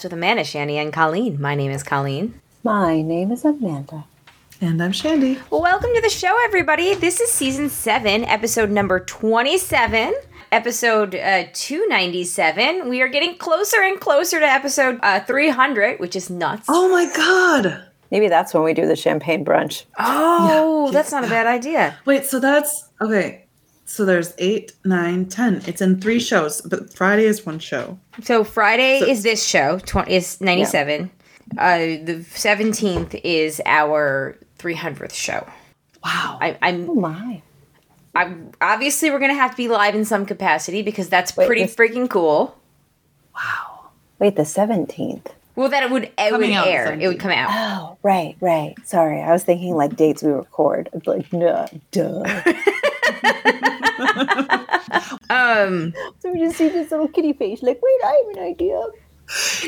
to 0.00 0.02
the 0.02 0.02
broadcast 0.02 0.04
with 0.04 0.12
Amanda, 0.12 0.44
Shandy, 0.44 0.78
and 0.78 0.92
Colleen. 0.92 1.40
My 1.40 1.54
name 1.54 1.70
is 1.70 1.82
Colleen. 1.82 2.40
My 2.64 3.02
name 3.02 3.30
is 3.30 3.44
Amanda. 3.44 4.04
And 4.60 4.82
I'm 4.82 4.92
Shandy. 4.92 5.38
Welcome 5.50 5.90
to 5.94 6.00
the 6.00 6.08
show, 6.08 6.34
everybody. 6.44 6.94
This 6.94 7.20
is 7.20 7.30
season 7.30 7.68
seven, 7.68 8.24
episode 8.24 8.70
number 8.70 9.00
27, 9.00 10.14
episode 10.50 11.14
uh, 11.14 11.44
297. 11.52 12.88
We 12.88 13.02
are 13.02 13.08
getting 13.08 13.36
closer 13.36 13.82
and 13.82 14.00
closer 14.00 14.40
to 14.40 14.46
episode 14.46 14.98
uh, 15.02 15.20
300, 15.20 16.00
which 16.00 16.16
is 16.16 16.30
nuts. 16.30 16.66
Oh 16.68 16.88
my 16.88 17.14
god. 17.14 17.84
Maybe 18.10 18.28
that's 18.28 18.54
when 18.54 18.62
we 18.62 18.72
do 18.72 18.86
the 18.86 18.96
champagne 18.96 19.44
brunch. 19.44 19.84
Oh, 19.98 20.90
that's 20.92 21.12
not 21.12 21.24
a 21.24 21.28
bad 21.28 21.46
idea. 21.46 21.98
Wait, 22.06 22.24
so 22.24 22.40
that's 22.40 22.88
okay. 23.00 23.41
So 23.92 24.06
there's 24.06 24.32
eight, 24.38 24.72
nine, 24.86 25.26
ten. 25.26 25.60
It's 25.66 25.82
in 25.82 26.00
three 26.00 26.18
shows, 26.18 26.62
but 26.62 26.90
Friday 26.94 27.24
is 27.26 27.44
one 27.44 27.58
show. 27.58 27.98
So 28.22 28.42
Friday 28.42 29.00
So- 29.00 29.06
is 29.06 29.22
this 29.22 29.44
show, 29.46 29.80
tw- 29.80 30.08
is 30.08 30.40
97. 30.40 31.10
Uh, 31.58 31.76
the 31.78 32.24
17th 32.32 33.20
is 33.22 33.60
our 33.66 34.38
300th 34.58 35.12
show. 35.12 35.46
Wow. 36.02 36.38
I, 36.40 36.56
I'm 36.62 36.88
Oh 36.88 36.94
my. 36.94 37.42
I'm 38.14 38.52
obviously 38.62 39.10
we're 39.10 39.18
gonna 39.18 39.34
have 39.34 39.50
to 39.50 39.56
be 39.58 39.68
live 39.68 39.94
in 39.94 40.06
some 40.06 40.24
capacity 40.24 40.80
because 40.80 41.10
that's 41.10 41.36
Wait, 41.36 41.46
pretty 41.46 41.64
this- 41.64 41.76
freaking 41.76 42.08
cool. 42.08 42.56
wow. 43.34 43.90
Wait, 44.18 44.36
the 44.36 44.42
17th. 44.44 45.26
Well, 45.54 45.68
that 45.68 45.82
it 45.82 45.90
would 45.90 46.04
it 46.04 46.12
would 46.32 46.40
Coming 46.40 46.54
out 46.54 46.66
air. 46.66 46.98
It 46.98 47.08
would 47.08 47.20
come 47.20 47.30
out. 47.30 47.50
Oh, 47.52 47.98
right, 48.02 48.36
right. 48.40 48.74
Sorry. 48.84 49.20
I 49.20 49.32
was 49.32 49.44
thinking 49.44 49.74
like 49.74 49.96
dates 49.96 50.22
we 50.22 50.32
record. 50.32 50.88
It's 50.94 51.06
like, 51.06 51.30
no, 51.30 51.66
duh. 51.90 52.22
Um, 55.30 55.94
so 56.20 56.30
we 56.30 56.40
just 56.40 56.56
see 56.58 56.68
this 56.68 56.90
little 56.90 57.08
kitty 57.08 57.32
face, 57.32 57.62
like, 57.62 57.80
wait, 57.82 58.00
I 58.04 58.22
have 58.26 58.36
an 58.36 58.42
idea. 58.50 58.84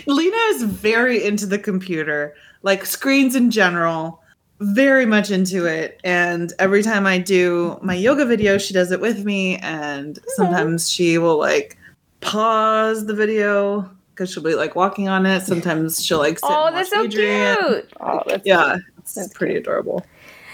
Lena 0.07 0.37
is 0.49 0.63
very 0.65 1.25
into 1.25 1.47
the 1.47 1.59
computer, 1.59 2.35
like 2.63 2.85
screens 2.85 3.35
in 3.35 3.51
general, 3.51 4.21
very 4.61 5.07
much 5.07 5.31
into 5.31 5.65
it. 5.67 6.01
And 6.05 6.53
every 6.59 6.83
time 6.83 7.07
I 7.07 7.19
do 7.19 7.79
my 7.83 7.95
yoga 7.95 8.27
video, 8.27 8.59
she 8.59 8.75
does 8.75 8.91
it 8.93 9.01
with 9.01 9.25
me. 9.25 9.57
And 9.59 10.19
sometimes 10.29 10.91
she 10.91 11.17
will 11.19 11.39
like 11.39 11.79
pause 12.21 13.07
the 13.07 13.15
video 13.15 13.89
because 14.11 14.31
she'll 14.31 14.43
be 14.43 14.55
like 14.55 14.77
walking 14.77 15.09
on 15.09 15.25
it. 15.27 15.43
Sometimes 15.43 16.05
she'll 16.05 16.19
like 16.19 16.39
sit 16.39 16.51
oh, 16.51 16.71
that's 16.73 16.91
so 16.91 17.05
Adrian. 17.05 17.57
cute. 17.57 17.93
Oh, 18.01 18.23
that's 18.27 18.47
Yeah, 18.47 18.77
it's 18.99 19.15
That's 19.15 19.33
pretty 19.33 19.57
adorable. 19.57 20.05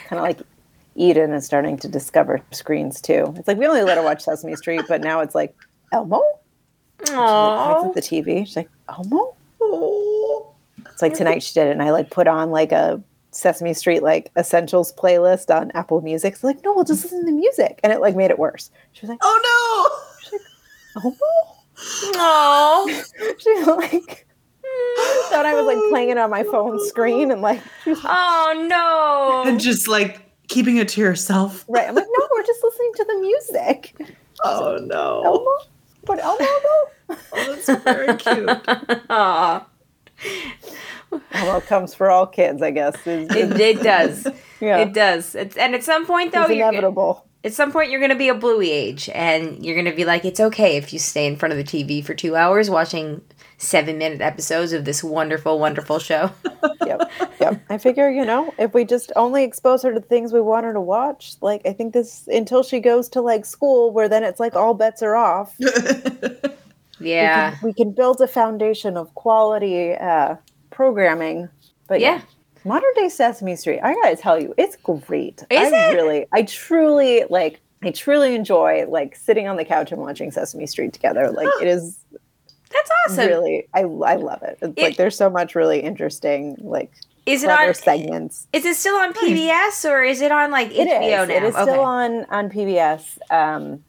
kind 0.08 0.18
of 0.18 0.24
like 0.24 0.40
Eden 0.96 1.32
is 1.32 1.44
starting 1.46 1.76
to 1.78 1.88
discover 1.88 2.40
screens 2.50 3.00
too. 3.00 3.32
It's 3.36 3.48
like 3.48 3.56
we 3.56 3.66
only 3.66 3.82
let 3.82 3.96
her 3.96 4.04
watch 4.04 4.22
Sesame 4.22 4.56
Street, 4.56 4.82
but 4.88 5.00
now 5.00 5.20
it's 5.20 5.34
like, 5.34 5.54
Elmo? 5.92 6.22
She 7.06 7.12
points 7.12 7.20
Aww. 7.20 7.88
at 7.88 7.94
the 7.94 8.00
TV. 8.00 8.46
She's 8.46 8.56
like, 8.56 8.70
Elmo? 8.88 9.34
Oh. 9.60 10.54
It's 10.90 11.02
like 11.02 11.14
tonight 11.14 11.42
she 11.42 11.54
did 11.54 11.68
it, 11.68 11.72
and 11.72 11.82
I 11.82 11.90
like 11.90 12.10
put 12.10 12.26
on 12.26 12.50
like 12.50 12.72
a 12.72 13.02
Sesame 13.30 13.74
Street 13.74 14.02
like 14.02 14.30
essentials 14.36 14.92
playlist 14.92 15.54
on 15.54 15.70
Apple 15.72 16.00
Music. 16.00 16.36
So 16.36 16.46
like, 16.46 16.62
no, 16.64 16.74
we'll 16.74 16.84
just 16.84 17.04
listen 17.04 17.20
to 17.20 17.26
the 17.26 17.32
music, 17.32 17.80
and 17.82 17.92
it 17.92 18.00
like 18.00 18.16
made 18.16 18.30
it 18.30 18.38
worse. 18.38 18.70
She 18.92 19.02
was 19.02 19.10
like, 19.10 19.18
Oh 19.22 20.00
no. 20.94 21.02
Elmo? 21.02 21.16
Aww. 22.18 23.04
She 23.38 23.62
like 23.64 24.26
thought 25.30 25.46
I 25.46 25.54
was 25.54 25.66
like 25.66 25.78
playing 25.90 26.10
it 26.10 26.18
on 26.18 26.30
my 26.30 26.42
phone 26.42 26.84
screen, 26.86 27.30
and 27.30 27.40
like, 27.40 27.60
Oh 27.86 28.54
no! 28.68 29.42
no. 29.44 29.50
And 29.50 29.60
just 29.60 29.88
like 29.88 30.29
keeping 30.50 30.76
it 30.76 30.88
to 30.88 31.00
yourself. 31.00 31.64
right. 31.68 31.88
I'm 31.88 31.94
like, 31.94 32.04
no, 32.06 32.28
we're 32.32 32.42
just 32.44 32.62
listening 32.62 32.92
to 32.96 33.04
the 33.04 33.14
music. 33.20 33.94
Oh 34.42 34.78
no. 34.82 35.22
Elmo? 35.22 35.50
But 36.06 36.18
Elmo 36.20 36.38
though? 36.38 37.16
Oh, 37.32 37.54
that's 37.54 37.82
very 37.84 38.16
cute. 38.16 38.48
Aw. 39.10 39.66
Elmo 41.32 41.60
comes 41.60 41.92
for 41.94 42.10
all 42.10 42.26
kids, 42.26 42.62
I 42.62 42.70
guess. 42.70 42.94
Is, 43.06 43.28
It, 43.34 43.60
it 43.60 43.82
does. 43.82 44.26
yeah, 44.60 44.78
It 44.78 44.92
does. 44.94 45.34
It's, 45.34 45.56
and 45.58 45.74
at 45.74 45.82
some 45.84 46.06
point, 46.06 46.32
though, 46.32 46.42
it's 46.44 46.54
you're, 46.54 46.68
inevitable. 46.68 47.26
at 47.44 47.52
some 47.52 47.70
point 47.72 47.90
you're 47.90 48.00
going 48.00 48.12
to 48.12 48.16
be 48.16 48.28
a 48.28 48.34
bluey 48.34 48.70
age, 48.70 49.10
and 49.12 49.62
you're 49.64 49.74
going 49.74 49.84
to 49.90 49.94
be 49.96 50.04
like, 50.04 50.24
it's 50.24 50.40
okay 50.40 50.76
if 50.76 50.92
you 50.92 50.98
stay 50.98 51.26
in 51.26 51.36
front 51.36 51.52
of 51.52 51.58
the 51.58 51.64
TV 51.64 52.02
for 52.04 52.14
two 52.14 52.36
hours 52.36 52.70
watching 52.70 53.20
seven 53.60 53.98
minute 53.98 54.22
episodes 54.22 54.72
of 54.72 54.86
this 54.86 55.04
wonderful, 55.04 55.58
wonderful 55.58 55.98
show. 55.98 56.32
yep, 56.86 57.10
yep. 57.40 57.62
I 57.68 57.78
figure, 57.78 58.10
you 58.10 58.24
know, 58.24 58.52
if 58.58 58.72
we 58.72 58.84
just 58.84 59.12
only 59.16 59.44
expose 59.44 59.82
her 59.82 59.92
to 59.92 60.00
things 60.00 60.32
we 60.32 60.40
want 60.40 60.64
her 60.64 60.72
to 60.72 60.80
watch, 60.80 61.34
like 61.42 61.60
I 61.66 61.72
think 61.72 61.92
this 61.92 62.26
until 62.28 62.62
she 62.62 62.80
goes 62.80 63.08
to 63.10 63.20
like 63.20 63.44
school, 63.44 63.92
where 63.92 64.08
then 64.08 64.24
it's 64.24 64.40
like 64.40 64.56
all 64.56 64.74
bets 64.74 65.02
are 65.02 65.14
off. 65.14 65.54
we 65.58 67.10
yeah. 67.12 67.50
can, 67.50 67.58
we 67.62 67.72
can 67.74 67.92
build 67.92 68.20
a 68.22 68.26
foundation 68.26 68.96
of 68.96 69.14
quality 69.14 69.94
uh, 69.94 70.36
programming. 70.70 71.48
But 71.86 72.00
yeah. 72.00 72.16
Yeah. 72.16 72.22
modern 72.64 72.94
day 72.94 73.10
Sesame 73.10 73.56
Street, 73.56 73.80
I 73.82 73.94
gotta 73.94 74.16
tell 74.16 74.40
you, 74.40 74.54
it's 74.56 74.76
great. 74.76 75.44
Is 75.50 75.72
I 75.72 75.90
it? 75.90 75.94
really, 75.94 76.26
I 76.32 76.42
truly 76.42 77.24
like. 77.28 77.60
I 77.82 77.92
truly 77.92 78.34
enjoy 78.34 78.84
like 78.88 79.16
sitting 79.16 79.48
on 79.48 79.56
the 79.56 79.64
couch 79.64 79.90
and 79.90 80.02
watching 80.02 80.30
Sesame 80.30 80.66
Street 80.66 80.92
together. 80.92 81.30
Like 81.30 81.48
it 81.62 81.66
is 81.66 81.96
That's 82.70 82.90
awesome. 83.06 83.26
really, 83.26 83.68
I 83.74 83.80
I 83.80 84.16
love 84.16 84.42
it. 84.42 84.58
It's 84.62 84.78
like 84.80 84.96
there's 84.96 85.16
so 85.16 85.28
much 85.30 85.54
really 85.54 85.80
interesting 85.80 86.56
like 86.60 86.92
Is 87.26 87.42
it 87.42 87.50
on? 87.50 87.74
segments. 87.74 88.46
Is 88.52 88.64
it 88.64 88.76
still 88.76 88.96
on 88.96 89.12
PBS 89.12 89.84
or 89.88 90.02
is 90.02 90.20
it 90.20 90.32
on 90.32 90.50
like 90.50 90.72
It 90.72 90.86
is. 90.86 90.88
HBO 90.88 91.28
now? 91.28 91.34
It 91.34 91.42
is 91.44 91.54
Okay. 91.54 91.62
still 91.62 91.80
on 91.80 92.24
on 92.30 92.50
PBS, 92.50 93.18
um, 93.30 93.80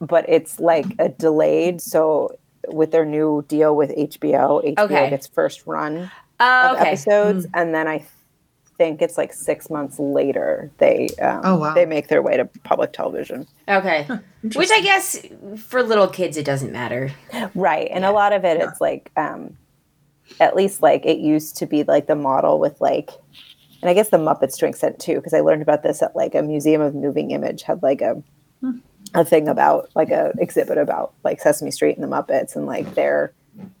but 0.00 0.24
it's 0.28 0.58
like 0.60 0.94
a 0.98 1.08
delayed. 1.08 1.80
So 1.80 2.30
with 2.68 2.90
their 2.92 3.04
new 3.04 3.44
deal 3.48 3.76
with 3.76 3.90
HBO, 3.90 4.60
HBO 4.64 4.84
Okay. 4.84 5.10
gets 5.10 5.26
first 5.28 5.66
run 5.66 6.10
Oh, 6.40 6.66
of 6.72 6.72
okay. 6.72 6.88
episodes, 6.88 7.46
and 7.54 7.74
then 7.74 7.86
I 7.86 8.04
think 8.76 9.00
it's 9.02 9.16
like 9.16 9.32
six 9.32 9.70
months 9.70 9.98
later 9.98 10.70
they 10.78 11.08
um, 11.22 11.40
Oh, 11.44 11.56
wow. 11.56 11.74
they 11.74 11.86
make 11.86 12.08
their 12.08 12.22
way 12.22 12.36
to 12.36 12.44
public 12.64 12.92
television. 12.92 13.46
Okay. 13.68 14.06
Which 14.54 14.70
I 14.72 14.80
guess 14.80 15.24
for 15.58 15.82
little 15.82 16.08
kids 16.08 16.36
it 16.36 16.44
doesn't 16.44 16.72
matter. 16.72 17.12
Right. 17.54 17.88
And 17.90 18.04
a 18.04 18.12
lot 18.12 18.32
of 18.32 18.44
it, 18.44 18.60
it's 18.60 18.80
like, 18.80 19.10
um, 19.16 19.56
at 20.40 20.56
least 20.56 20.82
like 20.82 21.04
it 21.06 21.18
used 21.18 21.56
to 21.58 21.66
be 21.66 21.84
like 21.84 22.06
the 22.06 22.16
model 22.16 22.58
with 22.58 22.80
like, 22.80 23.10
and 23.82 23.90
I 23.90 23.94
guess 23.94 24.08
the 24.08 24.16
Muppets 24.16 24.56
to 24.58 24.64
an 24.64 24.70
extent 24.70 24.98
too, 24.98 25.16
because 25.16 25.34
I 25.34 25.40
learned 25.40 25.62
about 25.62 25.82
this 25.82 26.02
at 26.02 26.16
like 26.16 26.34
a 26.34 26.42
Museum 26.42 26.80
of 26.80 26.94
Moving 26.94 27.30
Image 27.30 27.62
had 27.62 27.82
like 27.82 28.00
a, 28.00 28.22
a 29.14 29.24
thing 29.24 29.46
about 29.46 29.90
like 29.94 30.10
a 30.10 30.32
exhibit 30.38 30.78
about 30.78 31.12
like 31.22 31.40
Sesame 31.40 31.70
Street 31.70 31.96
and 31.96 32.02
the 32.02 32.08
Muppets 32.16 32.56
and 32.56 32.66
like 32.66 32.94
their, 32.94 33.32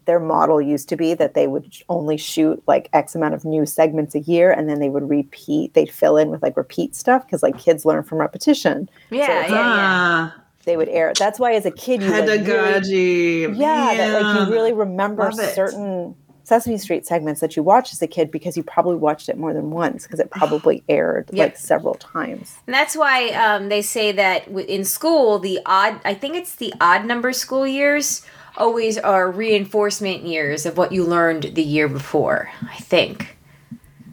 their 0.04 0.20
model 0.20 0.60
used 0.60 0.88
to 0.90 0.96
be 0.96 1.14
that 1.14 1.34
they 1.34 1.46
would 1.46 1.74
only 1.88 2.16
shoot 2.16 2.62
like 2.66 2.88
X 2.92 3.14
amount 3.14 3.34
of 3.34 3.44
new 3.44 3.66
segments 3.66 4.14
a 4.14 4.20
year 4.20 4.52
and 4.52 4.68
then 4.68 4.78
they 4.80 4.88
would 4.88 5.08
repeat, 5.08 5.74
they'd 5.74 5.90
fill 5.90 6.16
in 6.16 6.28
with 6.30 6.42
like 6.42 6.56
repeat 6.56 6.94
stuff 6.94 7.26
because 7.26 7.42
like 7.42 7.58
kids 7.58 7.84
learn 7.84 8.02
from 8.02 8.18
repetition. 8.18 8.88
Yeah, 9.10 9.26
yeah, 9.28 9.40
yeah. 9.48 9.50
Ah, 9.56 10.34
They 10.64 10.76
would 10.76 10.88
air. 10.88 11.12
That's 11.18 11.38
why 11.38 11.54
as 11.54 11.66
a 11.66 11.70
kid 11.70 12.02
you 12.02 12.10
like, 12.10 12.24
really- 12.24 12.38
pedagogy. 12.44 13.46
yeah, 13.54 13.94
that 13.96 14.22
like 14.22 14.46
you 14.48 14.52
really 14.54 14.72
remember 14.72 15.24
Love 15.24 15.38
it. 15.40 15.54
certain 15.54 16.14
Sesame 16.44 16.76
Street 16.76 17.06
segments 17.06 17.40
that 17.40 17.56
you 17.56 17.62
watched 17.62 17.94
as 17.94 18.02
a 18.02 18.06
kid 18.06 18.30
because 18.30 18.54
you 18.54 18.62
probably 18.62 18.96
watched 18.96 19.30
it 19.30 19.38
more 19.38 19.54
than 19.54 19.70
once 19.70 20.02
because 20.04 20.20
it 20.20 20.30
probably 20.30 20.84
aired 20.90 21.28
Yep. 21.32 21.48
like 21.52 21.56
several 21.56 21.94
times. 21.94 22.58
And 22.66 22.74
that's 22.74 22.94
why 22.94 23.30
um, 23.30 23.70
they 23.70 23.80
say 23.80 24.12
that 24.12 24.46
in 24.48 24.84
school, 24.84 25.38
the 25.38 25.58
odd, 25.64 26.00
I 26.04 26.12
think 26.14 26.36
it's 26.36 26.54
the 26.56 26.72
odd 26.82 27.06
number 27.06 27.32
school 27.32 27.66
years 27.66 28.24
always 28.56 28.98
are 28.98 29.30
reinforcement 29.30 30.22
years 30.22 30.66
of 30.66 30.76
what 30.76 30.92
you 30.92 31.04
learned 31.04 31.54
the 31.54 31.62
year 31.62 31.88
before, 31.88 32.50
I 32.62 32.76
think. 32.76 33.36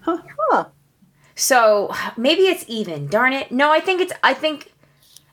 Huh. 0.02 0.66
So 1.36 1.94
maybe 2.18 2.44
it's 2.44 2.66
even. 2.68 3.08
Darn 3.08 3.34
it. 3.34 3.52
No, 3.52 3.72
I 3.72 3.80
think 3.80 4.02
it's, 4.02 4.14
I 4.24 4.34
think. 4.34 4.72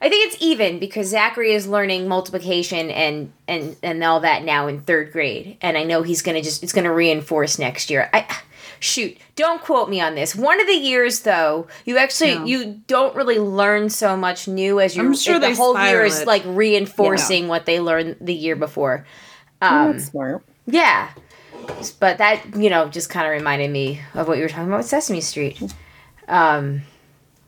I 0.00 0.08
think 0.08 0.32
it's 0.32 0.40
even 0.40 0.78
because 0.78 1.08
Zachary 1.08 1.52
is 1.52 1.66
learning 1.66 2.06
multiplication 2.06 2.88
and 2.90 3.32
and 3.48 3.76
and 3.82 4.04
all 4.04 4.20
that 4.20 4.44
now 4.44 4.68
in 4.68 4.82
third 4.82 5.10
grade, 5.10 5.56
and 5.60 5.76
I 5.76 5.82
know 5.82 6.02
he's 6.02 6.22
gonna 6.22 6.40
just 6.40 6.62
it's 6.62 6.72
gonna 6.72 6.94
reinforce 6.94 7.58
next 7.58 7.90
year. 7.90 8.08
I 8.12 8.24
shoot, 8.80 9.16
don't 9.36 9.60
quote 9.62 9.88
me 9.88 10.00
on 10.00 10.14
this. 10.14 10.34
One 10.34 10.60
of 10.60 10.66
the 10.66 10.74
years 10.74 11.20
though, 11.20 11.66
you 11.84 11.98
actually 11.98 12.34
No. 12.36 12.44
you 12.44 12.80
don't 12.86 13.14
really 13.14 13.38
learn 13.38 13.90
so 13.90 14.16
much 14.16 14.48
new 14.48 14.80
as 14.80 14.96
you. 14.96 15.02
I'm 15.04 15.14
sure 15.14 15.34
the 15.38 15.48
they 15.48 15.54
whole 15.54 15.74
year 15.74 15.86
spiral 15.88 16.06
is 16.06 16.20
it. 16.20 16.26
like 16.26 16.42
reinforcing 16.46 17.48
what 17.48 17.66
they 17.66 17.80
learned 17.80 18.16
the 18.20 18.34
year 18.34 18.56
before. 18.56 19.06
Um, 19.60 19.92
that's 19.92 20.06
smart. 20.06 20.42
yeah, 20.66 21.10
but 22.00 22.18
that 22.18 22.54
you 22.56 22.70
know 22.70 22.88
just 22.88 23.10
kind 23.10 23.26
of 23.26 23.32
reminded 23.32 23.70
me 23.70 24.00
of 24.14 24.28
what 24.28 24.36
you 24.38 24.44
were 24.44 24.48
talking 24.48 24.68
about 24.68 24.78
with 24.78 24.86
Sesame 24.86 25.20
Street. 25.20 25.60
Um, 26.28 26.82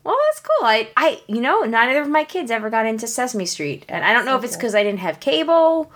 well, 0.02 0.16
that's 0.28 0.40
cool. 0.40 0.66
I, 0.66 0.88
I, 0.96 1.20
you 1.28 1.42
know, 1.42 1.62
neither 1.64 2.00
of 2.00 2.08
my 2.08 2.24
kids 2.24 2.50
ever 2.50 2.70
got 2.70 2.86
into 2.86 3.06
Sesame 3.06 3.44
Street, 3.44 3.84
and 3.88 4.02
I 4.04 4.14
don't 4.14 4.24
know 4.24 4.36
if 4.36 4.42
it's 4.44 4.56
because 4.56 4.74
I 4.74 4.82
didn't 4.82 5.00
have 5.00 5.20
cable, 5.20 5.92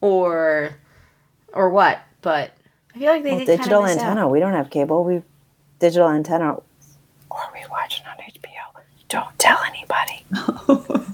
or, 0.00 0.76
or 1.52 1.68
what. 1.68 2.00
But 2.22 2.52
I 2.98 3.00
feel 3.00 3.12
like 3.12 3.22
they 3.22 3.30
Well, 3.30 3.38
did 3.38 3.46
digital 3.46 3.80
kind 3.82 3.92
of 3.92 3.98
antenna. 3.98 4.28
We 4.28 4.40
don't 4.40 4.54
have 4.54 4.70
cable. 4.70 5.04
We 5.04 5.22
digital 5.78 6.08
antenna. 6.08 6.54
Or 7.30 7.40
we 7.54 7.60
watch 7.70 8.00
it 8.00 8.06
on 8.08 8.16
HBO. 8.24 8.82
Don't 9.08 9.38
tell 9.38 9.58
anybody. 9.66 10.24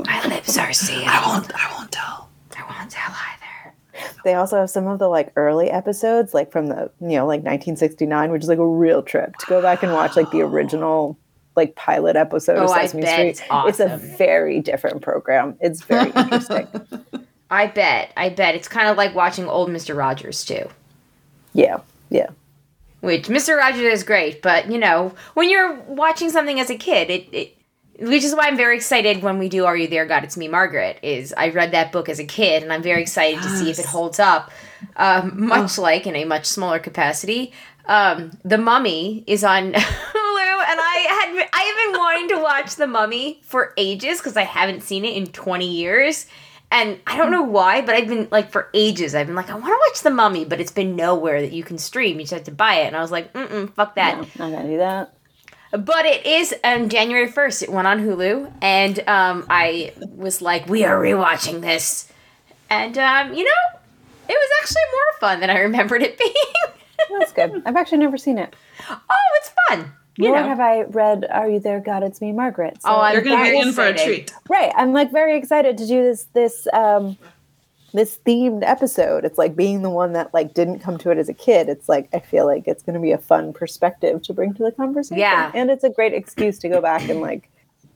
My 0.06 0.26
lips 0.26 0.56
are 0.56 0.72
sealed. 0.72 1.04
I 1.06 1.22
won't. 1.26 1.52
I 1.54 1.72
won't 1.76 1.92
tell. 1.92 2.28
I 2.56 2.62
won't 2.78 2.90
tell 2.90 3.10
either. 3.12 4.08
they 4.24 4.34
also 4.34 4.56
have 4.58 4.70
some 4.70 4.86
of 4.86 4.98
the 4.98 5.08
like 5.08 5.30
early 5.36 5.70
episodes, 5.70 6.32
like 6.32 6.50
from 6.50 6.68
the 6.68 6.90
you 7.00 7.08
know 7.18 7.26
like 7.26 7.42
1969, 7.42 8.32
which 8.32 8.42
is 8.42 8.48
like 8.48 8.58
a 8.58 8.66
real 8.66 9.02
trip 9.02 9.36
to 9.36 9.46
go 9.46 9.60
back 9.60 9.82
and 9.82 9.92
watch 9.92 10.16
like 10.16 10.30
the 10.30 10.40
original 10.42 11.18
like 11.56 11.76
pilot 11.76 12.16
episode 12.16 12.56
Oh, 12.58 12.64
of 12.64 12.70
I 12.70 12.86
Sesame 12.86 13.02
bet 13.02 13.36
Street. 13.36 13.46
it's 13.68 13.78
It's 13.78 13.80
a 13.80 13.96
very 14.16 14.60
different 14.60 15.02
program. 15.02 15.56
It's 15.60 15.82
very 15.82 16.10
interesting. 16.16 16.66
I 17.50 17.66
bet. 17.66 18.12
I 18.16 18.30
bet 18.30 18.54
it's 18.54 18.68
kind 18.68 18.88
of 18.88 18.96
like 18.96 19.14
watching 19.14 19.46
old 19.46 19.70
Mister 19.70 19.94
Rogers 19.94 20.44
too. 20.46 20.66
Yeah, 21.54 21.78
yeah. 22.10 22.28
Which 23.00 23.28
Mr. 23.28 23.56
Rogers 23.56 23.92
is 23.92 24.02
great, 24.02 24.42
but 24.42 24.70
you 24.70 24.78
know, 24.78 25.14
when 25.34 25.50
you're 25.50 25.74
watching 25.82 26.30
something 26.30 26.60
as 26.60 26.70
a 26.70 26.76
kid, 26.76 27.10
it, 27.10 27.28
it 27.32 27.56
which 27.98 28.24
is 28.24 28.34
why 28.34 28.46
I'm 28.46 28.56
very 28.56 28.76
excited 28.76 29.22
when 29.22 29.38
we 29.38 29.48
do 29.48 29.66
Are 29.66 29.76
You 29.76 29.86
There, 29.86 30.04
God? 30.04 30.24
It's 30.24 30.36
Me, 30.36 30.48
Margaret. 30.48 30.98
Is 31.02 31.32
I 31.36 31.50
read 31.50 31.72
that 31.72 31.92
book 31.92 32.08
as 32.08 32.18
a 32.18 32.24
kid, 32.24 32.62
and 32.62 32.72
I'm 32.72 32.82
very 32.82 33.02
excited 33.02 33.42
to 33.42 33.48
see 33.48 33.70
if 33.70 33.78
it 33.78 33.86
holds 33.86 34.18
up. 34.18 34.50
Um, 34.96 35.46
much 35.48 35.78
like 35.78 36.06
in 36.06 36.16
a 36.16 36.24
much 36.24 36.46
smaller 36.46 36.78
capacity, 36.78 37.52
um, 37.86 38.32
The 38.44 38.58
Mummy 38.58 39.22
is 39.26 39.44
on 39.44 39.72
Hulu, 39.72 39.74
and 39.74 40.80
I 40.80 41.06
had 41.08 41.48
I 41.52 41.62
have 41.62 41.92
been 41.92 42.00
wanting 42.00 42.28
to 42.36 42.42
watch 42.42 42.76
The 42.76 42.86
Mummy 42.86 43.40
for 43.44 43.72
ages 43.76 44.18
because 44.18 44.36
I 44.36 44.42
haven't 44.42 44.82
seen 44.82 45.04
it 45.04 45.16
in 45.16 45.26
20 45.26 45.66
years. 45.66 46.26
And 46.74 46.98
I 47.06 47.16
don't 47.16 47.30
know 47.30 47.42
why, 47.44 47.82
but 47.82 47.94
I've 47.94 48.08
been 48.08 48.26
like 48.32 48.50
for 48.50 48.68
ages. 48.74 49.14
I've 49.14 49.28
been 49.28 49.36
like, 49.36 49.48
I 49.48 49.54
want 49.54 49.66
to 49.66 49.78
watch 49.88 50.02
The 50.02 50.10
Mummy, 50.10 50.44
but 50.44 50.60
it's 50.60 50.72
been 50.72 50.96
nowhere 50.96 51.40
that 51.40 51.52
you 51.52 51.62
can 51.62 51.78
stream. 51.78 52.16
You 52.18 52.24
just 52.24 52.32
have 52.32 52.44
to 52.44 52.50
buy 52.50 52.80
it. 52.80 52.88
And 52.88 52.96
I 52.96 53.00
was 53.00 53.12
like, 53.12 53.32
mm 53.32 53.72
fuck 53.74 53.94
that. 53.94 54.18
No, 54.36 54.44
I'm 54.44 54.52
gonna 54.52 54.68
do 54.68 54.78
that. 54.78 55.14
But 55.70 56.04
it 56.04 56.26
is 56.26 56.52
on 56.64 56.88
January 56.88 57.30
1st. 57.30 57.62
It 57.62 57.72
went 57.72 57.86
on 57.86 58.00
Hulu. 58.00 58.52
And 58.60 58.98
um, 59.08 59.46
I 59.48 59.92
was 60.16 60.42
like, 60.42 60.68
we 60.68 60.84
are 60.84 61.00
rewatching 61.00 61.60
this. 61.60 62.12
And, 62.68 62.98
um, 62.98 63.34
you 63.34 63.44
know, 63.44 63.78
it 64.28 64.32
was 64.32 64.50
actually 64.60 64.82
more 64.92 65.20
fun 65.20 65.40
than 65.40 65.50
I 65.50 65.60
remembered 65.60 66.02
it 66.02 66.18
being. 66.18 67.18
That's 67.20 67.32
good. 67.32 67.62
I've 67.64 67.76
actually 67.76 67.98
never 67.98 68.18
seen 68.18 68.38
it. 68.38 68.54
oh, 68.90 68.98
it's 69.36 69.52
fun. 69.68 69.92
You 70.16 70.28
Nor 70.28 70.36
know. 70.40 70.46
have 70.48 70.60
I 70.60 70.82
read 70.82 71.26
Are 71.30 71.48
You 71.48 71.58
There, 71.58 71.80
God? 71.80 72.02
It's 72.04 72.20
Me, 72.20 72.32
Margaret. 72.32 72.80
So 72.82 72.88
Oh, 72.90 73.00
I'm 73.00 73.14
You're 73.14 73.22
gonna 73.22 73.42
be 73.50 73.58
in 73.58 73.72
for 73.72 73.84
a 73.84 73.92
treat. 73.96 74.32
right. 74.48 74.72
I'm 74.76 74.92
like 74.92 75.10
very 75.10 75.36
excited 75.36 75.76
to 75.78 75.86
do 75.86 76.02
this 76.04 76.24
this 76.34 76.66
um 76.72 77.16
this 77.92 78.18
themed 78.26 78.62
episode. 78.64 79.24
It's 79.24 79.38
like 79.38 79.54
being 79.56 79.82
the 79.82 79.90
one 79.90 80.12
that 80.14 80.32
like 80.34 80.52
didn't 80.54 80.80
come 80.80 80.98
to 80.98 81.10
it 81.10 81.18
as 81.18 81.28
a 81.28 81.34
kid. 81.34 81.68
It's 81.68 81.88
like 81.88 82.08
I 82.12 82.18
feel 82.20 82.44
like 82.46 82.66
it's 82.66 82.82
going 82.82 82.94
to 82.94 83.00
be 83.00 83.12
a 83.12 83.18
fun 83.18 83.52
perspective 83.52 84.22
to 84.22 84.32
bring 84.32 84.52
to 84.54 84.62
the 84.64 84.72
conversation. 84.72 85.18
Yeah. 85.18 85.50
and 85.54 85.70
it's 85.70 85.84
a 85.84 85.90
great 85.90 86.12
excuse 86.12 86.58
to 86.60 86.68
go 86.68 86.80
back 86.80 87.08
and 87.08 87.20
like 87.20 87.48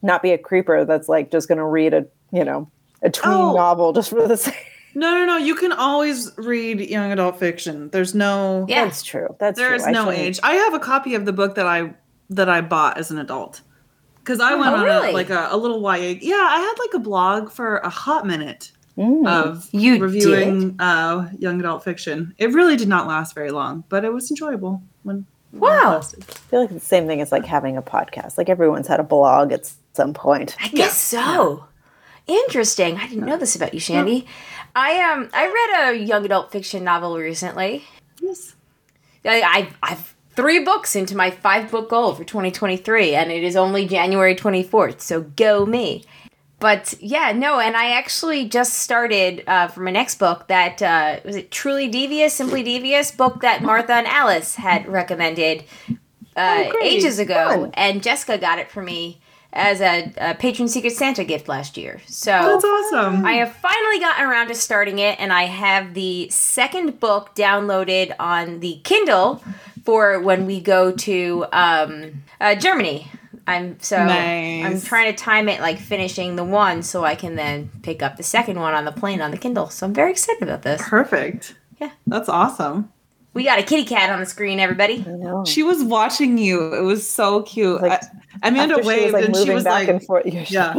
not 0.03 0.23
be 0.23 0.31
a 0.33 0.39
creeper 0.39 0.85
that's 0.85 1.09
like 1.09 1.31
just 1.33 1.49
going 1.49 1.59
to 1.59 1.65
read 1.65 1.95
a 1.95 2.07
you 2.33 2.45
know 2.45 2.71
a 3.03 3.11
tween 3.11 3.35
Oh. 3.35 3.55
novel 3.57 3.93
just 3.93 4.11
for 4.11 4.27
the 4.27 4.37
sake. 4.47 4.55
No, 4.95 5.15
no, 5.15 5.25
no. 5.25 5.37
You 5.37 5.55
can 5.55 5.71
always 5.73 6.33
read 6.37 6.81
young 6.81 7.13
adult 7.13 7.39
fiction. 7.39 7.91
There's 7.91 8.15
no 8.15 8.67
Yeah. 8.69 8.85
That's 8.85 9.03
true. 9.03 9.37
That's 9.39 9.57
there 9.59 9.69
true. 9.69 9.77
is 9.77 9.87
I 9.87 9.91
no 9.93 10.05
shouldn't- 10.07 10.19
age. 10.23 10.41
I 10.43 10.55
have 10.55 10.75
a 10.75 10.81
copy 10.81 11.15
of 11.15 11.25
the 11.25 11.33
book 11.33 11.55
that 11.57 11.67
I 11.67 11.95
that 12.31 12.49
I 12.49 12.61
bought 12.61 12.99
as 12.99 13.11
an 13.11 13.19
adult. 13.19 13.61
Because 14.17 14.41
I 14.41 14.55
went 14.55 14.73
Oh, 14.73 14.77
on 14.77 14.85
really? 14.85 15.11
a, 15.11 15.13
like 15.15 15.31
a, 15.31 15.49
a 15.51 15.57
little 15.57 15.81
YA. 15.81 16.19
Yeah, 16.21 16.35
I 16.37 16.59
had 16.61 16.75
like 16.79 16.95
a 16.95 16.99
blog 16.99 17.51
for 17.51 17.79
a 17.79 17.89
hot 17.91 18.27
minute 18.27 18.73
Mm. 18.99 19.29
of 19.29 19.69
You 19.71 19.99
reviewing 20.03 20.75
uh, 20.81 21.29
young 21.39 21.61
adult 21.61 21.85
fiction. 21.85 22.35
It 22.37 22.53
really 22.53 22.77
did 22.77 22.89
not 22.89 23.07
last 23.07 23.33
very 23.33 23.53
long, 23.53 23.85
but 23.89 24.05
it 24.05 24.13
was 24.13 24.29
enjoyable 24.29 24.83
when. 25.05 25.25
when 25.53 25.61
Wow. 25.63 25.93
lasted. 25.95 26.25
I 26.29 26.33
feel 26.33 26.61
like 26.63 26.71
it's 26.73 26.81
the 26.83 26.87
same 26.89 27.07
thing 27.07 27.21
as 27.21 27.31
like 27.31 27.45
having 27.47 27.77
a 27.77 27.83
podcast. 27.83 28.37
Like 28.37 28.49
everyone's 28.49 28.89
had 28.89 28.99
a 28.99 29.05
blog 29.05 29.53
at 29.53 29.71
some 29.93 30.15
point. 30.15 30.57
I 30.61 30.67
guess 30.69 30.99
so. 30.99 31.65
Interesting. 32.27 32.97
I 32.97 33.07
didn't 33.09 33.25
know 33.25 33.37
this 33.39 33.55
about 33.57 33.73
you, 33.73 33.79
Shandy. 33.81 34.27
I 34.75 35.01
um 35.13 35.31
I 35.33 35.47
read 35.47 35.91
a 35.95 35.97
young 36.05 36.25
adult 36.25 36.51
fiction 36.53 36.83
novel 36.85 37.17
recently. 37.17 37.85
Yes. 38.21 38.57
I, 39.25 39.43
I've 39.43 39.79
I've 39.83 40.15
three 40.39 40.61
books 40.61 40.95
into 40.95 41.17
my 41.17 41.33
five 41.33 41.69
book 41.69 41.91
goal 41.91 42.15
for 42.15 42.23
2023, 42.23 43.13
and 43.17 43.33
it 43.33 43.43
is 43.43 43.57
only 43.57 43.89
January 43.89 44.37
24th. 44.37 45.01
So 45.01 45.23
go 45.23 45.67
me. 45.67 46.05
But 46.61 46.95
yeah, 47.01 47.33
no, 47.33 47.59
and 47.59 47.77
I 47.77 47.91
actually 47.91 48.49
just 48.49 48.75
started 48.75 49.43
uh, 49.49 49.67
for 49.67 49.81
my 49.81 49.91
next 49.91 50.21
book 50.21 50.47
that 50.47 50.81
uh, 50.81 51.19
was 51.25 51.35
it 51.35 51.51
Truly 51.51 51.89
Devious, 51.89 52.35
Simply 52.35 52.63
Devious 52.63 53.11
book 53.11 53.41
that 53.41 53.63
Martha 53.63 53.95
and 53.95 54.07
Alice 54.07 54.55
had 54.55 54.87
recommended 54.87 55.65
uh, 56.37 56.65
Oh, 56.67 56.79
ages 56.85 57.19
ago, 57.19 57.49
Fun. 57.49 57.71
and 57.75 58.01
Jessica 58.01 58.39
got 58.39 58.61
it 58.61 58.71
for 58.71 58.81
me 58.83 59.21
as 59.53 59.81
a, 59.81 60.13
a 60.19 60.35
patron 60.37 60.69
secret 60.69 60.93
Santa 60.93 61.25
gift 61.25 61.49
last 61.49 61.77
year. 61.77 62.01
So 62.07 62.31
That's 62.31 62.65
awesome. 62.65 63.25
I 63.25 63.35
have 63.35 63.53
finally 63.57 63.99
gotten 63.99 64.25
around 64.25 64.49
to 64.49 64.55
starting 64.55 65.01
it, 65.01 65.19
and 65.19 65.33
I 65.33 65.45
have 65.45 65.95
the 65.95 66.29
second 66.31 67.01
book 67.01 67.35
downloaded 67.35 68.15
on 68.21 68.61
the 68.61 68.81
Kindle 68.85 69.43
for 69.89 70.21
when 70.21 70.45
we 70.45 70.61
go 70.61 70.93
to 70.93 71.47
um, 71.51 72.23
uh, 72.43 72.55
Germany. 72.55 73.11
I'm 73.47 73.81
so 73.81 74.05
Nice. 74.05 74.67
I'm 74.67 74.83
trying 74.83 75.11
to 75.11 75.17
time 75.17 75.49
it 75.49 75.63
like 75.63 75.79
finishing 75.79 76.37
the 76.37 76.45
one 76.45 76.83
so 76.83 77.07
I 77.07 77.15
can 77.15 77.37
then 77.37 77.71
pick 77.81 78.03
up 78.03 78.19
the 78.19 78.23
second 78.23 78.61
one 78.61 78.75
on 78.75 78.85
the 78.85 78.93
plane 78.93 79.23
on 79.23 79.31
the 79.31 79.39
Kindle. 79.39 79.71
So 79.71 79.87
I'm 79.87 79.95
very 79.95 80.11
excited 80.11 80.43
about 80.43 80.61
this. 80.61 80.83
Perfect. 80.87 81.55
Yeah. 81.81 81.93
That's 82.07 82.29
awesome. 82.29 82.93
We 83.33 83.45
got 83.45 83.61
a 83.61 83.63
kitty 83.63 83.87
cat 83.87 84.11
on 84.11 84.21
the 84.21 84.27
screen, 84.27 84.61
everybody. 84.61 85.07
I 85.09 85.13
know. 85.13 85.47
She 85.47 85.63
was 85.63 85.83
watching 85.83 86.37
you. 86.37 86.75
It 86.75 86.83
was 86.83 87.09
so 87.09 87.45
cute. 87.45 87.81
Like, 87.81 88.03
I, 88.43 88.49
Amanda 88.49 88.75
After 88.75 88.83
she 88.83 88.89
waved 88.89 89.05
was 89.05 89.13
like 89.15 89.25
and 89.25 89.37
she 89.39 89.55
was 89.55 89.65
back 89.65 89.73
like, 89.73 89.89
and 89.89 90.05
forth. 90.05 90.27
You're 90.27 90.43
yeah. 90.49 90.75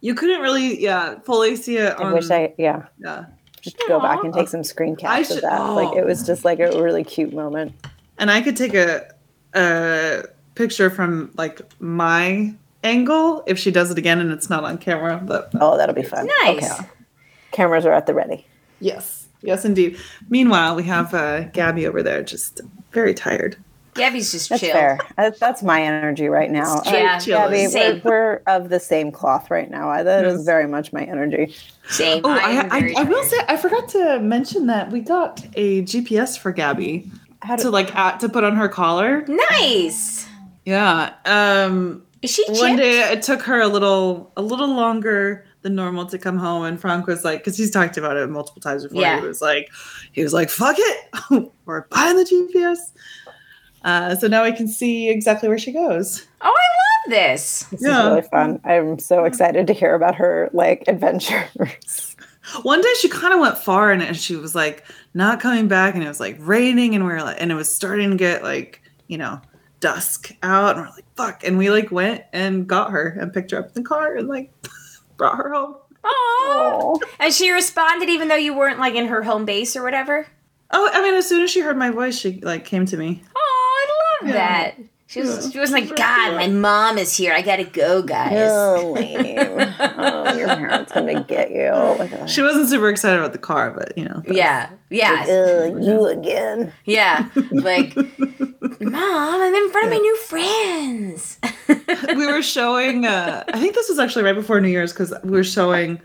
you 0.00 0.14
couldn't 0.14 0.40
really, 0.40 0.82
yeah, 0.82 1.18
fully 1.26 1.56
see 1.56 1.76
it. 1.76 1.92
I 1.98 2.04
On, 2.04 2.14
wish 2.14 2.30
I 2.30 2.54
yeah. 2.56 2.86
yeah. 2.98 3.26
Just 3.60 3.76
go 3.86 4.00
back 4.00 4.24
and 4.24 4.32
take 4.32 4.48
some 4.48 4.64
screen 4.64 4.96
caps 4.96 5.28
should- 5.28 5.36
of 5.36 5.42
that. 5.42 5.58
Like 5.58 5.94
it 5.94 6.06
was 6.06 6.26
just 6.26 6.46
like 6.46 6.58
a 6.58 6.80
really 6.80 7.04
cute 7.04 7.34
moment. 7.34 7.74
And 8.20 8.30
I 8.30 8.40
could 8.40 8.56
take 8.56 8.74
a 8.74 9.12
a 9.54 10.24
picture 10.54 10.90
from 10.90 11.32
like 11.36 11.60
my 11.80 12.54
angle 12.84 13.42
if 13.46 13.58
she 13.58 13.70
does 13.72 13.90
it 13.90 13.98
again 13.98 14.20
and 14.20 14.30
it's 14.30 14.48
not 14.48 14.62
on 14.62 14.78
camera. 14.78 15.20
But 15.24 15.50
Oh, 15.60 15.76
that'll 15.76 15.94
be 15.94 16.02
fun. 16.02 16.28
Nice. 16.44 16.70
Okay. 16.80 16.88
Cameras 17.50 17.84
are 17.84 17.92
at 17.92 18.06
the 18.06 18.14
ready. 18.14 18.46
yes, 18.80 19.26
yes, 19.42 19.64
indeed. 19.64 19.98
Meanwhile, 20.28 20.76
we 20.76 20.84
have 20.84 21.12
uh, 21.12 21.44
Gabby 21.48 21.86
over 21.86 22.00
there, 22.02 22.22
just 22.22 22.60
very 22.92 23.12
tired. 23.12 23.56
Gabby's 23.94 24.30
just 24.30 24.46
chill. 24.48 24.56
That's 24.58 24.62
chill. 24.62 24.72
fair. 24.72 24.98
Uh, 25.18 25.30
That's 25.40 25.64
my 25.64 25.82
energy 25.82 26.28
right 26.28 26.48
now. 26.50 26.78
It's 26.78 26.86
Uh, 26.88 26.92
Yeah, 26.94 27.18
chill. 27.18 27.38
Gabby, 27.38 27.66
we're, 27.74 28.00
we're 28.04 28.42
of 28.46 28.68
the 28.68 28.78
same 28.78 29.10
cloth 29.10 29.50
right 29.50 29.68
now. 29.68 29.88
I- 29.90 30.04
That 30.04 30.24
is 30.24 30.34
Yes. 30.38 30.44
very 30.46 30.68
much 30.68 30.92
my 30.92 31.02
energy. 31.02 31.52
Same. 31.88 32.20
Oh, 32.24 32.30
I, 32.30 32.36
I, 32.36 32.68
I, 32.70 32.94
I 32.98 33.02
will 33.02 33.24
say 33.24 33.36
I 33.48 33.56
forgot 33.56 33.88
to 33.90 34.20
mention 34.20 34.68
that 34.68 34.92
we 34.92 35.00
got 35.00 35.44
a 35.56 35.82
GPS 35.82 36.38
for 36.38 36.52
Gabby 36.52 37.10
How 37.42 37.56
do, 37.56 37.64
to 37.64 37.70
like 37.70 37.94
at, 37.94 38.20
to 38.20 38.28
put 38.28 38.44
on 38.44 38.56
her 38.56 38.68
collar. 38.68 39.24
Nice. 39.28 40.26
Yeah. 40.64 41.14
Um. 41.24 42.02
Is 42.22 42.30
she 42.30 42.44
one 42.48 42.76
day 42.76 43.00
it 43.12 43.22
took 43.22 43.40
her 43.42 43.60
a 43.60 43.66
little 43.68 44.30
a 44.36 44.42
little 44.42 44.68
longer 44.68 45.46
than 45.62 45.74
normal 45.74 46.04
to 46.06 46.18
come 46.18 46.36
home 46.38 46.64
and 46.64 46.80
frank 46.80 47.06
was 47.06 47.22
like 47.24 47.40
because 47.40 47.56
he's 47.56 47.70
talked 47.70 47.96
about 47.98 48.16
it 48.16 48.28
multiple 48.30 48.60
times 48.62 48.82
before 48.82 49.00
Yeah. 49.02 49.20
he 49.20 49.26
was 49.26 49.42
like 49.42 49.70
he 50.12 50.22
was 50.22 50.32
like 50.32 50.48
fuck 50.48 50.76
it 50.78 51.50
we're 51.66 51.82
buying 51.88 52.16
the 52.16 52.24
gps 52.24 52.78
uh, 53.84 54.14
so 54.16 54.26
now 54.26 54.42
we 54.44 54.52
can 54.52 54.68
see 54.68 55.10
exactly 55.10 55.48
where 55.50 55.58
she 55.58 55.70
goes 55.72 56.26
Oh, 56.42 56.46
I 56.46 57.10
love 57.10 57.10
this. 57.18 57.64
this 57.70 57.82
Yeah. 57.82 58.00
is 58.00 58.06
really 58.08 58.22
fun. 58.22 58.60
I'm 58.64 58.98
so 58.98 59.24
excited 59.24 59.66
to 59.66 59.72
hear 59.74 59.94
about 59.94 60.14
her 60.14 60.48
like 60.54 60.84
adventures. 60.88 62.09
One 62.62 62.80
day 62.80 62.92
she 63.00 63.08
kind 63.08 63.32
of 63.34 63.40
went 63.40 63.58
far 63.58 63.90
and 63.92 64.16
she 64.16 64.36
was 64.36 64.54
like 64.54 64.84
not 65.14 65.40
coming 65.40 65.68
back 65.68 65.94
and 65.94 66.04
it 66.04 66.08
was 66.08 66.20
like 66.20 66.36
raining 66.40 66.94
and 66.94 67.04
we 67.06 67.12
were 67.12 67.22
like 67.22 67.36
and 67.40 67.50
it 67.50 67.54
was 67.54 67.72
starting 67.74 68.10
to 68.10 68.16
get 68.16 68.42
like 68.42 68.80
you 69.08 69.18
know 69.18 69.40
dusk 69.80 70.32
out 70.42 70.76
and 70.76 70.86
we're 70.86 70.92
like 70.92 71.04
fuck 71.16 71.44
and 71.44 71.56
we 71.58 71.70
like 71.70 71.90
went 71.90 72.22
and 72.32 72.66
got 72.66 72.90
her 72.90 73.16
and 73.20 73.32
picked 73.32 73.50
her 73.50 73.58
up 73.58 73.66
in 73.68 73.82
the 73.82 73.88
car 73.88 74.14
and 74.16 74.28
like 74.28 74.52
brought 75.16 75.36
her 75.36 75.52
home 75.52 75.76
Oh. 76.02 76.98
Oh, 77.02 77.06
And 77.18 77.32
she 77.32 77.50
responded 77.50 78.08
even 78.08 78.28
though 78.28 78.34
you 78.36 78.56
weren't 78.56 78.78
like 78.78 78.94
in 78.94 79.06
her 79.08 79.22
home 79.22 79.44
base 79.44 79.76
or 79.76 79.82
whatever. 79.82 80.26
oh 80.70 80.90
i 80.94 81.02
mean 81.02 81.14
as 81.14 81.28
soon 81.28 81.42
as 81.42 81.50
she 81.50 81.60
heard 81.60 81.76
my 81.76 81.90
voice 81.90 82.18
she 82.18 82.40
like 82.40 82.64
came 82.64 82.86
to 82.86 82.96
me 82.96 83.22
Oh, 83.36 83.86
I 84.22 84.24
love 84.24 84.28
Yeah. 84.34 84.36
that. 84.36 84.76
She 85.10 85.18
was 85.20 85.46
Yeah. 85.46 85.50
she 85.50 85.58
was 85.58 85.72
like, 85.72 85.88
God, 85.96 86.36
my 86.36 86.46
mom 86.46 86.96
is 86.96 87.16
here. 87.16 87.32
I 87.32 87.42
gotta 87.42 87.64
go, 87.64 88.00
guys. 88.00 88.30
oh, 88.36 88.92
lame. 88.94 89.36
oh, 89.80 90.36
your 90.36 90.46
parents 90.56 90.92
gonna 90.92 91.24
get 91.24 91.50
you. 91.50 91.72
Like, 91.72 92.28
She 92.28 92.42
wasn't 92.42 92.68
super 92.68 92.88
excited 92.88 93.18
about 93.18 93.32
the 93.32 93.38
car, 93.38 93.72
but 93.72 93.98
you 93.98 94.04
know. 94.04 94.22
Yeah, 94.30 94.70
yeah, 94.88 95.24
Ugh, 95.28 95.82
you 95.82 96.06
again. 96.06 96.72
yeah. 96.84 97.28
Like, 97.50 97.96
mom, 98.80 99.40
I'm 99.42 99.52
in 99.54 99.70
front 99.70 99.86
of 99.86 99.92
my 99.92 99.98
new 99.98 100.16
friends. 100.18 101.38
we 102.16 102.26
were 102.28 102.40
showing. 102.42 103.04
Uh, 103.04 103.42
I 103.48 103.58
think 103.58 103.74
this 103.74 103.88
was 103.88 103.98
actually 103.98 104.22
right 104.22 104.34
before 104.36 104.60
New 104.60 104.68
Year's 104.68 104.92
because 104.92 105.12
we 105.24 105.32
were 105.32 105.42
showing 105.42 106.00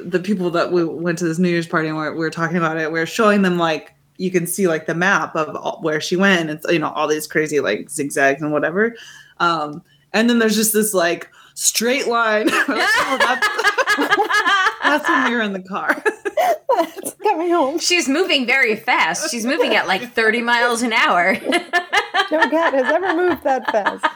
the 0.00 0.18
people 0.18 0.50
that 0.50 0.72
we 0.72 0.84
went 0.84 1.18
to 1.18 1.24
this 1.26 1.38
New 1.38 1.48
Year's 1.48 1.68
party 1.68 1.86
and 1.86 1.96
we 1.96 2.02
were, 2.02 2.12
we 2.12 2.18
were 2.18 2.30
talking 2.30 2.56
about 2.56 2.76
it. 2.76 2.90
We 2.90 2.98
were 2.98 3.06
showing 3.06 3.42
them 3.42 3.56
like 3.56 3.94
you 4.16 4.30
can 4.30 4.46
see 4.46 4.68
like 4.68 4.86
the 4.86 4.94
map 4.94 5.34
of 5.34 5.56
all, 5.56 5.80
where 5.82 6.00
she 6.00 6.16
went 6.16 6.42
and 6.42 6.50
it's 6.50 6.70
you 6.70 6.78
know 6.78 6.90
all 6.90 7.08
these 7.08 7.26
crazy 7.26 7.60
like 7.60 7.90
zigzags 7.90 8.42
and 8.42 8.52
whatever. 8.52 8.94
Um, 9.38 9.82
and 10.12 10.28
then 10.28 10.38
there's 10.38 10.56
just 10.56 10.72
this 10.72 10.94
like 10.94 11.30
straight 11.54 12.06
line. 12.06 12.48
Like, 12.68 12.68
oh, 12.68 13.16
that's, 13.18 13.48
That's 14.82 15.08
when 15.08 15.30
we 15.30 15.36
were 15.36 15.42
in 15.42 15.52
the 15.52 15.60
car. 15.60 16.02
It's 16.74 17.14
coming 17.22 17.50
home. 17.50 17.78
She's 17.78 18.08
moving 18.08 18.46
very 18.46 18.76
fast. 18.76 19.30
She's 19.30 19.44
moving 19.44 19.74
at 19.74 19.86
like 19.86 20.12
30 20.12 20.40
miles 20.42 20.82
an 20.82 20.92
hour. 20.92 21.34
No 21.34 22.48
cat 22.48 22.74
has 22.74 22.90
ever 22.92 23.14
moved 23.14 23.44
that 23.44 23.70
fast. 23.70 24.06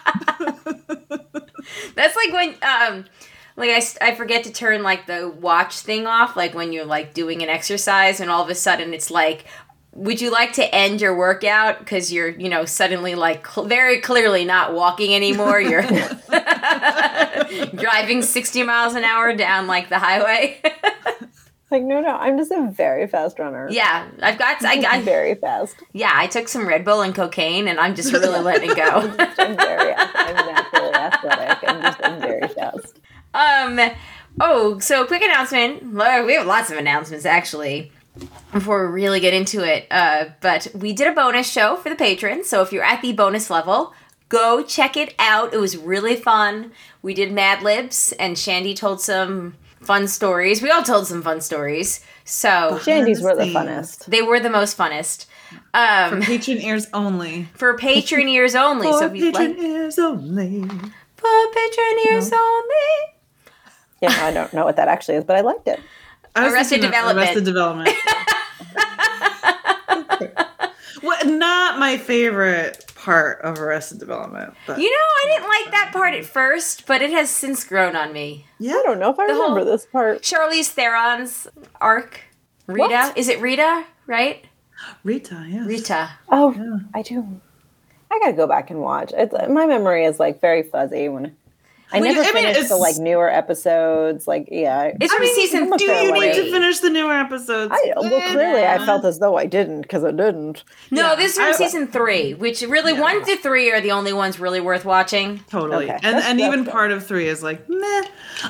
That's 1.95 2.17
like 2.17 2.33
when 2.33 2.55
um 2.63 3.05
like 3.57 3.71
I 4.01 4.15
forget 4.15 4.45
to 4.45 4.53
turn 4.53 4.83
like 4.83 5.07
the 5.07 5.29
watch 5.29 5.81
thing 5.81 6.07
off 6.07 6.37
like 6.37 6.55
when 6.55 6.73
you're 6.73 6.85
like 6.85 7.15
doing 7.15 7.43
an 7.43 7.49
exercise 7.49 8.21
and 8.21 8.31
all 8.31 8.43
of 8.43 8.51
a 8.51 8.55
sudden 8.55 8.95
it's 8.95 9.11
like 9.11 9.47
would 9.97 10.21
you 10.21 10.31
like 10.31 10.53
to 10.53 10.75
end 10.75 11.01
your 11.01 11.17
workout 11.17 11.79
because 11.79 12.13
you're 12.13 12.29
you 12.29 12.49
know 12.49 12.65
suddenly 12.65 13.15
like 13.15 13.47
cl- 13.47 13.67
very 13.67 14.01
clearly 14.01 14.45
not 14.45 14.75
walking 14.75 15.15
anymore 15.15 15.59
you're 15.61 15.83
driving 17.75 18.23
60 18.23 18.63
miles 18.63 18.95
an 18.95 19.05
hour 19.05 19.35
down 19.35 19.67
like 19.67 19.89
the 19.89 19.99
highway 19.99 20.61
Like, 21.69 21.83
no, 21.83 22.01
no, 22.01 22.11
I'm 22.15 22.39
just 22.39 22.53
a 22.53 22.71
very 22.71 23.09
fast 23.09 23.41
runner. 23.41 23.67
yeah 23.71 24.09
i've 24.23 24.39
got 24.39 24.65
i 24.65 24.81
got 24.81 25.03
very 25.15 25.35
fast. 25.35 25.75
yeah 25.93 26.13
i 26.15 26.27
took 26.29 26.47
some 26.47 26.67
red 26.67 26.85
bull 26.85 27.01
and 27.03 27.13
cocaine 27.15 27.67
and 27.67 27.81
i'm 27.81 27.95
just 27.97 28.13
really 28.13 28.39
letting 28.41 28.71
it 28.71 28.77
go 28.77 29.01
I'm 29.39 29.57
very, 29.57 29.93
I'm 29.95 30.35
naturally 30.47 30.95
athletic. 30.95 31.59
I'm 31.69 31.83
just, 31.83 31.99
I'm 32.05 32.21
very 32.21 32.49
fast. 32.49 33.01
Um. 33.35 33.81
Oh, 34.41 34.79
so 34.79 35.07
quick 35.07 35.23
announcement. 35.23 35.83
We 36.27 36.35
have 36.35 36.47
lots 36.47 36.71
of 36.71 36.79
announcements 36.79 37.25
actually. 37.27 37.91
Before 38.53 38.87
we 38.87 38.93
really 39.03 39.21
get 39.21 39.35
into 39.35 39.63
it, 39.63 39.87
uh, 39.91 40.27
but 40.41 40.69
we 40.75 40.93
did 40.93 41.09
a 41.09 41.13
bonus 41.13 41.51
show 41.51 41.77
for 41.77 41.91
the 41.91 41.97
patrons. 41.97 42.49
So 42.49 42.63
if 42.63 42.73
you're 42.73 42.83
at 42.85 43.03
the 43.03 43.13
bonus 43.13 43.51
level, 43.51 43.93
go 44.29 44.63
check 44.63 44.97
it 44.97 45.15
out. 45.19 45.53
It 45.53 45.59
was 45.59 45.77
really 45.77 46.17
fun. 46.17 46.73
We 47.03 47.13
did 47.15 47.33
Mad 47.33 47.63
Libs, 47.63 48.13
and 48.13 48.39
Shandy 48.39 48.73
told 48.75 49.01
some 49.03 49.57
fun 49.83 50.09
stories. 50.09 50.63
We 50.63 50.71
all 50.71 50.83
told 50.83 51.07
some 51.07 51.23
fun 51.23 51.41
stories. 51.43 52.01
So 52.25 52.79
Shandy's 52.83 53.21
were 53.23 53.37
the 53.37 53.45
funnest. 53.53 54.07
they 54.07 54.23
were 54.23 54.41
the 54.41 54.51
most 54.51 54.77
funnest. 54.79 55.27
Um, 55.75 56.23
Patron 56.23 56.59
ears 56.61 56.87
only. 56.93 57.49
for 57.55 57.77
patron 57.77 58.29
ears 58.29 58.55
only. 58.55 58.91
so 58.91 58.99
For 58.99 59.05
if 59.07 59.13
patron 59.13 59.51
like, 59.51 59.59
ears 59.59 59.99
only. 59.99 60.61
for 61.17 61.53
patron 61.53 61.99
ears 62.09 62.33
only. 62.33 63.15
Yeah, 64.01 64.11
I 64.27 64.33
don't 64.33 64.53
know 64.53 64.65
what 64.65 64.77
that 64.77 64.89
actually 64.89 65.17
is, 65.17 65.25
but 65.25 65.37
I 65.37 65.41
liked 65.43 65.69
it. 65.69 65.81
I 66.37 66.45
was 66.45 66.53
Arrested 66.55 66.81
thinking 66.83 66.91
Development. 66.91 67.27
Arrested 67.27 67.45
Development. 67.45 67.89
what? 71.01 71.27
Not 71.27 71.79
my 71.79 71.97
favorite 71.99 72.85
part 72.95 73.41
of 73.43 73.59
Arrested 73.59 73.99
Development, 73.99 74.55
but 74.67 74.79
You 74.79 74.91
know, 74.91 74.97
I 74.97 75.25
didn't 75.29 75.49
like 75.49 75.71
that 75.73 75.91
part 75.93 76.15
at 76.15 76.25
first, 76.25 76.87
but 76.87 77.03
it 77.03 77.11
has 77.11 77.31
since 77.31 77.65
grown 77.65 77.95
on 77.97 78.13
me. 78.13 78.47
yeah, 78.59 78.73
I 78.73 78.83
don't 78.85 78.99
know 78.99 79.11
if 79.11 79.19
I 79.19 79.27
The 79.27 79.35
whole- 79.35 79.51
remember 79.51 79.71
this 79.71 79.87
part. 79.87 80.23
Charlize 80.23 80.69
Theron's 80.73 81.47
arc. 81.81 82.21
Rita? 82.67 82.81
What? 82.89 83.17
Is 83.19 83.29
it 83.29 83.41
Rita? 83.41 83.85
Right? 84.07 84.45
Rita. 85.05 85.45
Yes. 85.49 85.67
Rita. 85.67 86.11
Oh, 86.29 86.53
Yeah. 86.53 86.79
I 86.95 87.03
do. 87.03 87.41
I 88.11 88.19
gotta 88.21 88.33
go 88.35 88.47
back 88.47 88.71
and 88.71 88.81
watch. 88.81 89.13
It's, 89.17 89.33
my 89.49 89.67
memory 89.67 90.05
is 90.05 90.19
like 90.21 90.41
very 90.41 90.63
fuzzy 90.63 91.09
when 91.09 91.37
I 91.93 92.01
Well, 92.01 92.13
never 92.15 92.21
I 92.29 92.33
mean, 92.33 92.53
finished 92.53 92.69
the 92.69 92.77
like 92.77 92.97
newer 92.99 93.31
episodes. 93.31 94.27
Like, 94.27 94.49
yeah, 94.51 94.93
It's 95.01 95.15
I 95.15 95.19
mean, 95.21 95.35
season 95.35 95.73
I'm 95.73 95.77
Do 95.79 95.85
you 95.85 96.13
way. 96.13 96.19
need 96.21 96.35
to 96.35 96.51
finish 96.51 96.81
the 96.81 96.91
newer 96.91 97.13
episodes? 97.13 97.71
I 97.73 97.93
well 97.97 98.21
clearly 98.33 98.65
I 98.65 98.85
felt 98.85 99.05
as 99.05 99.21
though 99.21 99.37
I 99.37 99.47
didn't 99.47 99.83
because 99.83 100.03
I 100.05 100.11
didn't. 100.11 100.65
No, 100.91 101.11
Yeah, 101.11 101.15
this 101.15 101.33
is 101.33 101.37
from 101.39 101.47
I- 101.49 101.53
season 101.53 101.87
three, 101.87 102.35
which 102.35 102.63
really 102.63 102.93
Yeah. 102.93 103.01
one 103.01 103.25
to 103.25 103.37
three 103.37 103.71
are 103.71 103.81
the 103.81 103.93
only 103.93 104.13
ones 104.13 104.41
really 104.41 104.61
worth 104.61 104.85
watching. 104.85 105.45
Totally. 105.49 105.85
Okay. 105.85 105.95
And 106.03 106.03
That's- 106.17 106.27
and 106.29 106.41
that's 106.41 106.49
even 106.49 106.65
good. 106.65 106.73
part 106.79 106.91
of 106.91 107.07
three 107.07 107.29
is 107.29 107.43
like, 107.43 107.69
meh. 107.69 108.03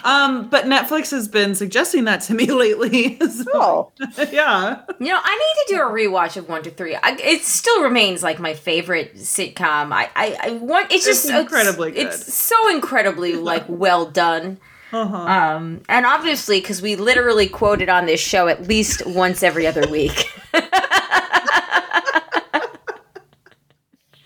Um, 0.05 0.49
but 0.49 0.65
Netflix 0.65 1.11
has 1.11 1.29
been 1.29 1.55
suggesting 1.55 2.05
that 2.05 2.23
to 2.23 2.35
me 2.35 2.47
lately. 2.51 3.19
so, 3.21 3.45
Oh, 3.55 3.93
yeah. 4.33 4.81
You 4.99 5.07
know, 5.13 5.21
I 5.23 5.35
need 5.35 5.67
to 5.67 5.75
do 5.77 5.81
a 5.83 5.85
rewatch 5.87 6.37
of 6.37 6.49
one 6.49 6.63
to 6.63 6.71
three. 6.71 6.95
I, 6.97 7.17
it 7.23 7.43
still 7.45 7.83
remains 7.83 8.23
like 8.23 8.39
my 8.41 8.55
favorite 8.55 9.15
sitcom. 9.17 9.93
I, 9.93 10.09
I, 10.17 10.37
I 10.43 10.51
want. 10.53 10.91
It's 10.91 11.05
just 11.05 11.27
It's 11.27 11.35
incredibly 11.35 11.91
good. 11.93 12.07
It's 12.07 12.33
so 12.35 12.69
incredibly 12.71 13.26
like 13.35 13.65
well 13.69 14.07
done. 14.07 14.59
Uh-huh. 14.93 15.17
Um, 15.17 15.83
and 15.89 16.07
obviously, 16.07 16.61
because 16.61 16.81
we 16.81 16.95
literally 16.97 17.49
quote 17.49 17.83
it 17.83 17.89
on 17.89 18.07
this 18.07 18.21
show 18.21 18.47
at 18.49 18.69
least 18.69 19.05
once 19.07 19.43
every 19.43 19.67
other 19.67 19.87
week. 19.91 20.31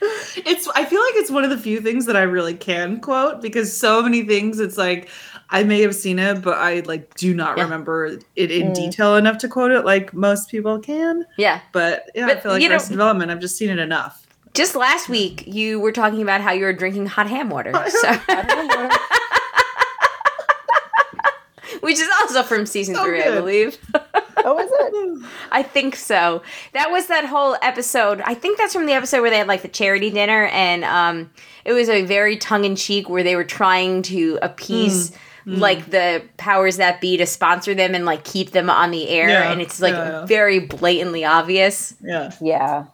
It's 0.03 0.67
I 0.75 0.85
feel 0.87 1.01
like 1.01 1.15
it's 1.17 1.31
one 1.31 1.45
of 1.45 1.51
the 1.51 1.59
few 1.59 1.81
things 1.81 2.07
that 2.07 2.17
I 2.17 2.23
really 2.23 2.55
can 2.55 3.01
quote 3.01 3.43
because 3.43 3.77
so 3.77 4.03
many 4.03 4.23
things 4.23 4.59
it's 4.59 4.79
like 4.79 5.11
I 5.51 5.63
may 5.65 5.83
have 5.83 5.95
seen 5.95 6.19
it, 6.19 6.41
but 6.41 6.57
I 6.57 6.81
like 6.87 7.15
do 7.17 7.35
not 7.35 7.59
Yeah. 7.59 7.65
remember 7.65 8.07
it 8.37 8.51
in 8.51 8.69
Mm. 8.69 8.75
detail 8.75 9.17
enough 9.17 9.37
to 9.39 9.49
quote 9.49 9.73
it 9.73 9.85
like 9.85 10.15
most 10.15 10.49
people 10.51 10.79
can. 10.79 11.27
yeah. 11.37 11.61
But 11.73 12.05
yeah, 12.15 12.29
I 12.29 12.37
feel 12.41 12.53
like 12.53 12.71
Arrested 12.71 12.93
Development, 12.93 13.31
I've 13.31 13.41
just 13.41 13.57
seen 13.57 13.69
it 13.69 13.79
enough. 13.79 14.27
Just 14.55 14.75
last 14.75 15.09
week, 15.09 15.45
you 15.47 15.79
were 15.81 15.93
talking 15.93 16.23
about 16.23 16.41
how 16.41 16.53
you 16.53 16.65
were 16.65 16.73
drinking 16.73 17.07
hot 17.07 17.29
ham 17.29 17.51
water, 17.51 17.71
Hot 17.73 17.91
so, 17.91 18.09
I 18.09 18.99
which 21.81 21.99
is 21.99 22.09
also 22.21 22.43
from 22.43 22.67
season 22.67 22.95
So 22.95 23.05
three, 23.05 23.23
I 23.23 23.31
believe. 23.31 23.79
Oh, 24.43 24.59
is 24.59 24.71
it? 24.73 25.31
I 25.53 25.63
think 25.63 25.95
so. 25.97 26.43
That 26.73 26.91
was 26.91 27.09
that 27.09 27.27
whole 27.27 27.59
episode. 27.61 28.23
I 28.23 28.33
think 28.33 28.57
that's 28.57 28.73
from 28.73 28.87
the 28.87 28.95
episode 28.95 29.21
where 29.21 29.29
they 29.29 29.37
had 29.37 29.47
like 29.47 29.61
the 29.61 29.69
charity 29.69 30.09
dinner, 30.09 30.47
and 30.47 30.83
um, 30.83 31.31
it 31.67 31.75
was 31.75 31.91
a 31.91 32.07
very 32.07 32.39
tongue 32.39 32.65
in 32.65 32.75
cheek 32.75 33.11
where 33.11 33.23
they 33.23 33.37
were 33.37 33.45
trying 33.45 34.01
to 34.05 34.39
appease. 34.41 35.11
Mm. 35.11 35.59
Like 35.59 35.91
the 35.91 36.23
powers 36.39 36.77
that 36.79 37.01
be 37.03 37.17
to 37.19 37.27
sponsor 37.27 37.75
them 37.75 37.95
and 37.95 38.07
like 38.07 38.25
keep 38.25 38.53
them 38.53 38.71
on 38.71 38.91
the 38.91 39.09
air, 39.11 39.29
Yeah, 39.29 39.53
and 39.53 39.61
it's 39.61 39.81
like 39.81 39.93
yeah, 39.95 40.21
yeah. 40.21 40.27
very 40.27 40.59
blatantly 40.61 41.25
obvious. 41.25 41.95
Yeah. 42.03 42.31
Yeah. 42.41 42.85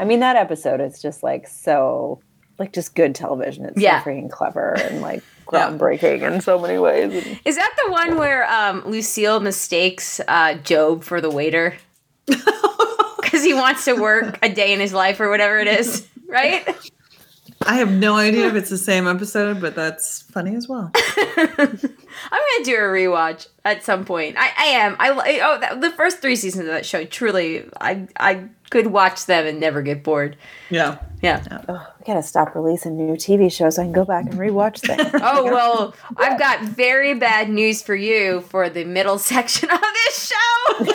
I 0.00 0.04
mean, 0.04 0.20
that 0.20 0.34
episode 0.36 0.80
is 0.80 1.00
just 1.00 1.22
like 1.22 1.46
so, 1.46 2.20
like 2.58 2.72
just 2.72 2.94
good 2.96 3.14
television. 3.14 3.66
It's 3.66 3.78
Yeah. 3.80 4.02
so 4.02 4.10
freaking 4.10 4.30
clever 4.30 4.72
and 4.80 5.00
like 5.02 5.22
groundbreaking 5.46 6.22
in 6.22 6.40
so 6.40 6.58
many 6.58 6.78
ways. 6.78 7.12
And 7.24 7.38
Is 7.44 7.56
that 7.56 7.76
the 7.84 7.92
one 7.92 8.16
where 8.16 8.50
um, 8.50 8.82
Lucille 8.86 9.40
mistakes 9.40 10.20
uh, 10.26 10.54
Job 10.54 11.04
for 11.04 11.20
the 11.20 11.30
waiter 11.30 11.76
because 12.26 13.44
he 13.44 13.52
wants 13.54 13.84
to 13.84 13.92
work 13.94 14.38
a 14.42 14.48
day 14.48 14.72
in 14.72 14.80
his 14.80 14.92
life 14.92 15.20
or 15.20 15.28
whatever 15.28 15.58
it 15.58 15.68
is, 15.68 16.08
right? 16.28 16.66
I 17.66 17.74
have 17.74 17.90
no 17.92 18.16
idea 18.16 18.46
if 18.48 18.54
it's 18.54 18.70
the 18.70 18.78
same 18.78 19.06
episode, 19.06 19.60
but 19.60 19.74
that's 19.74 20.22
funny 20.22 20.54
as 20.56 20.66
well. 20.66 20.90
I'm 22.30 22.40
gonna 22.56 22.64
do 22.64 22.74
a 22.76 22.80
rewatch 22.80 23.48
at 23.64 23.84
some 23.84 24.04
point. 24.04 24.36
I, 24.38 24.50
I 24.56 24.64
am. 24.66 24.96
I 24.98 25.10
li- 25.10 25.40
oh 25.42 25.58
that, 25.60 25.80
the 25.80 25.90
first 25.90 26.20
three 26.20 26.36
seasons 26.36 26.66
of 26.66 26.72
that 26.72 26.86
show. 26.86 27.04
Truly, 27.04 27.68
I 27.80 28.08
I 28.18 28.48
could 28.70 28.86
watch 28.88 29.26
them 29.26 29.46
and 29.46 29.58
never 29.60 29.82
get 29.82 30.02
bored. 30.02 30.36
Yeah. 30.70 30.98
Yeah. 31.22 31.44
oh, 31.68 31.86
we 31.98 32.04
gotta 32.06 32.22
stop 32.22 32.54
releasing 32.54 32.96
new 32.96 33.14
TV 33.14 33.52
shows 33.52 33.76
so 33.76 33.82
I 33.82 33.84
can 33.84 33.92
go 33.92 34.04
back 34.04 34.24
and 34.26 34.34
rewatch 34.34 34.80
them. 34.82 35.20
Oh 35.22 35.44
well, 35.44 35.94
I've 36.16 36.38
got 36.38 36.62
very 36.62 37.14
bad 37.14 37.50
news 37.50 37.82
for 37.82 37.94
you 37.94 38.40
for 38.42 38.70
the 38.70 38.84
middle 38.84 39.18
section 39.32 39.70
of 39.70 39.80
this 39.80 40.28
show. 40.28 40.36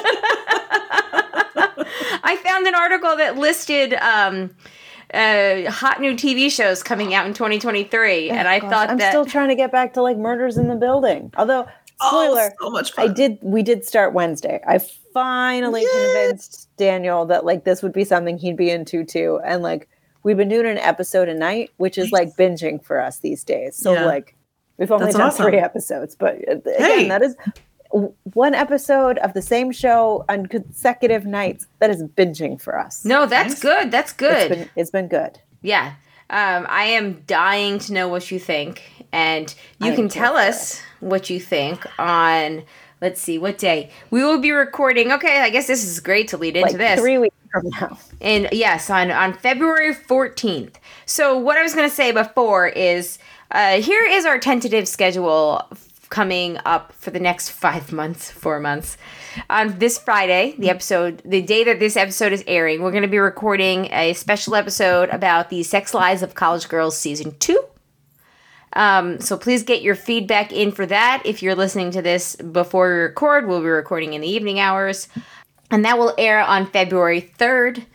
I 2.28 2.38
found 2.44 2.66
an 2.68 2.76
article 2.76 3.16
that 3.18 3.38
listed 3.38 3.94
um, 3.96 4.56
uh, 5.16 5.72
hot 5.72 6.02
new 6.02 6.14
TV 6.14 6.52
shows 6.52 6.84
coming 6.84 7.14
out 7.14 7.26
in 7.26 7.34
2023, 7.34 8.30
and 8.30 8.48
I 8.48 8.60
Gosh, 8.60 8.70
thought 8.70 8.90
I'm 8.90 8.98
that 8.98 9.12
still 9.12 9.26
trying 9.26 9.50
to 9.50 9.56
get 9.56 9.72
back 9.72 9.94
to 9.94 10.02
like 10.02 10.18
Murders 10.18 10.58
in 10.58 10.68
the 10.68 10.76
Building. 10.76 11.32
Although, 11.38 11.68
spoiler, 12.02 12.52
Oh, 12.62 12.66
so 12.66 12.70
much 12.72 12.92
fun. 12.94 13.10
I 13.10 13.14
did. 13.14 13.38
We 13.42 13.64
did 13.64 13.86
start 13.86 14.14
Wednesday. 14.14 14.62
I 14.68 14.80
finally 15.14 15.82
Yay! 15.84 15.88
convinced 15.92 16.70
Daniel 16.78 17.26
that 17.28 17.46
like 17.46 17.64
this 17.64 17.82
would 17.82 17.94
be 17.94 18.04
something 18.04 18.38
he'd 18.38 18.58
be 18.58 18.70
into 18.70 19.04
too, 19.06 19.40
and 19.46 19.62
like 19.64 19.88
we've 20.24 20.38
been 20.38 20.50
doing 20.50 20.66
an 20.66 20.78
episode 20.80 21.30
a 21.30 21.34
night, 21.34 21.72
which 21.78 21.98
is 21.98 22.12
like 22.12 22.36
binging 22.36 22.84
for 22.84 23.00
us 23.00 23.20
these 23.20 23.44
days. 23.44 23.76
So 23.76 23.94
Yeah. 23.94 24.06
like 24.06 24.36
we've 24.78 24.92
only 24.92 25.06
That's 25.06 25.18
done 25.18 25.28
awesome. 25.28 25.46
three 25.46 25.58
episodes, 25.60 26.16
but 26.16 26.36
uh, 26.50 26.56
again, 26.58 26.74
Hey! 26.78 27.08
that 27.08 27.22
is 27.22 27.36
w- 27.36 27.54
one 27.92 28.54
episode 28.56 29.18
of 29.20 29.34
the 29.34 29.42
same 29.42 29.72
show 29.72 30.26
on 30.30 30.46
consecutive 30.48 31.26
nights. 31.26 31.68
That 31.80 31.90
is 31.90 32.04
binging 32.04 32.60
for 32.60 32.78
us. 32.80 33.06
no, 33.06 33.26
that's 33.26 33.54
Nice. 33.54 33.60
good. 33.62 33.92
That's 33.92 34.14
good. 34.14 34.52
it's 34.52 34.56
been 34.56 34.70
it's 34.76 34.92
been 34.92 35.08
good. 35.08 35.40
Yeah. 35.62 35.94
Um, 36.30 36.66
I 36.70 36.86
am 36.86 37.22
dying 37.28 37.78
to 37.80 37.94
know 37.94 38.08
what 38.08 38.32
you 38.32 38.40
think. 38.40 38.82
And 39.12 39.54
you 39.80 39.92
I 39.92 39.96
can 39.96 40.10
tell 40.10 40.34
here 40.34 40.44
for 40.44 40.50
us 40.50 40.82
what 41.00 41.30
you 41.30 41.40
think 41.40 41.86
on, 42.00 42.64
let's 43.00 43.22
see, 43.22 43.38
what 43.38 43.58
day? 43.60 43.92
We 44.10 44.24
will 44.24 44.40
be 44.40 44.52
recording. 44.52 45.12
Okay, 45.12 45.40
I 45.40 45.50
guess 45.52 45.68
this 45.68 45.84
is 45.86 46.00
great 46.00 46.28
to 46.30 46.38
lead 46.38 46.58
into 46.58 46.70
Like 46.70 46.78
this. 46.78 47.00
three 47.00 47.18
weeks 47.20 47.36
from 47.52 47.70
now. 47.80 47.98
And 48.20 48.50
yes, 48.52 48.90
on, 48.90 49.12
on 49.12 49.34
February 49.34 49.94
14th. 49.96 50.76
So, 51.06 51.38
what 51.38 51.58
I 51.58 51.64
was 51.64 51.74
going 51.76 51.88
to 51.88 51.96
say 51.96 52.12
before 52.12 52.68
is 52.68 53.20
uh, 53.52 53.80
here 53.80 54.04
is 54.04 54.26
our 54.26 54.40
tentative 54.40 54.88
schedule 54.88 55.62
f- 55.72 55.85
coming 56.10 56.58
up 56.66 56.94
for 56.94 57.12
the 57.12 57.20
next 57.20 57.50
five 57.50 57.92
months, 57.92 58.32
four 58.32 58.60
months. 58.60 58.98
On 59.50 59.78
this 59.80 59.98
Friday, 59.98 60.56
the 60.58 60.70
episode, 60.70 61.22
the 61.26 61.42
day 61.42 61.64
that 61.64 61.80
this 61.80 61.98
episode 61.98 62.34
is 62.34 62.44
airing, 62.48 62.82
we're 62.82 62.92
going 62.92 63.04
to 63.04 63.10
be 63.10 63.18
recording 63.18 63.92
a 63.92 64.14
special 64.14 64.56
episode 64.56 65.10
about 65.10 65.50
the 65.50 65.64
Sex 65.64 65.94
Lives 65.94 66.22
of 66.22 66.36
College 66.36 66.70
Girls 66.70 66.98
season 66.98 67.36
two. 67.40 67.64
Um, 68.74 69.20
so 69.22 69.38
please 69.38 69.64
get 69.64 69.82
your 69.82 69.96
feedback 69.96 70.52
in 70.52 70.72
for 70.72 70.86
that. 70.86 71.24
If 71.26 71.42
you're 71.42 71.56
listening 71.56 71.92
to 71.92 72.02
this 72.02 72.36
before 72.36 72.90
we 72.90 72.96
record, 72.96 73.48
we'll 73.48 73.62
be 73.62 73.68
recording 73.68 74.14
in 74.14 74.22
the 74.22 74.28
evening 74.28 74.60
hours. 74.60 75.08
And 75.72 75.86
that 75.86 75.98
will 75.98 76.14
air 76.18 76.42
on 76.42 76.68
February 76.68 77.32
3rd. 77.38 77.86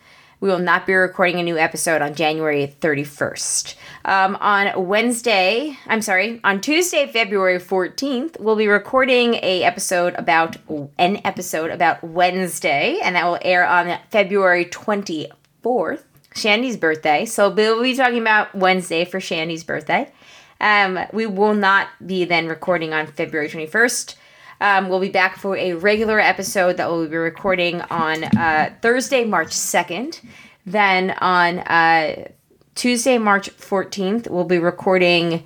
We 0.41 0.49
will 0.49 0.57
not 0.57 0.87
be 0.87 0.95
recording 0.95 1.39
a 1.39 1.43
new 1.43 1.59
episode 1.59 2.01
on 2.01 2.15
January 2.15 2.75
31st. 2.81 3.75
Um, 4.05 4.35
on 4.41 4.87
Wednesday, 4.87 5.77
I'm 5.85 6.01
sorry, 6.01 6.41
on 6.43 6.61
Tuesday, 6.61 7.05
February 7.05 7.59
14th, 7.59 8.39
we'll 8.39 8.55
be 8.55 8.67
recording 8.67 9.35
a 9.35 9.63
episode 9.63 10.15
about 10.15 10.57
an 10.97 11.21
episode 11.23 11.69
about 11.69 12.03
Wednesday, 12.03 12.97
and 13.03 13.15
that 13.15 13.25
will 13.25 13.37
air 13.43 13.67
on 13.67 13.99
February 14.09 14.65
24th, 14.65 16.01
Shandy's 16.33 16.75
birthday. 16.75 17.23
So 17.23 17.47
we'll 17.47 17.83
be 17.83 17.95
talking 17.95 18.19
about 18.19 18.55
Wednesday 18.55 19.05
for 19.05 19.19
Shandy's 19.19 19.63
birthday. 19.63 20.11
Um, 20.59 20.97
we 21.13 21.27
will 21.27 21.53
not 21.53 21.89
be 22.03 22.25
then 22.25 22.47
recording 22.47 22.93
on 22.93 23.05
February 23.05 23.47
21st. 23.47 24.15
Um, 24.61 24.89
we'll 24.89 24.99
be 24.99 25.09
back 25.09 25.39
for 25.39 25.57
a 25.57 25.73
regular 25.73 26.19
episode 26.19 26.77
that 26.77 26.87
we'll 26.87 27.07
be 27.07 27.17
recording 27.17 27.81
on 27.81 28.23
uh, 28.23 28.71
Thursday, 28.79 29.25
March 29.25 29.49
2nd. 29.49 30.21
Then 30.67 31.15
on 31.19 31.59
uh, 31.59 32.29
Tuesday, 32.75 33.17
March 33.17 33.49
14th, 33.57 34.29
we'll 34.29 34.43
be 34.43 34.59
recording. 34.59 35.43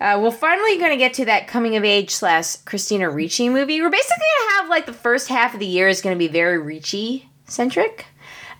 Uh, 0.00 0.18
we're 0.22 0.30
finally 0.30 0.78
going 0.78 0.90
to 0.90 0.96
get 0.96 1.12
to 1.14 1.26
that 1.26 1.46
coming 1.48 1.76
of 1.76 1.84
age 1.84 2.10
slash 2.12 2.56
Christina 2.56 3.10
Ricci 3.10 3.50
movie. 3.50 3.82
We're 3.82 3.90
basically 3.90 4.24
going 4.38 4.48
to 4.48 4.54
have 4.54 4.68
like 4.70 4.86
the 4.86 4.94
first 4.94 5.28
half 5.28 5.52
of 5.52 5.60
the 5.60 5.66
year 5.66 5.88
is 5.88 6.00
going 6.00 6.16
to 6.16 6.18
be 6.18 6.28
very 6.28 6.58
Ricci 6.58 7.28
centric. 7.44 8.06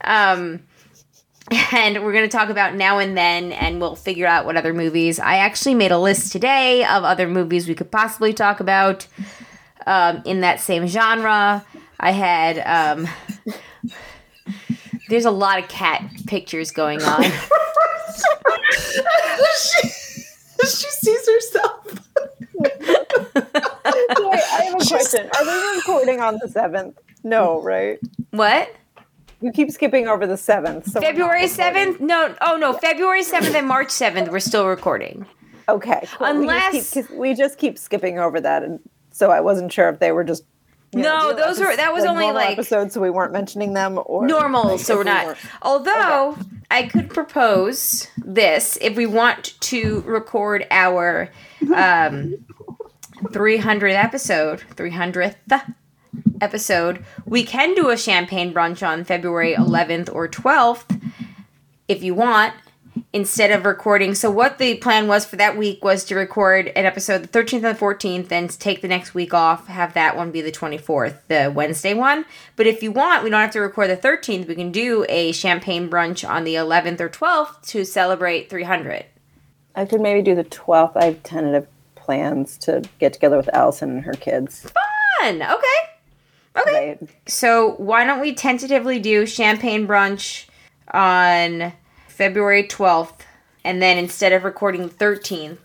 Um, 0.03 0.65
and 1.73 2.05
we're 2.05 2.12
going 2.12 2.29
to 2.29 2.37
talk 2.37 2.50
about 2.50 2.75
now 2.75 2.99
and 2.99 3.17
then 3.17 3.53
and 3.53 3.81
we'll 3.81 3.97
figure 3.97 4.26
out 4.26 4.45
what 4.45 4.57
other 4.57 4.75
movies 4.75 5.21
i 5.21 5.37
actually 5.37 5.76
made 5.76 5.93
a 5.93 5.99
list 5.99 6.33
today 6.33 6.85
of 6.85 7.05
other 7.05 7.29
movies 7.29 7.69
we 7.69 7.75
could 7.75 7.88
possibly 7.88 8.33
talk 8.33 8.59
about 8.59 9.07
um, 9.87 10.23
in 10.25 10.40
that 10.40 10.61
same 10.61 10.87
genre 10.87 11.64
i 12.00 12.11
had 12.11 12.59
um, 12.66 13.09
there's 15.09 15.25
a 15.25 15.31
lot 15.31 15.59
of 15.62 15.69
cat 15.69 16.02
pictures 16.26 16.71
going 16.71 17.00
on 17.02 17.23
she, 19.57 19.88
she 20.61 20.66
sees 20.90 21.28
herself. 21.28 22.00
Wait, 22.59 22.73
I 22.83 24.62
have 24.64 24.75
a 24.75 24.85
question. 24.87 25.28
Are 25.37 25.45
we 25.45 25.76
recording 25.76 26.21
on 26.21 26.38
the 26.43 26.49
seventh? 26.49 26.99
No, 27.25 27.61
right? 27.62 27.99
what 28.31 28.75
You 29.40 29.52
keep 29.52 29.71
skipping 29.71 30.09
over 30.09 30.26
the 30.26 30.37
seventh. 30.37 30.90
So 30.90 31.00
february 31.00 31.45
7th 31.45 32.00
no 32.00 32.35
oh 32.40 32.57
no 32.57 32.73
february 32.73 33.23
7th 33.23 33.55
and 33.55 33.66
march 33.69 33.88
7th 33.88 34.31
we're 34.31 34.40
still 34.40 34.66
recording 34.66 35.26
Okay. 35.69 36.07
Cool. 36.16 36.26
Unless- 36.28 36.73
we 36.73 36.78
just, 36.78 36.95
keep, 36.95 37.07
'cause 37.09 37.16
we 37.16 37.35
just 37.35 37.59
keep 37.59 37.76
skipping 37.78 38.19
over 38.19 38.40
that, 38.40 38.62
and 38.62 38.78
so 39.16 39.30
I 39.30 39.40
wasn't 39.40 39.73
sure 39.73 39.88
if 39.88 39.99
they 39.99 40.12
were 40.12 40.25
just. 40.25 40.44
you 40.92 41.00
No, 41.02 41.28
real 41.28 41.37
those 41.37 41.58
were- 41.58 41.75
that 41.75 41.92
was 41.94 42.04
only, 42.04 42.30
like, 42.32 42.52
episodes, 42.52 42.92
so 42.94 43.00
we 43.00 43.08
weren't 43.11 43.32
mentioning 43.32 43.73
them 43.73 43.99
or 44.04 44.26
normal, 44.26 44.73
like, 44.73 44.80
so 44.80 44.96
we're 44.96 45.04
not. 45.04 45.26
weren't- 45.26 45.38
Although 45.62 46.37
I 46.70 46.82
could 46.85 47.08
propose 47.11 48.08
this 48.18 48.76
if 48.80 48.94
we 48.96 49.06
want 49.06 49.58
to 49.62 50.02
record 50.02 50.66
our 50.70 51.30
um, 51.75 52.35
300th 53.25 53.94
episode, 54.04 54.61
300th 54.75 55.37
episode, 56.40 57.04
we 57.25 57.42
can 57.44 57.75
do 57.75 57.88
a 57.90 57.96
champagne 57.96 58.52
brunch 58.52 58.86
on 58.86 59.04
February 59.04 59.54
11th 59.54 60.12
or 60.14 60.28
12th 60.28 61.00
if 61.88 62.02
you 62.02 62.14
want. 62.14 62.52
Instead 63.13 63.50
of 63.50 63.65
recording, 63.65 64.15
so 64.15 64.30
what 64.30 64.59
the 64.59 64.76
plan 64.76 65.06
was 65.06 65.26
for 65.26 65.37
that 65.37 65.56
week 65.56 65.85
was 65.85 66.04
to 66.04 66.15
record 66.15 66.69
an 66.69 66.87
episode 66.87 67.23
the 67.23 67.28
13th 67.28 67.65
and 67.65 67.76
the 67.76 67.80
14th, 67.80 68.28
then 68.28 68.49
take 68.49 68.80
the 68.80 68.89
next 68.89 69.15
week 69.15 69.35
off, 69.35 69.67
have 69.67 69.95
that 69.95 70.17
one 70.17 70.30
be 70.30 70.41
the 70.41 70.52
24th, 70.52 71.19
the 71.28 71.52
Wednesday 71.54 71.95
one. 71.95 72.25
But 72.56 72.67
if 72.67 72.82
you 72.82 72.93
want, 72.93 73.23
we 73.23 73.30
don't 73.30 73.41
have 73.41 73.50
to 73.52 73.61
record 73.61 73.91
the 73.91 73.97
13th. 73.97 74.49
We 74.49 74.54
can 74.54 74.73
do 74.73 75.04
a 75.09 75.32
champagne 75.32 75.91
brunch 75.91 76.28
on 76.28 76.45
the 76.45 76.54
11th 76.54 77.00
or 77.00 77.09
12th 77.09 77.63
to 77.69 77.85
celebrate 77.85 78.49
300. 78.49 79.06
I 79.76 79.85
could 79.85 80.00
maybe 80.00 80.23
do 80.23 80.35
the 80.35 80.45
twelfth. 80.45 80.97
I 80.97 81.04
have 81.04 81.23
tentative 81.23 81.69
plans 81.95 82.56
to 82.59 82.82
get 82.99 83.13
together 83.13 83.37
with 83.37 83.50
Allison 83.52 83.91
and 83.91 84.04
her 84.04 84.15
kids. 84.15 84.67
Fun. 85.21 85.43
Okay. 85.43 85.67
Okay. 86.56 86.99
Right? 87.00 87.11
So 87.26 87.75
why 87.76 88.04
don't 88.04 88.21
we 88.21 88.35
tentatively 88.35 88.99
do 88.99 89.26
champagne 89.26 89.87
brunch 89.87 90.47
on 90.93 91.75
February 92.17 92.65
12th, 92.65 93.21
and 93.63 93.83
then 93.83 93.99
instead 93.99 94.33
of 94.33 94.43
recording 94.43 94.89
the 94.89 94.95
13th, 94.95 95.59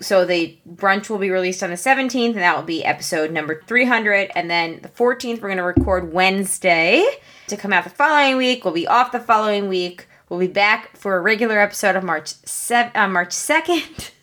so 0.00 0.24
the 0.24 0.56
brunch 0.66 1.10
will 1.10 1.18
be 1.18 1.30
released 1.30 1.62
on 1.62 1.70
the 1.70 1.76
17th, 1.76 2.30
and 2.30 2.36
that 2.36 2.56
will 2.56 2.62
be 2.62 2.84
episode 2.84 3.30
number 3.30 3.60
300. 3.66 4.30
And 4.34 4.48
then 4.48 4.80
the 4.80 4.88
14th, 4.88 5.42
we're 5.42 5.48
going 5.48 5.56
to 5.56 5.64
record 5.64 6.12
Wednesday 6.12 7.04
to 7.48 7.56
come 7.56 7.72
out 7.72 7.84
the 7.84 7.90
following 7.90 8.36
week. 8.36 8.64
We'll 8.64 8.72
be 8.72 8.86
off 8.86 9.12
the 9.12 9.20
following 9.20 9.68
week. 9.68 10.06
We'll 10.28 10.40
be 10.40 10.46
back 10.46 10.96
for 10.96 11.16
a 11.16 11.20
regular 11.20 11.58
episode 11.58 11.96
of 11.96 12.04
March 12.04 12.34
7, 12.46 12.92
uh, 12.94 13.08
March 13.08 13.30
2nd. 13.30 14.10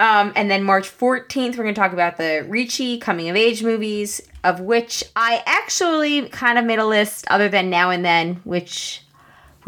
Um, 0.00 0.32
and 0.36 0.48
then 0.48 0.62
March 0.62 0.88
14th, 0.88 1.56
we're 1.56 1.64
going 1.64 1.74
to 1.74 1.80
talk 1.80 1.92
about 1.92 2.18
the 2.18 2.46
Ricci 2.48 2.98
coming 2.98 3.28
of 3.28 3.34
age 3.34 3.64
movies, 3.64 4.20
of 4.44 4.60
which 4.60 5.02
I 5.16 5.42
actually 5.44 6.28
kind 6.28 6.56
of 6.56 6.64
made 6.64 6.78
a 6.78 6.86
list 6.86 7.26
other 7.28 7.48
than 7.48 7.68
Now 7.68 7.90
and 7.90 8.04
Then, 8.04 8.36
which 8.44 9.02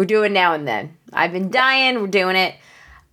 we're 0.00 0.06
doing 0.06 0.32
now 0.32 0.54
and 0.54 0.66
then. 0.66 0.96
I've 1.12 1.30
been 1.30 1.50
dying, 1.50 2.00
we're 2.00 2.06
doing 2.06 2.34
it. 2.34 2.54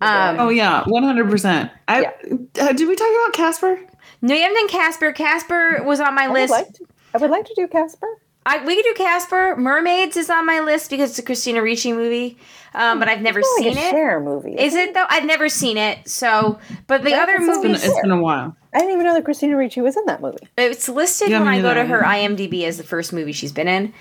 Um, 0.00 0.36
Oh 0.40 0.48
yeah, 0.48 0.84
one 0.86 1.02
hundred 1.02 1.28
percent. 1.28 1.70
I 1.86 2.06
uh, 2.06 2.72
did 2.72 2.88
we 2.88 2.96
talk 2.96 3.08
about 3.24 3.34
Casper? 3.34 3.78
no, 4.22 4.34
you 4.34 4.40
haven't 4.40 4.56
done 4.56 4.68
Casper. 4.68 5.12
Casper 5.12 5.82
was 5.84 6.00
on 6.00 6.14
my 6.14 6.24
I 6.24 6.28
would 6.28 6.34
list. 6.40 6.50
like 6.50 6.72
to. 6.72 6.86
I 7.14 7.18
would 7.18 7.30
like 7.30 7.44
to 7.44 7.54
do 7.56 7.68
Casper. 7.68 8.06
I, 8.46 8.64
we 8.64 8.74
could 8.76 8.84
do 8.84 8.94
Casper. 8.94 9.54
Mermaids 9.56 10.16
is 10.16 10.30
on 10.30 10.46
my 10.46 10.60
list 10.60 10.88
because 10.88 11.10
it's 11.10 11.18
a 11.18 11.22
Christina 11.22 11.60
Ricci 11.60 11.92
movie, 11.92 12.38
um, 12.72 12.98
but 12.98 13.06
I've 13.08 13.20
never 13.20 13.40
It's 13.40 13.56
seen 13.56 13.74
like 13.74 13.76
a 13.76 13.88
it. 13.88 13.90
Cher 13.90 14.20
movie. 14.20 14.54
Is 14.58 14.74
it 14.74 14.94
though? 14.94 15.04
I've 15.10 15.26
never 15.26 15.50
seen 15.50 15.76
it. 15.76 16.08
So, 16.08 16.58
but 16.86 17.02
the 17.02 17.10
Yeah, 17.10 17.24
other 17.24 17.38
movie 17.40 17.68
it's 17.72 17.84
been, 17.86 18.02
been 18.02 18.10
a 18.12 18.22
while. 18.22 18.56
I 18.72 18.78
didn't 18.78 18.94
even 18.94 19.04
know 19.04 19.12
that 19.14 19.24
Christina 19.26 19.56
Ricci 19.58 19.82
was 19.82 19.96
in 19.98 20.04
that 20.06 20.22
movie. 20.22 20.48
It's 20.56 20.88
listed 20.88 21.28
Yeah, 21.28 21.40
when 21.40 21.48
I 21.48 21.60
go 21.60 21.74
to 21.74 21.84
her 21.84 22.00
IMDb 22.02 22.62
as 22.64 22.78
the 22.78 22.84
first 22.84 23.12
movie 23.12 23.32
she's 23.32 23.52
been 23.52 23.68
in. 23.68 23.92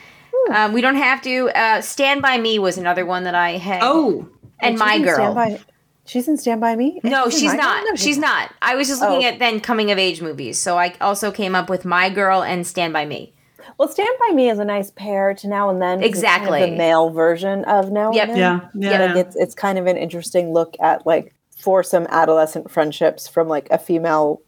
Um, 0.52 0.74
we 0.74 0.82
don't 0.82 0.96
have 0.96 1.22
to. 1.24 1.50
Uh, 1.50 1.82
Stand 1.82 2.22
by 2.22 2.38
Me 2.38 2.60
was 2.60 2.78
another 2.78 3.06
one 3.06 3.24
that 3.26 3.36
I 3.36 3.52
had. 3.58 3.80
Oh, 3.84 4.28
and 4.60 4.78
My 4.78 5.00
Girl. 5.00 5.16
Stand 5.16 5.36
By- 5.36 5.60
she's 6.06 6.28
in 6.28 6.38
Stand 6.38 6.62
By 6.62 6.76
Me. 6.76 7.00
no, 7.04 7.26
in 7.26 7.32
she's 7.32 7.44
My 7.44 7.52
Girl? 7.58 7.58
not. 7.66 7.84
No, 7.90 7.96
She's 7.96 8.18
not. 8.18 8.54
I 8.62 8.76
was 8.76 8.88
just 8.88 9.02
looking 9.02 9.26
Oh. 9.26 9.30
at 9.30 9.40
then 9.40 9.60
coming 9.60 9.92
of 9.92 9.98
age 9.98 10.22
movies. 10.22 10.58
So 10.60 10.78
I 10.78 10.94
also 11.02 11.32
came 11.32 11.54
up 11.56 11.70
with 11.70 11.86
My 11.86 12.10
Girl 12.10 12.42
and 12.44 12.66
Stand 12.66 12.94
by 12.94 13.06
Me. 13.06 13.34
Well, 13.78 13.90
Stand 13.90 14.10
By 14.28 14.34
Me 14.34 14.50
is 14.50 14.58
a 14.60 14.66
nice 14.66 14.90
pair 14.92 15.34
to 15.36 15.48
Now 15.48 15.70
and 15.70 15.82
Then. 15.82 16.00
'cause 16.00 16.08
it's 16.10 16.22
kind 16.22 16.42
of 16.42 16.48
Exactly. 16.48 16.70
the 16.72 16.78
male 16.78 17.10
version 17.10 17.66
of 17.66 17.92
Now 17.92 18.12
Yep. 18.14 18.30
and 18.30 18.38
Then. 18.38 18.62
yeah, 18.76 18.90
yeah. 18.92 19.06
Like 19.14 19.26
it's 19.28 19.36
it's 19.36 19.54
kind 19.54 19.78
of 19.78 19.86
an 19.86 19.98
interesting 19.98 20.52
look 20.54 20.76
at 20.80 21.06
like 21.06 21.34
for 21.56 21.84
some 21.84 22.08
adolescent 22.10 22.72
friendships 22.72 23.28
from 23.28 23.48
like 23.48 23.68
a 23.70 23.78
female 23.78 24.42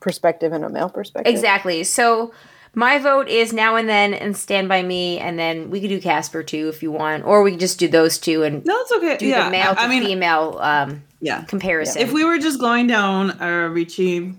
perspective 0.00 0.52
and 0.52 0.64
a 0.64 0.68
male 0.68 0.88
perspective. 0.88 1.32
Exactly. 1.32 1.84
So 1.84 2.32
my 2.74 2.98
vote 2.98 3.28
is 3.28 3.52
Now 3.52 3.76
and 3.76 3.88
Then 3.88 4.14
and 4.14 4.36
Stand 4.36 4.68
by 4.68 4.82
Me, 4.82 5.18
and 5.18 5.38
then 5.38 5.70
we 5.70 5.80
could 5.80 5.88
do 5.88 6.00
Casper 6.00 6.42
too 6.42 6.68
if 6.68 6.82
you 6.82 6.90
want, 6.90 7.24
or 7.24 7.42
we 7.42 7.52
could 7.52 7.60
just 7.60 7.78
do 7.78 7.88
those 7.88 8.18
two 8.18 8.42
and 8.42 8.64
no, 8.64 8.78
it's 8.80 8.92
okay. 8.92 9.16
do 9.16 9.26
yeah, 9.26 9.44
the 9.44 9.50
male 9.50 9.74
to 9.74 9.80
I, 9.80 9.84
I 9.84 9.88
mean, 9.88 10.04
female 10.04 10.58
um, 10.60 11.02
yeah. 11.20 11.44
comparison. 11.44 12.02
If 12.02 12.12
we 12.12 12.24
were 12.24 12.38
just 12.38 12.60
going 12.60 12.86
down 12.86 13.40
a 13.40 13.68
Ricci, 13.68 14.34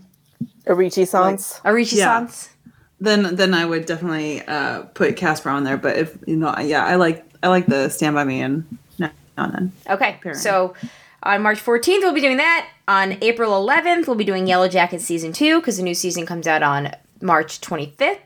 A 0.67 0.75
Ricci 0.75 1.05
songs. 1.05 1.59
a 1.63 1.73
Ricci 1.73 1.97
Yeah. 1.97 2.19
songs. 2.19 2.49
then 2.99 3.35
then 3.35 3.53
I 3.53 3.65
would 3.65 3.85
definitely 3.85 4.41
uh, 4.47 4.83
put 4.93 5.15
Casper 5.15 5.49
on 5.49 5.63
there. 5.63 5.77
But 5.77 5.97
if 5.97 6.17
you 6.27 6.35
know, 6.37 6.55
yeah, 6.59 6.85
I 6.85 6.95
like 6.95 7.25
I 7.43 7.47
like 7.49 7.65
the 7.67 7.89
Stand 7.89 8.15
by 8.15 8.23
Me 8.23 8.41
and 8.41 8.77
now 8.97 9.11
and 9.37 9.53
then. 9.53 9.71
Okay, 9.89 10.17
Fair 10.23 10.33
so 10.33 10.73
on 11.23 11.41
March 11.41 11.59
14th, 11.63 11.99
we'll 12.01 12.13
be 12.13 12.21
doing 12.21 12.37
that. 12.37 12.67
On 12.87 13.17
April 13.21 13.51
11th, 13.65 14.05
we'll 14.05 14.15
be 14.15 14.23
doing 14.23 14.45
Yellow 14.45 14.67
Jacket 14.67 15.01
Season 15.01 15.33
2 15.33 15.59
because 15.59 15.77
the 15.77 15.83
new 15.83 15.95
season 15.95 16.25
comes 16.27 16.45
out 16.45 16.61
on 16.61 16.91
March 17.25 17.59
25th. 17.61 18.19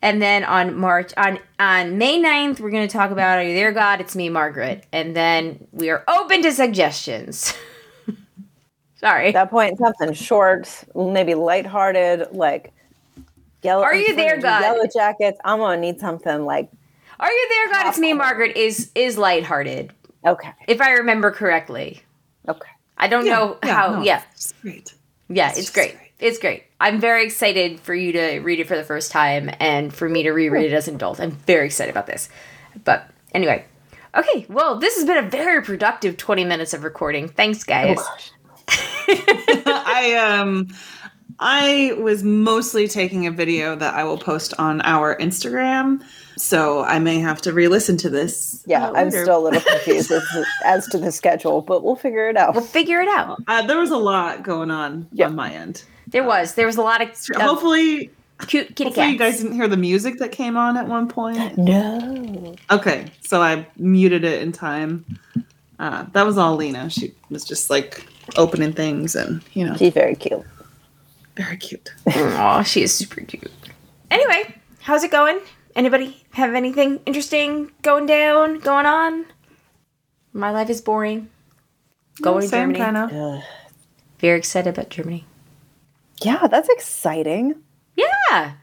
And 0.00 0.22
then 0.22 0.44
on 0.44 0.76
March 0.76 1.12
on 1.16 1.40
on 1.58 1.98
May 1.98 2.22
9th, 2.22 2.60
we're 2.60 2.70
going 2.70 2.86
to 2.86 2.92
talk 2.92 3.10
about 3.10 3.38
Are 3.38 3.42
You 3.42 3.54
There, 3.54 3.72
God? 3.72 4.00
It's 4.00 4.14
Me, 4.14 4.28
Margaret. 4.28 4.84
And 4.92 5.14
then 5.16 5.66
we 5.72 5.90
are 5.90 6.04
open 6.06 6.42
to 6.42 6.52
suggestions. 6.52 7.52
Sorry. 8.96 9.28
At 9.28 9.34
that 9.34 9.50
point, 9.50 9.78
something 9.78 10.12
short, 10.12 10.68
maybe 10.94 11.34
lighthearted, 11.34 12.28
like 12.32 12.72
yellow. 13.62 13.82
Are 13.82 13.94
You 13.94 14.14
There, 14.14 14.40
God? 14.40 14.60
Yellow 14.62 14.86
jackets. 14.92 15.38
I'm 15.44 15.58
gonna 15.58 15.80
need 15.80 15.98
something 16.00 16.44
like 16.44 16.70
Are 17.20 17.30
You 17.30 17.46
There, 17.50 17.68
God? 17.70 17.88
It's 17.88 17.98
Me, 17.98 18.12
Margaret 18.12 18.56
is 18.56 18.90
is 18.94 19.18
lighthearted, 19.18 19.92
okay, 20.26 20.50
if 20.68 20.80
I 20.80 20.90
remember 20.92 21.30
correctly. 21.32 22.02
okay. 22.48 22.70
I 23.00 23.06
don't 23.08 23.24
know 23.26 23.58
how. 23.62 23.96
no, 23.96 24.02
yeah. 24.02 24.22
it's 24.32 24.52
great. 24.62 24.94
Yeah, 25.28 25.50
It's 25.50 25.58
it's, 25.58 25.70
great. 25.70 25.96
great. 25.96 26.07
It's 26.18 26.38
great. 26.38 26.64
I'm 26.80 27.00
very 27.00 27.24
excited 27.24 27.78
for 27.80 27.94
you 27.94 28.12
to 28.12 28.38
read 28.40 28.58
it 28.60 28.66
for 28.66 28.76
the 28.76 28.84
first 28.84 29.12
time 29.12 29.50
and 29.60 29.94
for 29.94 30.08
me 30.08 30.24
to 30.24 30.32
reread 30.32 30.72
it 30.72 30.74
as 30.74 30.88
an 30.88 30.96
adult. 30.96 31.20
I'm 31.20 31.30
very 31.30 31.66
excited 31.66 31.90
about 31.92 32.06
this. 32.06 32.28
But 32.84 33.08
anyway, 33.32 33.64
okay. 34.16 34.44
Well, 34.48 34.78
this 34.78 34.96
has 34.96 35.04
been 35.04 35.24
a 35.24 35.28
very 35.28 35.62
productive 35.62 36.16
20 36.16 36.44
minutes 36.44 36.74
of 36.74 36.82
recording. 36.82 37.28
Thanks, 37.28 37.62
Oh 37.62 37.66
guys. 37.68 37.96
gosh. 37.98 38.32
I 39.08 40.14
um 40.40 40.68
I 41.38 41.94
was 42.00 42.24
mostly 42.24 42.88
taking 42.88 43.26
a 43.26 43.30
video 43.30 43.76
that 43.76 43.94
I 43.94 44.04
will 44.04 44.18
post 44.18 44.54
on 44.58 44.80
our 44.82 45.16
Instagram. 45.16 46.02
So 46.38 46.82
I 46.84 46.98
may 47.00 47.18
have 47.18 47.40
to 47.42 47.52
re-listen 47.52 47.96
to 47.98 48.08
this. 48.10 48.62
Yeah, 48.66 48.88
uh, 48.88 48.92
I'm 48.94 49.10
still 49.10 49.38
a 49.38 49.42
little 49.44 49.60
confused 49.72 50.10
as, 50.12 50.22
to- 50.32 50.44
as 50.64 50.86
to 50.88 50.98
the 50.98 51.10
schedule, 51.12 51.60
but 51.62 51.82
we'll 51.82 51.96
figure 51.96 52.28
it 52.28 52.36
out. 52.36 52.54
we'll 52.54 52.64
figure 52.64 53.00
it 53.00 53.08
out. 53.08 53.42
Uh, 53.48 53.66
there 53.66 53.78
was 53.78 53.90
a 53.90 53.96
lot 53.96 54.42
going 54.44 54.70
on 54.70 55.08
Yeah. 55.12 55.26
on 55.26 55.34
my 55.34 55.52
end. 55.52 55.82
There 56.06 56.24
was 56.24 56.54
there 56.54 56.66
was 56.66 56.76
a 56.76 56.82
lot 56.82 57.02
of, 57.02 57.08
of 57.10 57.42
hopefully, 57.42 58.10
cute 58.46 58.68
kitty 58.76 58.84
hopefully 58.84 58.92
cats. 58.94 59.12
you 59.12 59.18
guys 59.18 59.36
didn't 59.42 59.54
hear 59.56 59.68
the 59.68 59.76
music 59.76 60.18
that 60.20 60.32
came 60.32 60.56
on 60.56 60.76
at 60.76 60.86
one 60.88 61.08
point. 61.08 61.58
No. 61.58 62.54
Okay, 62.70 63.06
so 63.20 63.42
I 63.42 63.66
muted 63.76 64.24
it 64.24 64.40
in 64.40 64.52
time. 64.52 65.04
Uh, 65.78 66.06
that 66.12 66.24
was 66.24 66.38
all 66.38 66.56
Lena. 66.56 66.88
She 66.88 67.12
was 67.30 67.44
just 67.44 67.68
like 67.68 68.06
opening 68.36 68.72
things 68.72 69.14
and 69.16 69.42
you 69.54 69.66
know, 69.66 69.76
She's 69.76 69.92
very 69.92 70.14
cute. 70.14 70.42
very 71.36 71.56
cute. 71.56 71.92
Aw, 72.06 72.62
she 72.62 72.82
is 72.82 72.94
super 72.94 73.20
cute. 73.22 73.50
Anyway, 74.10 74.54
how's 74.80 75.02
it 75.04 75.10
going? 75.10 75.40
Anybody 75.78 76.24
have 76.32 76.54
anything 76.54 76.98
interesting 77.06 77.70
going 77.82 78.04
down, 78.04 78.58
going 78.58 78.84
on? 78.84 79.26
My 80.32 80.50
life 80.50 80.68
is 80.70 80.80
boring. 80.80 81.28
Going 82.20 82.42
to 82.42 82.48
Same 82.48 82.74
Germany. 82.74 82.78
kind 82.80 82.96
of. 82.96 83.42
Very 84.18 84.38
excited 84.38 84.70
about 84.70 84.88
Germany. 84.88 85.24
Yeah, 86.20 86.48
that's 86.48 86.68
exciting. 86.68 87.62
Yeah. 87.94 88.54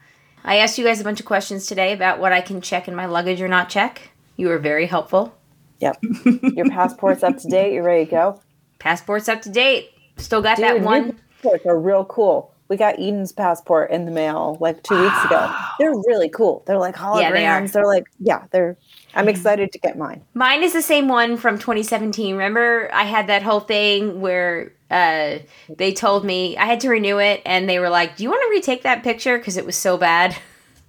I 0.44 0.56
asked 0.58 0.76
you 0.76 0.84
guys 0.84 1.00
a 1.00 1.04
bunch 1.04 1.18
of 1.18 1.24
questions 1.24 1.64
today 1.64 1.94
about 1.94 2.18
what 2.18 2.34
I 2.34 2.42
can 2.42 2.60
check 2.60 2.86
in 2.86 2.94
my 2.94 3.06
luggage 3.06 3.40
or 3.40 3.48
not 3.48 3.70
check. 3.70 4.10
You 4.36 4.48
were 4.48 4.58
very 4.58 4.84
helpful. 4.84 5.34
Yep. 5.80 5.96
Your 6.42 6.68
passport's 6.68 7.22
up 7.22 7.38
to 7.38 7.48
date. 7.48 7.72
You're 7.72 7.82
ready 7.82 8.04
to 8.04 8.10
go. 8.10 8.40
Passport's 8.78 9.30
up 9.30 9.40
to 9.42 9.48
date. 9.48 9.88
Still 10.18 10.42
got 10.42 10.58
that 10.58 10.72
Dude, 10.74 10.82
new 10.82 10.86
one. 10.86 11.12
passports 11.40 11.64
are 11.64 11.80
real 11.80 12.04
cool. 12.04 12.52
We 12.68 12.76
got 12.76 12.98
Eden's 12.98 13.32
passport 13.32 13.90
in 13.90 14.04
the 14.04 14.10
mail 14.10 14.56
like 14.60 14.82
two 14.82 15.00
weeks 15.00 15.24
ago. 15.24 15.54
They're 15.78 15.90
really 15.90 16.28
cool. 16.28 16.62
They're 16.66 16.78
like 16.78 16.96
holograms. 16.96 17.20
Yeah, 17.20 17.32
they 17.32 17.46
are. 17.46 17.68
They're 17.68 17.86
like, 17.86 18.06
yeah, 18.18 18.44
they're. 18.50 18.76
I'm 19.14 19.28
excited 19.28 19.72
to 19.72 19.78
get 19.78 19.96
mine. 19.96 20.22
Mine 20.34 20.62
is 20.62 20.74
the 20.74 20.82
same 20.82 21.08
one 21.08 21.38
from 21.38 21.58
2017. 21.58 22.34
Remember, 22.34 22.90
I 22.92 23.04
had 23.04 23.28
that 23.28 23.42
whole 23.42 23.60
thing 23.60 24.20
where 24.20 24.72
uh, 24.90 25.38
they 25.74 25.92
told 25.92 26.24
me 26.24 26.56
I 26.56 26.66
had 26.66 26.80
to 26.80 26.90
renew 26.90 27.18
it, 27.18 27.40
and 27.46 27.68
they 27.68 27.78
were 27.78 27.88
like, 27.88 28.16
"Do 28.16 28.24
you 28.24 28.30
want 28.30 28.42
to 28.42 28.50
retake 28.50 28.82
that 28.82 29.02
picture 29.02 29.38
because 29.38 29.56
it 29.56 29.64
was 29.64 29.76
so 29.76 29.96
bad?" 29.96 30.36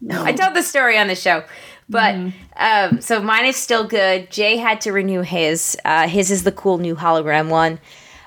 No, 0.02 0.24
I 0.26 0.34
told 0.34 0.56
the 0.56 0.64
story 0.64 0.98
on 0.98 1.08
the 1.08 1.16
show, 1.16 1.44
but 1.90 2.16
um, 2.58 3.02
so 3.02 3.22
mine 3.22 3.46
is 3.46 3.56
still 3.56 3.88
good. 3.88 4.30
Jay 4.30 4.58
had 4.58 4.82
to 4.82 4.92
renew 4.92 5.22
his. 5.22 5.78
Uh, 5.86 6.08
his 6.08 6.30
is 6.32 6.44
the 6.44 6.52
cool 6.52 6.78
new 6.78 6.96
hologram 6.96 7.50
one. 7.50 7.80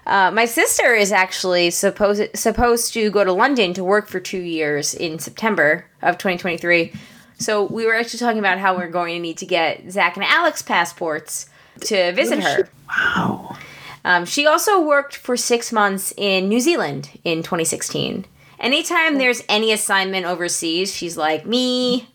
Uh, 0.07 0.31
my 0.31 0.45
sister 0.45 0.95
is 0.95 1.13
actually 1.13 1.71
supposed 1.71 2.37
supposed 2.37 2.93
to 2.95 3.11
go 3.11 3.25
to 3.25 3.33
London 3.33 3.75
to 3.75 3.85
work 3.85 4.09
for 4.09 4.21
two 4.21 4.41
years 4.41 4.95
in 4.95 5.19
September 5.19 5.87
of 6.03 6.19
2023. 6.19 6.93
So 7.39 7.65
we 7.65 7.87
were 7.87 7.95
actually 7.95 8.19
talking 8.19 8.39
about 8.39 8.59
how 8.59 8.77
we're 8.77 8.89
going 8.89 9.15
to 9.15 9.21
need 9.21 9.39
to 9.39 9.47
get 9.47 9.91
Zach 9.91 10.17
and 10.17 10.25
Alex 10.25 10.63
passports 10.63 11.49
to 11.83 12.13
visit 12.13 12.43
her. 12.43 12.69
Wow. 12.89 13.57
Um, 14.05 14.25
she 14.25 14.47
also 14.47 14.81
worked 14.81 15.17
for 15.17 15.37
six 15.37 15.73
months 15.73 16.13
in 16.17 16.49
New 16.49 16.61
Zealand 16.61 17.11
in 17.25 17.43
2016. 17.43 18.27
Anytime 18.59 19.19
there's 19.19 19.43
any 19.49 19.73
assignment 19.73 20.27
overseas, 20.27 20.95
she's 20.95 21.17
like, 21.17 21.47
me. 21.47 22.09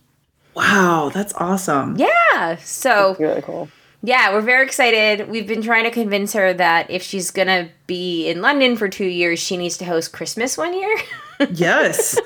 Wow, 0.54 1.12
that's 1.14 1.34
awesome. 1.36 1.96
Yeah. 1.98 2.58
So, 2.58 3.16
Really 3.20 3.42
cool. 3.42 3.70
Yeah, 4.04 4.32
we're 4.34 4.42
very 4.42 4.66
excited. 4.66 5.30
We've 5.30 5.48
been 5.48 5.62
trying 5.62 5.84
to 5.86 5.92
convince 5.92 6.34
her 6.34 6.54
that 6.54 6.90
if 6.92 7.02
she's 7.04 7.32
going 7.32 7.48
to 7.48 7.70
be 7.88 8.28
in 8.28 8.42
London 8.42 8.76
for 8.78 8.88
two 8.90 9.06
years, 9.08 9.40
she 9.40 9.58
needs 9.58 9.78
to 9.78 9.86
host 9.86 10.14
Christmas 10.14 10.58
one 10.58 10.74
year. 10.74 10.96
Yes. 11.52 12.18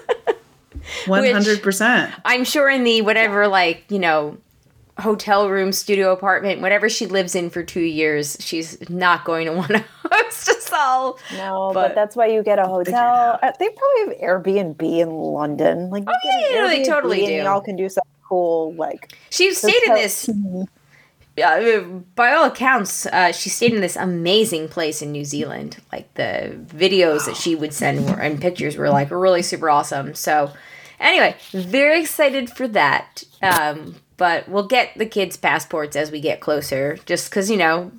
One 1.07 1.25
hundred 1.25 1.63
percent. 1.63 2.13
I'm 2.25 2.43
sure 2.43 2.69
in 2.69 2.83
the 2.83 3.01
whatever, 3.01 3.47
like, 3.47 3.83
you 3.89 3.97
know, 3.99 4.37
hotel 4.99 5.49
room, 5.49 5.71
studio 5.71 6.11
apartment, 6.11 6.61
whatever 6.61 6.89
she 6.89 7.05
lives 7.07 7.33
in 7.33 7.49
for 7.49 7.63
two 7.63 7.81
years, 7.81 8.37
she's 8.39 8.87
not 8.89 9.25
going 9.25 9.45
to 9.47 9.53
want 9.59 9.69
to 9.69 9.83
host 10.03 10.49
us 10.49 10.71
all. 10.71 11.17
No, 11.37 11.71
But- 11.73 11.87
but, 11.89 11.95
that's 11.95 12.15
why 12.15 12.27
you 12.27 12.43
get 12.43 12.59
a 12.59 12.65
hotel. 12.67 13.39
Uh, 13.41 13.51
They 13.59 13.69
probably 13.69 14.15
have 14.15 14.21
Airbnb 14.43 14.81
in 14.99 15.09
London. 15.09 15.89
Like, 15.89 16.03
you 16.03 16.13
Oh, 16.13 16.19
get 16.23 16.33
an 16.51 16.55
yeah, 16.55 16.67
they 16.67 16.81
Airbnb 16.81 16.85
totally 16.87 17.19
and 17.21 17.27
do. 17.27 17.33
Y'all 17.49 17.61
can 17.61 17.75
do 17.75 17.89
something 17.89 18.11
cool. 18.27 18.73
Like, 18.75 19.13
She 19.31 19.53
stayed 19.53 19.73
in 19.73 19.89
hotel- 19.91 19.95
this 19.97 20.29
uh, 21.41 21.81
by 22.15 22.33
all 22.33 22.45
accounts, 22.45 23.05
uh, 23.07 23.31
she 23.31 23.49
stayed 23.49 23.73
in 23.73 23.81
this 23.81 23.95
amazing 23.95 24.67
place 24.67 25.01
in 25.01 25.11
New 25.11 25.25
Zealand. 25.25 25.77
Like 25.91 26.13
the 26.15 26.59
videos 26.67 27.25
that 27.25 27.35
she 27.35 27.55
would 27.55 27.73
send 27.73 28.05
were, 28.05 28.19
and 28.19 28.41
pictures 28.41 28.77
were 28.77 28.89
like 28.89 29.11
really 29.11 29.41
super 29.41 29.69
awesome. 29.69 30.13
So, 30.15 30.51
anyway, 30.99 31.35
very 31.51 32.01
excited 32.01 32.49
for 32.49 32.67
that. 32.69 33.23
Um, 33.41 33.95
but 34.17 34.49
we'll 34.49 34.67
get 34.67 34.97
the 34.97 35.05
kids' 35.05 35.37
passports 35.37 35.95
as 35.95 36.11
we 36.11 36.19
get 36.19 36.41
closer, 36.41 36.97
just 37.05 37.29
because 37.29 37.49
you 37.49 37.57
know 37.57 37.91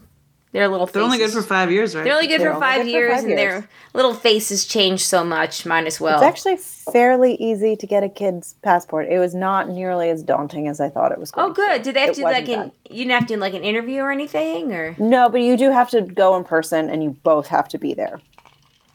their 0.53 0.69
little. 0.69 0.87
They're 0.87 1.03
only 1.03 1.19
good 1.19 1.31
for 1.31 1.43
five 1.43 1.71
years, 1.71 1.95
right? 1.95 2.03
They're 2.05 2.15
only 2.15 2.27
good 2.27 2.41
They're 2.41 2.51
for 2.51 2.55
only 2.57 2.67
five 2.67 2.77
good 2.79 2.85
for 2.93 2.99
years, 2.99 3.15
five 3.15 3.25
and 3.25 3.39
their 3.39 3.69
little 3.95 4.15
faces 4.15 4.65
change 4.67 5.05
so 5.05 5.23
much. 5.25 5.65
Might 5.67 5.87
as 5.87 6.01
well. 6.01 6.17
it's 6.17 6.23
actually 6.25 6.57
fairly 6.93 7.35
easy 7.35 7.77
to 7.77 7.87
get 7.87 8.03
a 8.03 8.09
kid's 8.09 8.55
passport. 8.63 9.07
It 9.09 9.19
was 9.19 9.35
not 9.35 9.69
nearly 9.69 10.11
as 10.11 10.23
daunting 10.23 10.67
as 10.69 10.81
I 10.81 10.89
thought 10.89 11.13
it 11.13 11.19
was. 11.19 11.31
oh, 11.37 11.53
Going 11.53 11.55
to 11.55 11.61
be. 11.61 11.63
Oh 11.63 11.67
good. 11.69 11.83
Did 11.83 11.95
they 11.97 12.01
have 12.01 12.11
It 12.11 12.15
to 12.17 12.23
like 12.23 12.49
wasn't 12.49 12.65
an? 12.67 12.73
You 12.91 13.05
didn't 13.05 13.11
have 13.21 13.27
to 13.29 13.35
do 13.35 13.41
like 13.41 13.55
an 13.55 13.63
interview 13.65 14.01
or 14.01 14.11
anything, 14.11 14.73
or 14.73 14.97
No, 14.99 15.29
but 15.29 15.41
you 15.41 15.57
do 15.57 15.71
have 15.71 15.91
to 15.91 16.03
go 16.03 16.37
in 16.37 16.45
person, 16.45 16.91
and 16.91 17.03
you 17.03 17.11
both 17.23 17.47
have 17.49 17.69
to 17.69 17.79
be 17.79 17.95
there. 17.95 18.21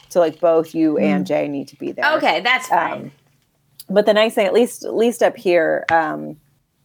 So, 0.09 0.19
like, 0.21 0.39
both 0.39 0.73
you 0.73 0.97
and 0.97 1.25
Jay 1.27 1.47
need 1.49 1.67
to 1.69 1.75
be 1.75 1.91
there. 1.91 2.13
okay, 2.15 2.39
that's 2.39 2.67
fine. 2.67 2.91
Um, 2.93 3.11
but 3.89 4.05
the 4.05 4.13
nice 4.13 4.33
thing, 4.35 4.45
at 4.47 4.53
least 4.53 4.83
at 4.85 4.95
least 4.95 5.21
up 5.21 5.35
here, 5.35 5.85
um, 5.91 6.37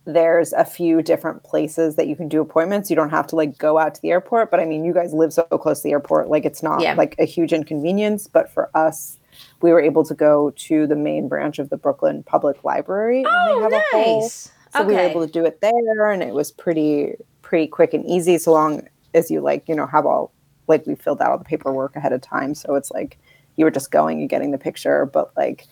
there's 0.06 0.52
a 0.54 0.64
few 0.64 1.02
different 1.02 1.42
places 1.44 1.96
that 1.96 2.08
you 2.08 2.16
can 2.16 2.28
do 2.28 2.40
appointments. 2.40 2.90
You 2.90 2.96
don't 2.96 3.10
have 3.10 3.26
to 3.28 3.36
like 3.36 3.58
go 3.58 3.78
out 3.78 3.94
to 3.94 4.02
the 4.02 4.10
airport. 4.10 4.50
But 4.50 4.60
I 4.60 4.64
mean, 4.64 4.84
you 4.84 4.92
guys 4.92 5.12
live 5.12 5.32
so 5.32 5.42
close 5.44 5.80
to 5.80 5.84
the 5.84 5.92
airport, 5.92 6.28
like 6.28 6.44
it's 6.44 6.62
not 6.62 6.80
Yeah. 6.80 6.94
like 6.94 7.14
a 7.18 7.24
huge 7.24 7.52
inconvenience. 7.52 8.26
But 8.26 8.50
for 8.50 8.70
us, 8.74 9.18
we 9.62 9.72
were 9.72 9.80
able 9.80 10.04
to 10.04 10.14
go 10.14 10.50
to 10.56 10.86
the 10.86 10.96
main 10.96 11.28
branch 11.28 11.58
of 11.58 11.70
the 11.70 11.76
Brooklyn 11.76 12.22
Public 12.22 12.64
Library, 12.64 13.24
oh, 13.26 13.30
and 13.30 13.48
they 13.48 13.52
oh, 13.52 13.62
have 13.62 13.72
a 13.72 13.82
whole 13.92 14.20
nice. 14.22 14.50
so 14.72 14.82
we 14.84 14.94
were 14.94 15.00
able 15.00 15.24
to 15.26 15.32
do 15.32 15.44
it 15.44 15.60
there, 15.60 16.10
and 16.10 16.22
it 16.22 16.34
was 16.34 16.50
pretty 16.50 17.14
pretty 17.42 17.66
quick 17.66 17.92
and 17.94 18.04
easy. 18.06 18.38
So 18.38 18.52
long 18.52 18.88
as 19.14 19.30
you 19.30 19.40
like, 19.40 19.68
you 19.68 19.74
know, 19.74 19.86
have 19.86 20.06
all 20.06 20.32
like 20.66 20.86
we 20.86 20.94
filled 20.94 21.20
out 21.20 21.30
all 21.30 21.38
the 21.38 21.44
paperwork 21.44 21.96
ahead 21.96 22.12
of 22.12 22.20
time. 22.20 22.54
So 22.54 22.74
it's 22.74 22.90
like 22.90 23.18
you 23.56 23.64
were 23.64 23.70
just 23.70 23.90
going 23.90 24.20
and 24.20 24.30
getting 24.30 24.50
the 24.52 24.58
picture, 24.58 25.04
but 25.06 25.36
like 25.36 25.66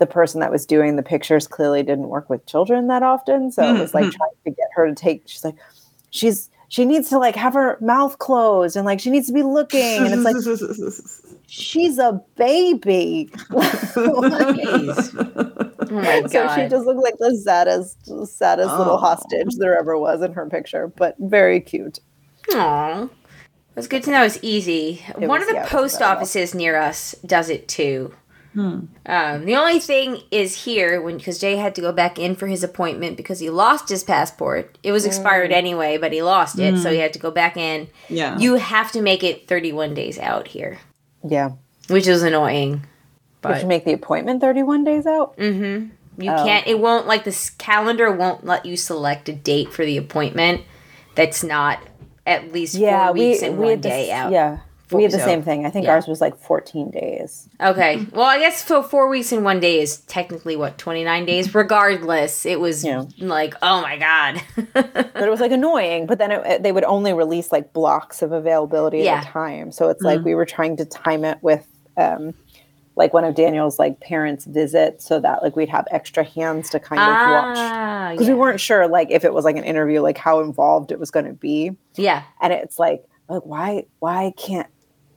the 0.00 0.06
person 0.06 0.40
that 0.40 0.50
was 0.50 0.66
doing 0.66 0.96
the 0.96 1.02
pictures 1.04 1.46
clearly 1.46 1.84
didn't 1.84 2.08
work 2.08 2.28
with 2.28 2.44
children 2.46 2.88
that 2.88 3.04
often. 3.04 3.52
So 3.52 3.62
it 3.62 3.78
was 3.80 3.94
like 3.94 4.06
Mhm. 4.06 4.12
trying 4.14 4.30
to 4.46 4.50
get 4.50 4.66
her 4.74 4.88
to 4.88 4.94
take. 4.94 5.22
She's 5.26 5.44
like, 5.44 5.54
she's 6.10 6.50
she 6.68 6.84
needs 6.84 7.08
to 7.10 7.18
like 7.18 7.36
have 7.36 7.54
her 7.54 7.76
mouth 7.80 8.18
closed 8.18 8.76
and 8.76 8.84
like 8.86 8.98
she 9.00 9.10
needs 9.10 9.26
to 9.28 9.32
be 9.32 9.42
looking, 9.42 10.04
and 10.06 10.12
it's 10.14 10.22
like 10.24 10.36
she's 11.46 11.98
a 11.98 12.20
baby. 12.36 13.28
Jeez. 13.50 15.14
Oh 15.80 15.94
my 15.94 16.22
So 16.28 16.48
she 16.54 16.68
just 16.68 16.86
looked 16.86 17.02
like 17.02 17.18
the 17.18 17.36
saddest, 17.36 18.06
saddest 18.26 18.76
little 18.78 18.94
Oh. 18.94 18.98
hostage 18.98 19.56
there 19.56 19.76
ever 19.78 19.98
was 19.98 20.22
in 20.22 20.32
her 20.32 20.46
picture, 20.46 20.88
but 20.96 21.16
very 21.18 21.60
cute. 21.60 21.98
Aww. 22.50 23.04
It 23.06 23.76
was 23.76 23.88
good 23.88 24.02
to 24.04 24.10
know 24.10 24.22
it's 24.24 24.38
easy. 24.42 25.02
It 25.08 25.28
One 25.28 25.40
was- 25.40 25.42
of 25.42 25.48
the 25.48 25.54
yeah, 25.60 25.66
post 25.68 26.02
offices 26.02 26.54
near 26.54 26.76
us 26.76 27.14
does 27.26 27.48
it 27.50 27.66
too. 27.68 28.12
Hmm. 28.54 28.80
Um, 29.06 29.44
the 29.44 29.54
only 29.54 29.78
thing 29.78 30.22
is 30.32 30.64
here 30.64 31.00
when 31.00 31.18
because 31.18 31.38
Jay 31.38 31.54
had 31.56 31.74
to 31.76 31.80
go 31.80 31.92
back 31.92 32.18
in 32.18 32.34
for 32.34 32.48
his 32.48 32.64
appointment 32.64 33.16
because 33.16 33.38
he 33.38 33.48
lost 33.48 33.88
his 33.88 34.02
passport. 34.02 34.76
It 34.82 34.90
was 34.90 35.04
Mm. 35.04 35.08
expired 35.08 35.52
anyway, 35.52 35.98
but 35.98 36.12
he 36.12 36.20
lost 36.22 36.58
it, 36.58 36.78
so 36.78 36.90
he 36.90 36.98
had 36.98 37.12
to 37.12 37.18
go 37.20 37.30
back 37.30 37.56
in. 37.56 37.86
Yeah. 38.08 38.36
You 38.38 38.54
have 38.56 38.90
to 38.92 39.02
make 39.02 39.22
it 39.22 39.46
31 39.46 39.94
days 39.94 40.18
out 40.18 40.48
here, 40.48 40.78
Yeah. 41.22 41.50
which 41.88 42.08
is 42.08 42.22
annoying. 42.24 42.72
Did 42.72 42.82
But 43.42 43.62
you 43.62 43.68
make 43.68 43.84
the 43.84 43.92
appointment 43.92 44.40
31 44.40 44.82
days 44.84 45.06
out? 45.06 45.36
mm-hmm. 45.36 45.86
you 46.22 46.30
Oh, 46.30 46.44
can't. 46.44 46.66
It 46.66 46.80
won't 46.80 47.06
like 47.06 47.24
this 47.24 47.50
calendar 47.50 48.10
won't 48.10 48.44
let 48.44 48.66
you 48.66 48.76
select 48.76 49.28
a 49.28 49.32
date 49.32 49.72
for 49.72 49.84
the 49.84 49.96
appointment 49.96 50.62
that's 51.14 51.42
not 51.44 51.78
at 52.26 52.52
least 52.52 52.76
four 52.78 53.12
weeks 53.12 53.42
and 53.42 53.58
one 53.58 53.80
day 53.80 54.10
out. 54.10 54.30
Yeah. 54.32 54.58
We 54.92 55.02
had 55.04 55.12
the 55.12 55.18
So, 55.18 55.24
same 55.24 55.42
thing. 55.42 55.64
I 55.66 55.70
think 55.70 55.84
yeah. 55.86 55.92
ours 55.92 56.06
was 56.06 56.20
like 56.20 56.36
14 56.36 56.90
days. 56.90 57.48
Okay. 57.60 58.06
Well, 58.12 58.24
I 58.26 58.38
guess 58.38 58.62
for 58.62 58.82
four 58.82 59.08
weeks 59.08 59.30
and 59.32 59.44
one 59.44 59.60
day 59.60 59.80
is 59.80 59.98
technically 59.98 60.56
what 60.56 60.78
twenty 60.78 61.04
nine 61.04 61.26
days. 61.26 61.54
Regardless, 61.54 62.44
it 62.46 62.58
was 62.60 62.84
Yeah. 62.84 63.04
like, 63.18 63.54
oh 63.62 63.80
my 63.82 63.96
god. 63.96 64.42
But 64.72 65.22
it 65.28 65.30
was 65.30 65.40
like 65.40 65.52
annoying. 65.52 66.06
But 66.06 66.18
then 66.18 66.30
it, 66.32 66.46
it- 66.46 66.62
they 66.62 66.72
would 66.72 66.84
only 66.84 67.12
release 67.12 67.52
like 67.52 67.72
blocks 67.72 68.22
of 68.22 68.32
availability 68.32 68.98
Yeah. 69.00 69.16
at 69.18 69.24
a 69.24 69.28
time. 69.28 69.72
So 69.72 69.88
it's 69.88 70.02
like 70.02 70.22
we 70.24 70.34
were 70.34 70.46
trying 70.46 70.76
to 70.78 70.84
time 70.84 71.24
it 71.24 71.38
with 71.42 71.66
um, 71.96 72.34
like 72.96 73.12
one 73.14 73.24
of 73.24 73.34
Daniel's 73.34 73.78
like 73.78 74.00
parents' 74.00 74.44
visit 74.44 75.00
so 75.02 75.20
that 75.20 75.42
like 75.42 75.56
we'd 75.56 75.68
have 75.68 75.86
extra 75.90 76.24
hands 76.24 76.70
to 76.70 76.80
kind 76.80 77.00
of 77.00 77.06
watch. 77.06 77.56
ah, 77.58 78.08
Because 78.12 78.26
yeah. 78.28 78.34
we 78.34 78.40
weren't 78.40 78.60
sure 78.60 78.88
like 78.88 79.10
if 79.10 79.24
it 79.24 79.32
was 79.32 79.44
like 79.44 79.56
an 79.56 79.64
interview, 79.64 80.00
like 80.00 80.18
how 80.18 80.40
involved 80.40 80.90
it 80.92 80.98
was 80.98 81.10
going 81.10 81.26
to 81.26 81.32
be. 81.32 81.76
yeah. 81.96 82.22
and 82.40 82.52
it's 82.52 82.78
like 82.78 83.04
like 83.28 83.42
why 83.46 83.84
why 84.00 84.32
can't 84.36 84.66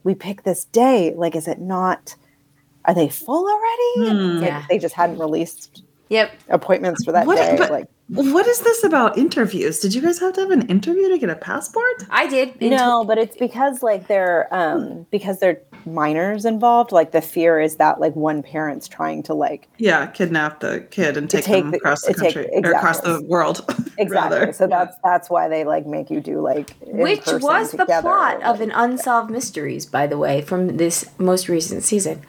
we 0.04 0.14
pick 0.14 0.42
this 0.44 0.64
day. 0.66 1.12
Like, 1.16 1.34
is 1.34 1.48
it 1.48 1.60
not? 1.60 2.14
Are 2.84 2.94
they 2.94 3.08
full 3.08 3.48
already? 3.48 4.10
And 4.10 4.40
like 4.40 4.48
Yeah. 4.48 4.64
they 4.68 4.78
just 4.78 4.94
hadn't 4.94 5.18
released 5.18 5.82
Yep. 6.10 6.30
appointments 6.50 7.02
for 7.04 7.12
that 7.12 7.26
What- 7.26 7.36
day. 7.36 7.56
but- 7.58 7.70
like, 7.70 7.86
What 8.10 8.46
is 8.46 8.60
this 8.60 8.84
about 8.84 9.16
interviews? 9.16 9.80
Did 9.80 9.94
you 9.94 10.02
guys 10.02 10.18
have 10.20 10.34
to 10.34 10.42
have 10.42 10.50
an 10.50 10.68
interview 10.68 11.08
to 11.08 11.16
get 11.18 11.30
a 11.30 11.34
passport? 11.34 12.04
I 12.10 12.26
did. 12.26 12.52
in 12.60 12.70
no, 12.76 13.02
but 13.04 13.16
it's 13.16 13.34
because 13.34 13.82
like 13.82 14.06
they're 14.08 14.46
um 14.52 15.06
because 15.10 15.38
they're 15.40 15.62
minors 15.86 16.44
involved. 16.44 16.92
Like 16.92 17.12
the 17.12 17.20
fear 17.20 17.60
is 17.60 17.76
that 17.76 18.00
like 18.00 18.14
one 18.16 18.42
parent's 18.42 18.88
trying 18.88 19.22
to 19.24 19.34
like 19.34 19.68
Yeah, 19.78 20.06
kidnap 20.06 20.60
the 20.60 20.80
kid 20.90 21.16
and 21.16 21.28
take, 21.28 21.44
take 21.44 21.64
them 21.64 21.74
across 21.74 22.02
the 22.02 22.14
to 22.14 22.20
take- 22.20 22.34
country 22.34 22.50
or 22.64 22.72
across 22.72 23.00
the 23.00 23.22
world. 23.22 23.64
exactly. 23.98 24.52
So 24.52 24.66
that's 24.66 24.96
that's 25.04 25.28
why 25.30 25.48
they 25.48 25.64
like 25.64 25.86
make 25.86 26.10
you 26.10 26.20
do 26.20 26.40
like 26.40 26.74
Which 26.80 27.26
was 27.26 27.72
the 27.72 27.78
together, 27.78 28.02
plot 28.02 28.36
of 28.42 28.60
like- 28.60 28.68
an 28.68 28.70
Unsolved 28.72 29.30
Mysteries, 29.30 29.86
by 29.86 30.06
the 30.06 30.18
way, 30.18 30.40
from 30.42 30.76
this 30.76 31.08
most 31.18 31.48
recent 31.48 31.82
season. 31.82 32.22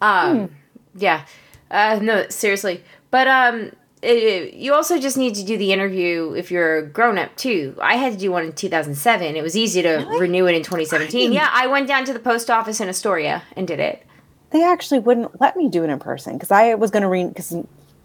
Um, 0.00 0.54
Yeah. 0.96 1.24
Uh, 1.70 1.98
no, 2.02 2.28
seriously. 2.28 2.82
But 3.10 3.28
um, 3.28 3.72
it, 4.02 4.54
you 4.54 4.74
also 4.74 4.98
just 4.98 5.16
need 5.16 5.34
to 5.36 5.44
do 5.44 5.56
the 5.58 5.72
interview 5.72 6.32
if 6.32 6.50
you're 6.50 6.76
a 6.78 6.86
grown 6.86 7.18
up, 7.18 7.34
too. 7.36 7.76
I 7.82 7.96
had 7.96 8.12
to 8.12 8.18
do 8.18 8.30
one 8.30 8.44
in 8.44 8.52
2007. 8.52 9.36
It 9.36 9.42
was 9.42 9.56
easy 9.56 9.82
to 9.82 10.06
renew 10.18 10.46
it 10.46 10.54
in 10.54 10.62
2017. 10.62 11.32
Yeah, 11.32 11.48
I 11.52 11.66
went 11.66 11.88
down 11.88 12.04
to 12.06 12.12
the 12.12 12.18
post 12.18 12.50
office 12.50 12.80
in 12.80 12.88
Astoria 12.88 13.42
and 13.56 13.66
did 13.66 13.80
it. 13.80 14.04
they 14.50 14.64
actually 14.64 15.00
wouldn't 15.00 15.40
let 15.40 15.56
me 15.56 15.68
do 15.68 15.84
it 15.84 15.90
in 15.90 15.98
person 15.98 16.34
because 16.34 16.50
I 16.50 16.74
was 16.74 16.90
going 16.90 17.02
to 17.02 17.08
read 17.08 17.28
because 17.28 17.54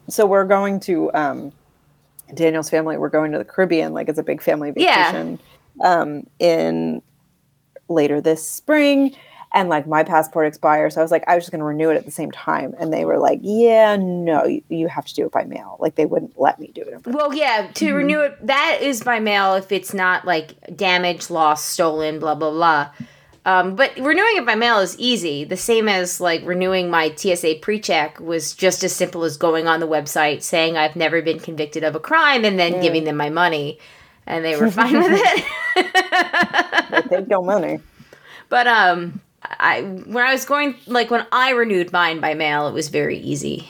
so 0.09 0.25
we're 0.25 0.43
going 0.45 0.79
to 0.81 1.09
um 1.13 1.53
Daniel's 2.33 2.69
family 2.69 2.97
we're 2.97 3.07
going 3.09 3.31
to 3.31 3.37
the 3.37 3.45
Caribbean 3.45 3.93
like 3.93 4.09
it's 4.09 4.19
a 4.19 4.23
big 4.23 4.41
family 4.41 4.73
Yeah. 4.75 5.03
vacation 5.11 5.39
um 5.81 6.27
in 6.39 7.01
later 7.87 8.19
this 8.19 8.45
spring 8.49 9.15
and 9.53 9.69
like 9.69 9.87
my 9.87 10.03
passport 10.03 10.47
expires 10.47 10.95
so 10.95 11.01
I 11.01 11.03
was 11.03 11.11
like 11.11 11.23
I 11.27 11.35
was 11.35 11.43
just 11.43 11.51
going 11.51 11.59
to 11.59 11.65
renew 11.65 11.89
it 11.89 11.95
at 11.95 12.05
the 12.05 12.11
same 12.11 12.31
time 12.31 12.73
and 12.79 12.91
they 12.91 13.05
were 13.05 13.17
like 13.17 13.39
yeah 13.41 13.95
no 13.95 14.45
you, 14.45 14.63
you 14.69 14.87
have 14.87 15.05
to 15.05 15.13
do 15.13 15.25
it 15.25 15.31
by 15.31 15.43
mail 15.43 15.77
like 15.79 15.95
they 15.95 16.05
wouldn't 16.05 16.39
let 16.39 16.59
me 16.59 16.71
do 16.73 16.81
it. 16.81 17.05
Well, 17.05 17.33
yeah, 17.33 17.69
to 17.75 17.93
renew 17.93 18.21
it, 18.21 18.47
that 18.47 18.79
is 18.81 19.03
by 19.03 19.19
mail 19.19 19.55
if 19.55 19.71
it's 19.71 19.93
not 19.93 20.25
like 20.25 20.55
damaged, 20.75 21.29
lost, 21.29 21.65
stolen, 21.69 22.19
blah, 22.19 22.35
blah, 22.35 22.51
blah. 22.51 22.91
Um, 23.45 23.75
but 23.75 23.91
renewing 23.97 24.37
it 24.37 24.45
by 24.45 24.55
mail 24.55 24.79
is 24.79 24.97
easy. 24.97 25.43
The 25.43 25.57
same 25.57 25.89
as 25.89 26.21
like 26.21 26.41
renewing 26.45 26.89
my 26.89 27.13
TSA 27.13 27.55
pre 27.61 27.79
check 27.79 28.19
was 28.19 28.53
just 28.53 28.83
as 28.83 28.95
simple 28.95 29.23
as 29.23 29.35
going 29.35 29.67
on 29.67 29.81
the 29.81 29.87
website, 29.87 30.41
saying 30.41 30.77
I've 30.77 30.95
never 30.95 31.21
been 31.21 31.39
convicted 31.39 31.83
of 31.83 31.95
a 31.95 31.99
crime, 31.99 32.45
and 32.45 32.57
then 32.57 32.81
giving 32.81 33.03
them 33.03 33.17
my 33.17 33.29
money. 33.29 33.79
And 34.25 34.45
they 34.45 34.55
were 34.55 34.71
fine 34.81 34.93
with 34.97 35.11
it. 35.11 37.09
they 37.09 37.17
take 37.17 37.29
your 37.29 37.43
money 37.43 37.79
but 38.49 38.67
um, 38.67 39.19
I 39.59 39.81
when 39.81 40.23
I 40.25 40.31
was 40.33 40.45
going 40.45 40.75
like 40.87 41.09
when 41.11 41.25
I 41.31 41.51
renewed 41.51 41.91
mine 41.91 42.19
by 42.19 42.33
mail, 42.33 42.67
it 42.67 42.73
was 42.73 42.89
very 42.89 43.17
easy. 43.19 43.69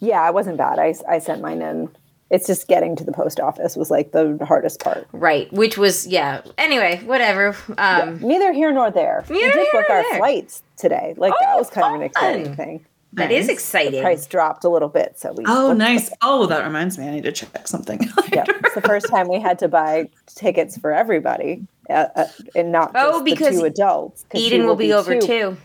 yeah 0.00 0.26
it 0.28 0.34
wasn't 0.34 0.58
bad 0.58 0.78
I, 0.78 0.94
I 1.08 1.18
sent 1.18 1.40
mine 1.40 1.62
in 1.62 1.88
it's 2.30 2.46
just 2.46 2.66
getting 2.68 2.96
to 2.96 3.04
the 3.04 3.12
post 3.12 3.40
office 3.40 3.76
was 3.76 3.90
like 3.90 4.12
the 4.12 4.38
hardest 4.46 4.80
part 4.80 5.06
Right, 5.12 5.52
which 5.52 5.76
was 5.76 6.06
yeah. 6.06 6.40
Anyway, 6.56 7.00
whatever. 7.04 7.54
Um, 7.76 8.18
Neither 8.20 8.52
here 8.54 8.72
nor 8.72 8.90
there. 8.90 9.24
we 9.28 9.36
Neither 9.40 9.52
did 9.52 9.62
here 9.62 9.72
book 9.72 9.84
nor 9.88 9.96
our 9.98 10.02
there. 10.04 10.18
flights 10.18 10.62
today. 10.76 11.14
Like 11.18 11.34
that 11.40 11.50
Oh, 11.54 11.58
was 11.58 11.68
kind 11.70 11.94
of 11.94 12.00
an 12.00 12.06
exciting 12.06 12.56
thing. 12.56 12.86
That 13.14 13.30
is 13.30 13.48
Nice. 13.48 13.56
exciting. 13.56 14.00
Price 14.00 14.26
dropped 14.26 14.64
a 14.64 14.70
little 14.70 14.88
bit, 14.88 15.18
so 15.18 15.34
we. 15.34 15.44
Oh, 15.46 15.74
nice. 15.74 16.10
Oh, 16.22 16.46
that 16.46 16.64
reminds 16.64 16.96
me. 16.96 17.06
I 17.06 17.10
need 17.10 17.24
to 17.24 17.32
check 17.32 17.68
something. 17.68 18.00
Yeah, 18.32 18.44
it's 18.48 18.74
the 18.74 18.80
first 18.80 19.08
time 19.08 19.28
we 19.28 19.38
had 19.38 19.58
to 19.58 19.68
buy 19.68 20.08
tickets 20.34 20.78
for 20.78 20.90
everybody, 20.94 21.66
uh, 21.92 22.08
uh, 22.16 22.26
and 22.54 22.72
not 22.72 22.92
just 22.92 23.14
Oh, 23.14 23.22
because 23.22 23.54
the 23.54 23.62
two 23.62 23.66
adults. 23.66 24.24
Eden 24.34 24.66
will 24.66 24.76
be, 24.76 24.92
over 24.92 25.18
too. 25.18 25.56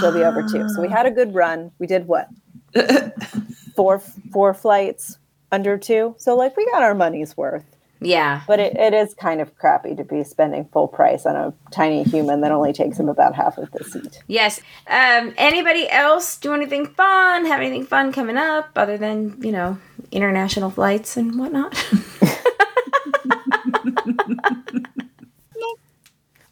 She'll 0.00 0.12
be 0.12 0.22
over 0.22 0.42
too. 0.42 0.68
So 0.68 0.80
we 0.82 0.88
had 0.88 1.06
a 1.06 1.10
good 1.10 1.34
run. 1.34 1.72
We 1.78 1.86
did 1.86 2.06
what? 2.06 2.28
four 3.76 3.98
four 3.98 4.54
flights 4.54 5.18
under 5.50 5.76
two. 5.78 6.14
So 6.18 6.34
like 6.36 6.56
we 6.56 6.64
got 6.66 6.82
our 6.82 6.94
money's 6.94 7.36
worth. 7.36 7.64
Yeah. 8.04 8.42
But 8.46 8.58
it, 8.58 8.76
it 8.76 8.92
is 8.94 9.14
kind 9.14 9.40
of 9.40 9.56
crappy 9.56 9.94
to 9.94 10.04
be 10.04 10.24
spending 10.24 10.64
full 10.72 10.88
price 10.88 11.24
on 11.24 11.36
a 11.36 11.54
tiny 11.70 12.02
human 12.02 12.40
that 12.40 12.50
only 12.50 12.72
takes 12.72 12.98
him 12.98 13.08
about 13.08 13.34
half 13.34 13.58
of 13.58 13.70
the 13.70 13.84
seat. 13.84 14.22
Yes. 14.26 14.60
Um, 14.88 15.32
anybody 15.36 15.88
else 15.88 16.36
do 16.36 16.52
anything 16.52 16.86
fun? 16.86 17.46
Have 17.46 17.60
anything 17.60 17.86
fun 17.86 18.12
coming 18.12 18.36
up 18.36 18.70
other 18.74 18.98
than, 18.98 19.40
you 19.40 19.52
know, 19.52 19.78
international 20.10 20.70
flights 20.70 21.16
and 21.16 21.38
whatnot? 21.38 21.72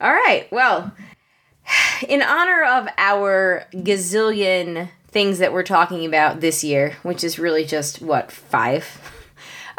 All 0.00 0.12
right. 0.12 0.48
Well, 0.50 0.92
in 2.08 2.22
honor 2.22 2.64
of 2.64 2.88
our 2.96 3.66
gazillion 3.72 4.88
things 5.08 5.38
that 5.40 5.52
we're 5.52 5.62
talking 5.62 6.06
about 6.06 6.40
this 6.40 6.62
year, 6.64 6.96
which 7.02 7.22
is 7.24 7.38
really 7.38 7.64
just 7.64 8.00
what, 8.00 8.30
five? 8.32 8.86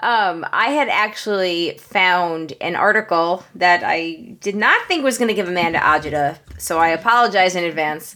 Um, 0.04 0.46
I 0.52 0.70
had 0.70 0.90
actually 0.90 1.78
found 1.80 2.54
an 2.60 2.76
article 2.76 3.44
that 3.56 3.84
I 3.86 4.36
did 4.42 4.56
not 4.56 4.88
think 4.88 5.04
was 5.04 5.18
going 5.18 5.28
to 5.28 5.34
give 5.36 5.48
Amanda 5.48 5.80
agita, 5.80 6.40
so 6.58 6.80
I 6.80 6.90
apologize 6.90 7.56
in 7.56 7.64
advance. 7.64 8.16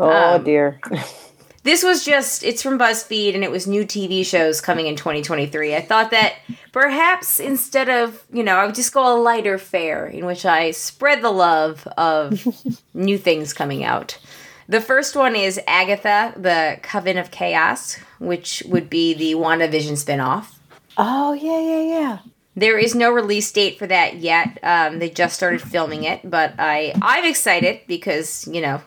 Oh 0.00 0.36
Um, 0.36 0.44
dear. 0.44 0.80
This 1.68 1.82
was 1.82 2.02
just, 2.02 2.44
it's 2.44 2.62
from 2.62 2.78
BuzzFeed 2.78 3.34
and 3.34 3.44
it 3.44 3.50
was 3.50 3.66
new 3.66 3.84
TV 3.84 4.24
shows 4.24 4.58
coming 4.58 4.86
in 4.86 4.96
2023. 4.96 5.76
I 5.76 5.82
thought 5.82 6.12
that 6.12 6.36
perhaps 6.72 7.38
instead 7.38 7.90
of, 7.90 8.24
you 8.32 8.42
know, 8.42 8.56
I 8.56 8.64
would 8.64 8.74
just 8.74 8.94
go 8.94 9.14
a 9.14 9.20
lighter 9.20 9.58
fare 9.58 10.06
in 10.06 10.24
which 10.24 10.46
I 10.46 10.70
spread 10.70 11.20
the 11.20 11.30
love 11.30 11.86
of 11.98 12.42
new 12.94 13.18
things 13.18 13.52
coming 13.52 13.84
out. 13.84 14.18
The 14.66 14.80
first 14.80 15.14
one 15.14 15.36
is 15.36 15.60
Agatha, 15.66 16.32
the 16.38 16.78
Coven 16.80 17.18
of 17.18 17.30
Chaos, 17.30 17.98
which 18.18 18.62
would 18.64 18.88
be 18.88 19.12
the 19.12 19.34
WandaVision 19.34 20.02
spinoff. 20.02 20.54
Oh 20.96 21.34
yeah, 21.34 21.60
yeah, 21.60 21.82
yeah. 21.82 22.18
There 22.56 22.78
is 22.78 22.94
no 22.94 23.10
release 23.10 23.52
date 23.52 23.78
for 23.78 23.86
that 23.86 24.16
yet. 24.16 24.58
Um, 24.62 25.00
they 25.00 25.10
just 25.10 25.36
started 25.36 25.60
filming 25.60 26.04
it, 26.04 26.22
but 26.24 26.54
I 26.58 26.94
I'm 27.02 27.26
excited 27.26 27.82
because 27.86 28.48
you 28.48 28.62
know 28.62 28.80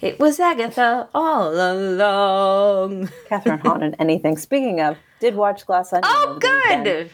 it 0.00 0.18
was 0.18 0.40
Agatha 0.40 1.08
all 1.14 1.50
along. 1.54 3.08
Kathryn 3.28 3.60
Hahn 3.60 3.82
and 3.82 3.96
anything. 3.98 4.36
Speaking 4.36 4.80
of, 4.80 4.96
did 5.20 5.34
watch 5.34 5.66
Glass 5.66 5.92
Onion. 5.92 6.04
Oh, 6.06 6.38
good. 6.40 7.10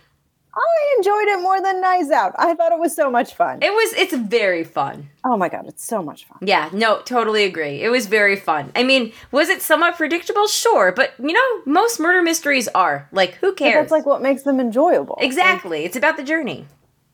I 0.58 0.94
enjoyed 0.96 1.28
it 1.28 1.42
more 1.42 1.60
than 1.60 1.82
Knives 1.82 2.10
Out. 2.10 2.32
I 2.38 2.54
thought 2.54 2.72
it 2.72 2.78
was 2.78 2.96
so 2.96 3.10
much 3.10 3.34
fun. 3.34 3.58
It 3.60 3.70
was. 3.72 3.92
It's 3.92 4.14
very 4.14 4.64
fun. 4.64 5.10
oh 5.22 5.36
my 5.36 5.50
god, 5.50 5.66
it's 5.66 5.84
so 5.84 6.02
much 6.02 6.24
fun. 6.26 6.38
Yeah. 6.40 6.70
No. 6.72 7.02
Totally 7.02 7.44
agree. 7.44 7.82
It 7.82 7.90
was 7.90 8.06
very 8.06 8.36
fun. 8.36 8.72
I 8.74 8.82
mean, 8.82 9.12
was 9.32 9.50
it 9.50 9.60
somewhat 9.60 9.96
predictable? 9.96 10.46
Sure, 10.46 10.92
but 10.92 11.12
you 11.18 11.32
know, 11.34 11.62
most 11.66 12.00
murder 12.00 12.22
mysteries 12.22 12.68
are. 12.68 13.06
Like, 13.12 13.34
who 13.34 13.48
But 13.50 13.58
cares? 13.58 13.74
that's 13.74 13.92
like 13.92 14.06
what 14.06 14.22
makes 14.22 14.44
them 14.44 14.58
enjoyable. 14.58 15.18
exactly. 15.20 15.84
It's 15.84 15.96
about 15.96 16.16
the 16.16 16.22
journey. 16.24 16.64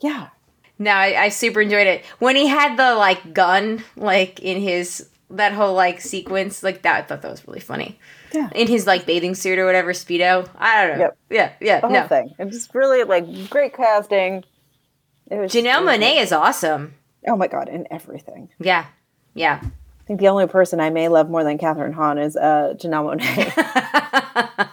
Yeah. 0.00 0.28
No, 0.78 0.92
I, 0.92 1.24
I 1.24 1.28
super 1.30 1.60
enjoyed 1.62 1.86
it 1.88 2.04
when 2.20 2.36
he 2.36 2.46
had 2.46 2.76
the 2.76 2.94
like 2.94 3.34
gun 3.34 3.82
like 3.96 4.38
in 4.40 4.60
his 4.60 5.08
that 5.32 5.52
whole 5.52 5.74
like 5.74 6.00
sequence 6.00 6.62
like 6.62 6.82
that. 6.82 7.04
I 7.04 7.06
thought 7.06 7.22
that 7.22 7.30
was 7.30 7.46
really 7.46 7.60
funny. 7.60 7.98
Yeah. 8.32 8.50
In 8.54 8.68
his 8.68 8.86
like 8.86 9.06
bathing 9.06 9.34
suit 9.34 9.58
or 9.58 9.66
whatever 9.66 9.92
speedo. 9.92 10.48
I 10.56 10.86
don't 10.86 10.98
know. 10.98 11.04
Yep. 11.04 11.18
Yeah, 11.30 11.52
yeah. 11.60 11.80
The 11.80 11.88
whole 11.88 11.96
no, 11.96 12.06
thing. 12.06 12.34
It 12.38 12.46
was 12.46 12.68
really 12.74 13.04
like 13.04 13.50
great 13.50 13.74
casting. 13.74 14.44
It 15.30 15.36
was 15.36 15.52
Janelle 15.52 15.82
Monáe 15.82 16.20
is 16.20 16.32
awesome. 16.32 16.94
Oh 17.26 17.36
my 17.36 17.46
god, 17.46 17.68
in 17.68 17.86
everything. 17.90 18.48
Yeah, 18.58 18.86
yeah. 19.34 19.60
I 19.62 20.04
think 20.04 20.20
the 20.20 20.28
only 20.28 20.46
person 20.46 20.80
I 20.80 20.90
may 20.90 21.08
love 21.08 21.30
more 21.30 21.44
than 21.44 21.58
Kathryn 21.58 21.94
Hahn 21.94 22.18
is 22.18 22.36
uh, 22.36 22.74
Janelle 22.76 23.16
Monáe. 23.16 24.68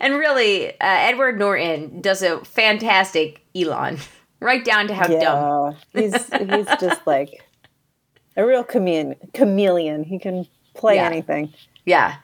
And 0.00 0.14
really, 0.14 0.70
uh, 0.70 0.74
Edward 0.80 1.38
Norton 1.38 2.00
does 2.00 2.22
a 2.22 2.44
fantastic 2.44 3.44
Elon, 3.54 3.98
right 4.40 4.64
down 4.64 4.88
to 4.88 4.94
how 4.94 5.06
dumb. 5.06 5.76
yeah, 5.92 6.00
he's 6.00 6.14
he's 6.14 6.66
just 6.80 7.06
like 7.06 7.42
a 8.38 8.46
real 8.46 8.64
chameleon. 8.64 9.16
Chameleon. 9.34 10.04
He 10.04 10.18
can 10.18 10.46
play 10.74 10.94
Yeah. 10.94 11.06
anything. 11.06 11.52
Yeah. 11.84 12.16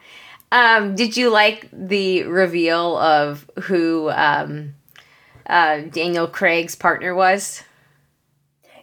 Um, 0.53 0.95
did 0.95 1.17
you 1.17 1.31
like 1.31 1.69
the 1.73 2.23
reveal 2.23 2.97
of 2.99 3.51
who 3.65 4.09
um, 4.11 4.75
uh, 5.47 5.81
Daniel 5.91 6.27
Craig's 6.29 6.77
partner 6.77 7.15
was? 7.15 7.63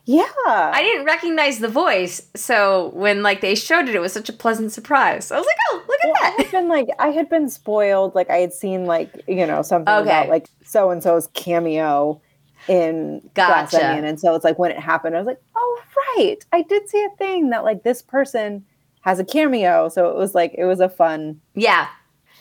Yeah. 0.04 0.24
I 0.48 0.82
didn't 0.82 1.06
recognize 1.06 1.60
the 1.60 1.68
voice, 1.68 2.24
so 2.36 2.90
when 2.96 3.22
like 3.22 3.40
they 3.42 3.54
showed 3.56 3.88
it, 3.88 3.96
it 3.96 4.00
was 4.00 4.12
such 4.12 4.30
a 4.30 4.34
pleasant 4.34 4.72
surprise. 4.72 5.32
I 5.32 5.38
was 5.38 5.46
like, 5.46 5.56
"Oh, 5.72 5.84
look 5.88 6.00
Well, 6.04 6.14
I 6.24 6.28
at 6.28 6.38
that!" 6.38 6.44
had 6.46 6.52
been 6.52 6.68
like 6.68 6.88
I 7.00 7.10
had 7.10 7.30
been 7.30 7.50
spoiled. 7.50 8.16
Like 8.16 8.30
I 8.30 8.38
had 8.38 8.52
seen 8.52 8.86
like 8.86 9.10
you 9.28 9.46
know 9.46 9.62
something 9.62 9.94
Okay. 9.94 10.02
about 10.10 10.28
like 10.28 10.48
so 10.66 10.90
and 10.90 11.04
so's 11.04 11.28
cameo 11.34 12.20
in 12.68 13.22
Glass 13.34 13.72
Gotcha. 13.72 13.90
Onion, 13.90 14.06
and 14.06 14.20
so 14.20 14.36
it's 14.36 14.46
like 14.46 14.60
when 14.60 14.72
it 14.72 14.80
happened, 14.80 15.16
I 15.16 15.20
was 15.20 15.28
like, 15.28 15.42
oh 15.56 15.82
right, 16.18 16.38
I 16.52 16.62
did 16.62 16.90
see 16.90 17.04
a 17.04 17.16
thing 17.18 17.50
that 17.50 17.64
like 17.64 17.84
this 17.84 18.02
person 18.02 18.66
has 19.02 19.20
a 19.20 19.26
cameo. 19.26 19.90
So 19.90 20.10
it 20.10 20.16
was 20.16 20.36
like 20.36 20.54
it 20.58 20.66
was 20.66 20.80
a 20.80 20.90
fun. 20.90 21.42
Yeah, 21.56 21.88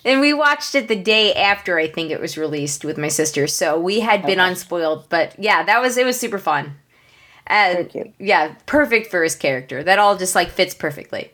and 0.05 0.21
we 0.21 0.33
watched 0.35 0.75
it 0.75 0.89
the 0.89 0.97
day 0.97 1.35
after 1.35 1.79
I 1.79 1.89
think 1.89 2.11
it 2.11 2.21
was 2.21 2.37
released 2.39 2.85
with 2.85 2.99
my 2.99 3.09
sister, 3.09 3.47
so 3.47 3.79
we 3.79 4.01
had 4.01 4.23
been 4.23 4.41
Okay. 4.41 4.49
unspoiled. 4.51 5.09
But 5.09 5.35
yeah, 5.39 5.63
that 5.63 5.81
was 5.81 5.97
it 5.97 6.05
was 6.07 6.19
super 6.21 6.39
fun. 6.39 6.77
And 7.47 8.13
yeah, 8.19 8.55
perfect 8.67 9.11
for 9.11 9.23
his 9.25 9.35
character. 9.35 9.83
That 9.83 9.99
all 9.99 10.17
just 10.17 10.35
like 10.37 10.51
fits 10.51 10.75
perfectly. 10.75 11.33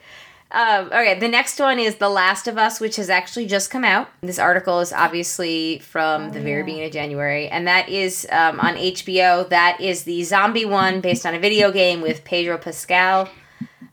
Um, 0.51 0.87
okay, 0.87 1.19
the 1.19 1.29
next 1.29 1.59
one 1.59 1.79
is 1.79 1.97
The 1.97 2.09
Last 2.09 2.47
of 2.47 2.57
Us, 2.57 2.81
which 2.81 2.97
has 2.97 3.11
actually 3.11 3.47
just 3.47 3.71
come 3.71 3.85
out. 3.85 4.09
This 4.21 4.39
article 4.39 4.81
is 4.81 4.93
obviously 4.93 5.81
from 5.81 6.31
the 6.31 6.41
very 6.41 6.63
beginning 6.63 6.87
of 6.87 6.93
January, 6.93 7.49
and 7.49 7.67
that 7.67 7.89
is 7.89 8.27
um, 8.31 8.61
on 8.61 8.75
HBO. 8.77 9.49
That 9.49 9.81
is 9.81 10.05
the 10.05 10.23
zombie 10.23 10.65
one 10.65 11.01
based 11.01 11.27
on 11.27 11.35
a 11.35 11.41
video 11.41 11.73
game 11.73 12.01
with 12.01 12.25
Pedro 12.25 12.59
Pascal. 12.59 13.29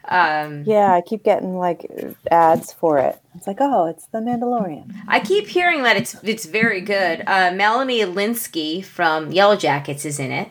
Um, 0.05 0.63
Yeah, 0.65 0.93
I 0.93 1.01
keep 1.01 1.23
getting 1.23 1.57
like 1.57 1.89
ads 2.29 2.71
for 2.71 2.99
it. 2.99 3.19
It's 3.35 3.47
like, 3.47 3.57
oh, 3.59 3.87
it's 3.87 4.05
the 4.07 4.19
Mandalorian. 4.19 4.93
I 5.07 5.19
keep 5.19 5.47
hearing 5.47 5.83
that 5.83 5.97
it's 5.97 6.15
it's 6.23 6.45
very 6.45 6.81
good. 6.81 7.23
Uh, 7.25 7.51
Melanie 7.53 8.01
Lynskey 8.01 8.83
from 8.83 9.31
Yellow 9.31 9.55
Jackets 9.55 10.05
is 10.05 10.19
in 10.19 10.31
it. 10.31 10.49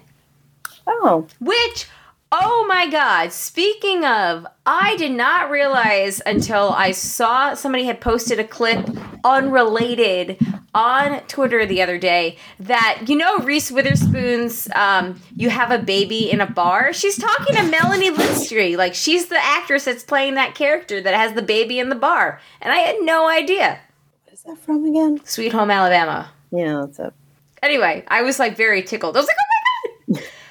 Oh, 0.87 1.29
Which, 1.39 1.87
oh 2.33 2.65
my 2.67 2.89
god, 2.89 3.31
speaking 3.31 4.05
of, 4.05 4.47
I 4.65 4.97
did 4.97 5.13
not 5.13 5.51
realize 5.51 6.23
until 6.25 6.71
I 6.71 6.93
saw 6.93 7.53
somebody 7.53 7.85
had 7.85 8.01
posted 8.01 8.39
a 8.39 8.45
clip 8.45 8.89
unrelated 9.23 10.39
on 10.75 11.21
Twitter 11.27 11.67
the 11.67 11.83
other 11.83 11.99
day 11.99 12.39
that, 12.59 13.03
you 13.07 13.17
know, 13.17 13.37
Reese 13.39 13.71
Witherspoon's 13.71 14.69
um, 14.75 15.21
You 15.37 15.51
Have 15.51 15.71
a 15.71 15.79
Baby 15.79 16.31
in 16.31 16.41
a 16.41 16.47
Bar? 16.51 16.95
She's 16.95 17.19
talking 17.19 17.55
to 17.57 17.65
Melanie 17.65 18.11
Lynskey. 18.11 18.79
Like, 18.79 18.95
she's 18.95 19.27
the 19.27 19.39
actress 19.39 19.85
that's 19.85 20.03
playing 20.03 20.35
that 20.35 20.55
character 20.55 21.03
that 21.03 21.15
has 21.15 21.35
the 21.35 21.43
baby 21.43 21.79
in 21.79 21.91
the 21.91 21.95
bar. 21.95 22.41
And 22.63 22.73
I 22.73 22.79
had 22.79 22.97
no 23.01 23.29
idea. 23.29 23.81
what 24.25 24.33
is 24.33 24.43
that 24.45 24.59
from 24.59 24.87
again? 24.87 25.21
Sweet 25.25 25.53
Home 25.53 25.71
Alabama. 25.71 26.31
Yeah, 26.51 26.87
that's 26.87 26.99
it. 26.99 27.13
Anyway, 27.63 28.05
I 28.09 28.23
was 28.23 28.39
like 28.39 28.57
very 28.57 28.83
tickled. 28.83 29.17
I 29.17 29.21
was 29.21 29.27
like, 29.27 29.37
oh 29.39 30.15
my 30.15 30.21
god! 30.21 30.29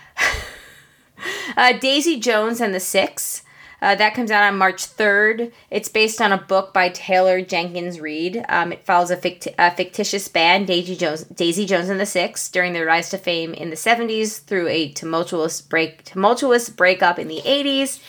uh, 1.57 1.73
Daisy 1.73 2.19
Jones 2.19 2.61
and 2.61 2.73
the 2.73 2.79
Six. 2.79 3.43
Uh, 3.81 3.95
that 3.95 4.13
comes 4.13 4.29
out 4.29 4.43
on 4.43 4.59
March 4.59 4.85
3rd. 4.85 5.51
It's 5.71 5.89
based 5.89 6.21
on 6.21 6.31
a 6.31 6.37
book 6.37 6.71
by 6.71 6.89
Taylor 6.89 7.41
Jenkins 7.41 7.99
Reid. 7.99 8.45
Um, 8.47 8.71
it 8.71 8.85
follows 8.85 9.09
a, 9.09 9.17
ficti- 9.17 9.55
a 9.57 9.71
fictitious 9.71 10.27
band, 10.27 10.67
Daisy 10.67 10.95
Jones, 10.95 11.23
Daisy 11.23 11.65
Jones 11.65 11.89
and 11.89 11.99
the 11.99 12.05
Six, 12.05 12.47
during 12.49 12.73
their 12.73 12.85
rise 12.85 13.09
to 13.09 13.17
fame 13.17 13.55
in 13.55 13.71
the 13.71 13.75
70s 13.75 14.43
through 14.43 14.67
a 14.67 14.89
tumultuous 14.91 15.61
break 15.61 16.03
tumultuous 16.03 16.69
breakup 16.69 17.17
in 17.17 17.27
the 17.27 17.41
80s. 17.41 17.99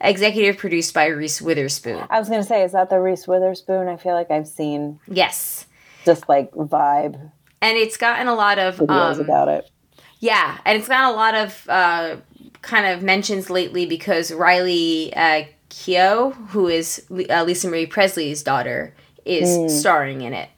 Executive 0.00 0.56
produced 0.56 0.94
by 0.94 1.06
Reese 1.06 1.42
Witherspoon. 1.42 2.06
I 2.08 2.20
was 2.20 2.28
gonna 2.28 2.44
say, 2.44 2.62
is 2.62 2.72
that 2.72 2.88
the 2.88 3.00
Reese 3.00 3.26
Witherspoon? 3.26 3.88
I 3.88 3.96
feel 3.96 4.14
like 4.14 4.30
I've 4.30 4.46
seen 4.46 5.00
Yes, 5.08 5.66
just 6.04 6.28
like 6.28 6.52
vibe 6.52 7.32
and 7.60 7.76
it's 7.76 7.96
gotten 7.96 8.28
a 8.28 8.34
lot 8.34 8.58
of 8.58 8.76
videos 8.76 9.14
um, 9.14 9.20
about 9.20 9.48
it. 9.48 9.70
Yeah, 10.20 10.58
and 10.64 10.78
it's 10.78 10.88
got 10.88 11.12
a 11.12 11.14
lot 11.14 11.34
of 11.34 11.68
uh, 11.68 12.16
kind 12.62 12.86
of 12.86 13.02
mentions 13.02 13.50
lately 13.50 13.86
because 13.86 14.32
Riley 14.32 15.14
uh, 15.14 15.44
Keough, 15.70 16.34
who 16.48 16.68
is 16.68 17.04
uh, 17.30 17.44
Lisa 17.44 17.68
Marie 17.68 17.86
Presley's 17.86 18.42
daughter, 18.42 18.94
is 19.24 19.78
starring 19.78 20.22
in 20.22 20.32
it. 20.32 20.48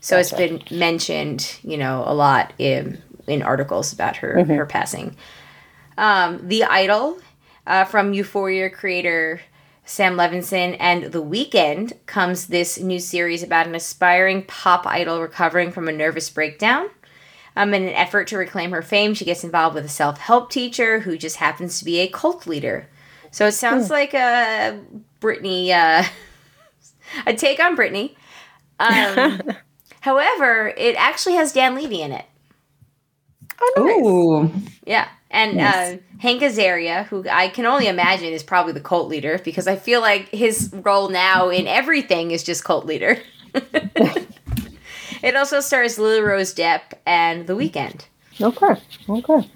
So 0.00 0.18
it's 0.18 0.32
been 0.32 0.62
mentioned, 0.70 1.58
you 1.62 1.78
know, 1.78 2.02
a 2.06 2.14
lot 2.14 2.52
in 2.58 3.00
in 3.28 3.42
articles 3.42 3.92
about 3.92 4.16
her 4.16 4.44
her 4.44 4.66
passing. 4.66 5.16
Um, 5.96 6.48
the 6.48 6.64
Idol 6.64 7.18
uh, 7.66 7.84
from 7.84 8.12
Euphoria 8.12 8.68
creator 8.70 9.40
Sam 9.84 10.16
Levinson 10.16 10.76
and 10.78 11.04
The 11.12 11.22
Weeknd 11.22 11.92
comes 12.06 12.46
this 12.46 12.78
new 12.78 12.98
series 12.98 13.42
about 13.42 13.66
an 13.66 13.74
aspiring 13.74 14.44
pop 14.44 14.86
idol 14.86 15.20
recovering 15.20 15.72
from 15.72 15.88
a 15.88 15.92
nervous 15.92 16.30
breakdown. 16.30 16.88
Um, 17.54 17.74
in 17.74 17.82
an 17.82 17.90
effort 17.90 18.28
to 18.28 18.38
reclaim 18.38 18.70
her 18.72 18.82
fame, 18.82 19.12
she 19.14 19.24
gets 19.24 19.44
involved 19.44 19.74
with 19.74 19.84
a 19.84 19.88
self 19.88 20.18
help 20.18 20.50
teacher 20.50 21.00
who 21.00 21.18
just 21.18 21.36
happens 21.36 21.78
to 21.78 21.84
be 21.84 21.98
a 22.00 22.08
cult 22.08 22.46
leader. 22.46 22.88
So 23.30 23.46
it 23.46 23.52
sounds 23.52 23.90
like 23.90 24.14
a 24.14 24.80
Britney, 25.20 25.70
uh, 25.70 26.04
a 27.26 27.34
take 27.34 27.60
on 27.60 27.76
Britney. 27.76 28.14
Um, 28.78 29.40
however, 30.00 30.72
it 30.76 30.96
actually 30.96 31.34
has 31.36 31.52
Dan 31.52 31.74
Levy 31.74 32.02
in 32.02 32.12
it. 32.12 32.24
Oh, 33.60 33.72
nice. 33.78 34.60
Ooh. 34.60 34.62
Yeah. 34.86 35.08
And 35.30 35.56
Nice. 35.56 35.94
uh, 35.94 35.96
Hank 36.18 36.42
Azaria, 36.42 37.06
who 37.06 37.26
I 37.28 37.48
can 37.48 37.64
only 37.64 37.86
imagine 37.86 38.32
is 38.34 38.42
probably 38.42 38.74
the 38.74 38.80
cult 38.80 39.08
leader 39.08 39.40
because 39.42 39.66
I 39.66 39.76
feel 39.76 40.02
like 40.02 40.28
his 40.28 40.70
role 40.72 41.08
now 41.08 41.48
in 41.48 41.66
everything 41.66 42.32
is 42.32 42.42
just 42.42 42.64
cult 42.64 42.84
leader. 42.84 43.18
it 45.22 45.36
also 45.36 45.60
stars 45.60 45.98
Lily 45.98 46.20
Rose 46.20 46.54
Depp 46.54 46.80
and 47.06 47.46
The 47.46 47.54
Weeknd. 47.54 48.06
Okay. 48.40 48.74
Okay. 49.08 49.48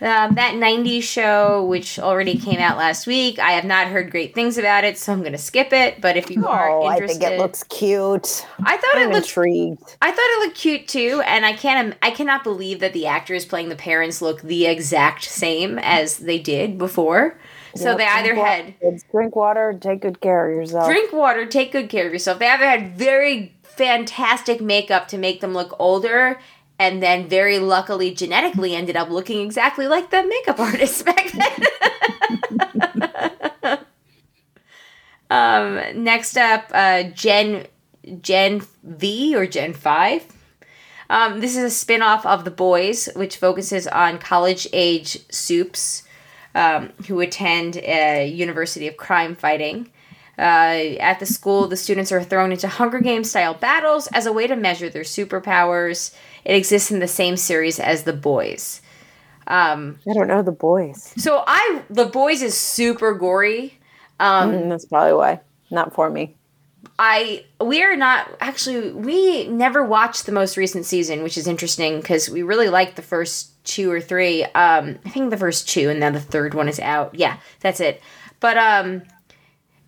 Um, 0.00 0.34
that 0.34 0.54
90s 0.54 1.02
show, 1.02 1.64
which 1.64 1.98
already 1.98 2.38
came 2.38 2.60
out 2.60 2.76
last 2.76 3.06
week, 3.06 3.38
I 3.38 3.52
have 3.52 3.64
not 3.64 3.88
heard 3.88 4.10
great 4.10 4.32
things 4.34 4.56
about 4.58 4.84
it, 4.84 4.96
so 4.98 5.12
I'm 5.12 5.20
going 5.20 5.32
to 5.32 5.38
skip 5.38 5.72
it. 5.72 6.00
But 6.00 6.16
if 6.16 6.30
you 6.30 6.46
are 6.46 6.68
Oh, 6.70 6.82
I 6.84 6.94
interested, 6.94 7.20
think 7.20 7.32
it 7.32 7.38
looks 7.38 7.64
cute. 7.64 8.46
I 8.60 8.76
thought 8.76 8.94
I'm 8.96 9.08
it 9.10 9.12
looked 9.14 9.26
intrigued. 9.28 9.96
I 10.00 10.10
thought 10.10 10.18
it 10.20 10.46
looked 10.46 10.56
cute 10.58 10.86
too, 10.86 11.22
and 11.26 11.44
I 11.44 11.52
can't. 11.54 11.96
I 12.02 12.10
cannot 12.10 12.44
believe 12.44 12.78
that 12.80 12.92
the 12.92 13.06
actors 13.06 13.44
playing 13.44 13.70
the 13.70 13.76
parents 13.76 14.22
look 14.22 14.42
the 14.42 14.66
exact 14.66 15.24
same 15.24 15.78
as 15.80 16.18
they 16.18 16.38
did 16.38 16.78
before. 16.78 17.36
So 17.74 17.90
Yep, 17.90 17.98
they 17.98 18.06
either 18.06 18.34
had 18.34 18.74
water, 18.80 18.98
drink 19.10 19.36
water, 19.36 19.78
take 19.80 20.00
good 20.02 20.20
care 20.20 20.48
of 20.50 20.56
yourself. 20.56 20.86
drink 20.86 21.12
water, 21.12 21.44
take 21.46 21.72
good 21.72 21.88
care 21.88 22.06
of 22.06 22.12
yourself. 22.12 22.38
They 22.38 22.48
either 22.48 22.64
had 22.64 22.96
very 22.96 23.54
fantastic 23.78 24.60
makeup 24.60 25.08
to 25.08 25.16
make 25.16 25.40
them 25.40 25.54
look 25.54 25.74
older, 25.78 26.38
and 26.78 27.02
then 27.02 27.26
very 27.28 27.58
luckily 27.58 28.12
genetically 28.12 28.74
ended 28.74 28.96
up 28.96 29.08
looking 29.08 29.40
exactly 29.40 29.86
like 29.86 30.10
the 30.10 30.22
makeup 30.24 30.60
artist 30.60 31.04
back 31.04 31.32
then. 31.32 31.64
um, 35.30 36.04
next 36.04 36.36
up, 36.36 36.70
uh, 36.74 37.04
Gen 37.04 37.66
Gen 38.20 38.60
V 38.82 39.36
or 39.36 39.46
Gen 39.46 39.72
Five. 39.72 40.26
Um, 41.10 41.40
this 41.40 41.56
is 41.56 41.64
a 41.64 41.70
spin 41.70 42.02
off 42.02 42.26
of 42.26 42.44
The 42.44 42.50
Boys, 42.50 43.08
which 43.16 43.38
focuses 43.38 43.86
on 43.86 44.18
college 44.18 44.68
age 44.74 45.18
supes 45.30 46.02
um, 46.54 46.90
who 47.06 47.20
attend 47.20 47.78
a 47.78 48.28
University 48.28 48.86
of 48.88 48.98
Crime 48.98 49.34
Fighting. 49.34 49.90
Uh, 50.38 50.96
at 51.00 51.18
the 51.18 51.26
school, 51.26 51.66
the 51.66 51.76
students 51.76 52.12
are 52.12 52.22
thrown 52.22 52.52
into 52.52 52.68
Hunger 52.68 53.00
Games 53.00 53.28
style 53.30 53.54
battles 53.54 54.06
as 54.08 54.24
a 54.26 54.32
way 54.32 54.46
to 54.46 54.54
measure 54.54 54.88
their 54.88 55.02
superpowers. 55.02 56.14
It 56.44 56.54
exists 56.54 56.90
in 56.92 57.00
the 57.00 57.08
same 57.08 57.36
series 57.36 57.80
as 57.80 58.04
The 58.04 58.12
Boys. 58.12 58.80
Um, 59.48 59.98
I 60.08 60.12
don't 60.12 60.28
know 60.28 60.42
the 60.42 60.52
boys. 60.52 61.14
so 61.16 61.42
I, 61.46 61.82
The 61.90 62.04
Boys 62.04 62.42
is 62.42 62.54
super 62.56 63.14
gory. 63.14 63.78
Um, 64.20 64.52
Mm, 64.52 64.68
that's 64.68 64.84
probably 64.84 65.14
why. 65.14 65.40
Not 65.70 65.94
for 65.94 66.10
me. 66.10 66.36
I 66.98 67.44
we 67.60 67.82
are 67.82 67.96
not 67.96 68.28
actually 68.40 68.92
we 68.92 69.46
never 69.48 69.84
watched 69.84 70.26
the 70.26 70.32
most 70.32 70.56
recent 70.56 70.84
season, 70.84 71.22
which 71.22 71.36
is 71.38 71.46
interesting 71.46 72.00
because 72.00 72.28
we 72.28 72.42
really 72.42 72.68
liked 72.68 72.96
the 72.96 73.02
first 73.02 73.52
two 73.64 73.90
or 73.90 74.00
three. 74.00 74.44
Um, 74.44 74.98
I 75.04 75.08
think 75.10 75.30
the 75.30 75.36
first 75.36 75.68
two, 75.68 75.88
and 75.90 76.02
then 76.02 76.12
the 76.12 76.20
third 76.20 76.54
one 76.54 76.68
is 76.68 76.80
out. 76.80 77.14
Yeah, 77.14 77.38
that's 77.60 77.80
it. 77.80 78.00
But 78.40 78.56
um, 78.58 79.02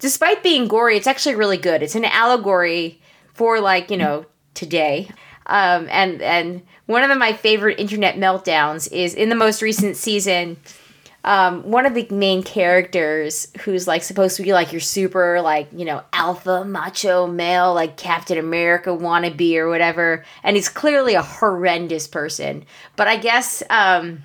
despite 0.00 0.42
being 0.42 0.68
gory, 0.68 0.96
it's 0.96 1.06
actually 1.06 1.36
really 1.36 1.58
good. 1.58 1.82
It's 1.82 1.94
an 1.94 2.04
allegory 2.04 3.00
for 3.34 3.60
like 3.60 3.90
you 3.90 3.96
know 3.96 4.26
today. 4.54 5.10
Um, 5.46 5.88
and 5.90 6.22
and 6.22 6.62
one 6.86 7.02
of 7.02 7.08
the, 7.08 7.16
my 7.16 7.32
favorite 7.32 7.78
internet 7.78 8.16
meltdowns 8.16 8.90
is 8.92 9.14
in 9.14 9.28
the 9.28 9.34
most 9.34 9.62
recent 9.62 9.96
season 9.96 10.56
um, 11.22 11.62
one 11.64 11.84
of 11.84 11.94
the 11.94 12.06
main 12.10 12.42
characters 12.42 13.48
who's 13.60 13.86
like 13.86 14.02
supposed 14.02 14.36
to 14.36 14.42
be 14.42 14.52
like 14.52 14.72
your 14.72 14.80
super 14.80 15.40
like 15.42 15.68
you 15.72 15.84
know 15.84 16.02
alpha 16.12 16.64
macho 16.64 17.26
male 17.26 17.74
like 17.74 17.96
Captain 17.96 18.38
America 18.38 18.90
wannabe 18.90 19.56
or 19.56 19.68
whatever, 19.68 20.24
and 20.42 20.56
he's 20.56 20.68
clearly 20.68 21.14
a 21.14 21.22
horrendous 21.22 22.06
person. 22.06 22.64
But 22.96 23.08
I 23.08 23.16
guess 23.16 23.62
um, 23.68 24.22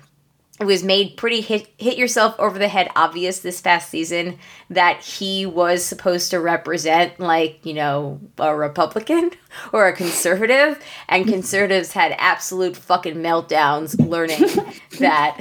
it 0.58 0.64
was 0.64 0.82
made 0.82 1.16
pretty 1.16 1.40
hit 1.40 1.68
hit 1.76 1.98
yourself 1.98 2.34
over 2.38 2.58
the 2.58 2.68
head 2.68 2.88
obvious 2.96 3.40
this 3.40 3.60
past 3.60 3.90
season 3.90 4.38
that 4.70 5.02
he 5.02 5.44
was 5.44 5.84
supposed 5.84 6.30
to 6.30 6.40
represent 6.40 7.20
like 7.20 7.64
you 7.64 7.74
know 7.74 8.20
a 8.38 8.56
Republican 8.56 9.32
or 9.72 9.86
a 9.86 9.92
conservative, 9.94 10.82
and 11.08 11.26
conservatives 11.26 11.92
had 11.92 12.14
absolute 12.18 12.76
fucking 12.76 13.16
meltdowns 13.16 13.98
learning 14.08 14.44
that 14.98 15.38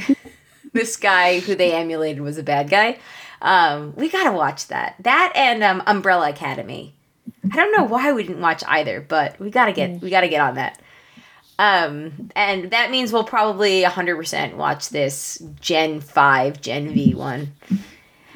this 0.74 0.98
guy 0.98 1.40
who 1.40 1.56
they 1.56 1.74
emulated 1.74 2.22
was 2.22 2.38
a 2.38 2.44
bad 2.44 2.70
guy. 2.70 3.00
Um, 3.42 3.94
we 3.96 4.10
gotta 4.10 4.32
watch 4.32 4.68
that. 4.68 4.96
That 5.00 5.32
and 5.36 5.64
um, 5.64 5.84
Umbrella 5.88 6.30
Academy. 6.30 6.94
I 7.52 7.56
don't 7.56 7.78
know 7.78 7.84
why 7.84 8.12
we 8.12 8.24
didn't 8.24 8.42
watch 8.42 8.64
either, 8.68 9.00
but 9.00 9.40
we 9.40 9.50
gotta 9.50 9.72
get 9.72 10.02
we 10.02 10.10
gotta 10.10 10.28
get 10.28 10.42
on 10.42 10.56
that. 10.56 10.82
Um, 11.58 12.32
and 12.36 12.72
that 12.72 12.92
means 12.92 13.14
we'll 13.14 13.24
probably 13.24 13.84
100% 13.84 14.56
watch 14.56 14.90
this 14.90 15.42
Gen 15.60 16.02
5, 16.02 16.62
Gen 16.62 16.94
V 16.94 17.16
one. 17.16 17.54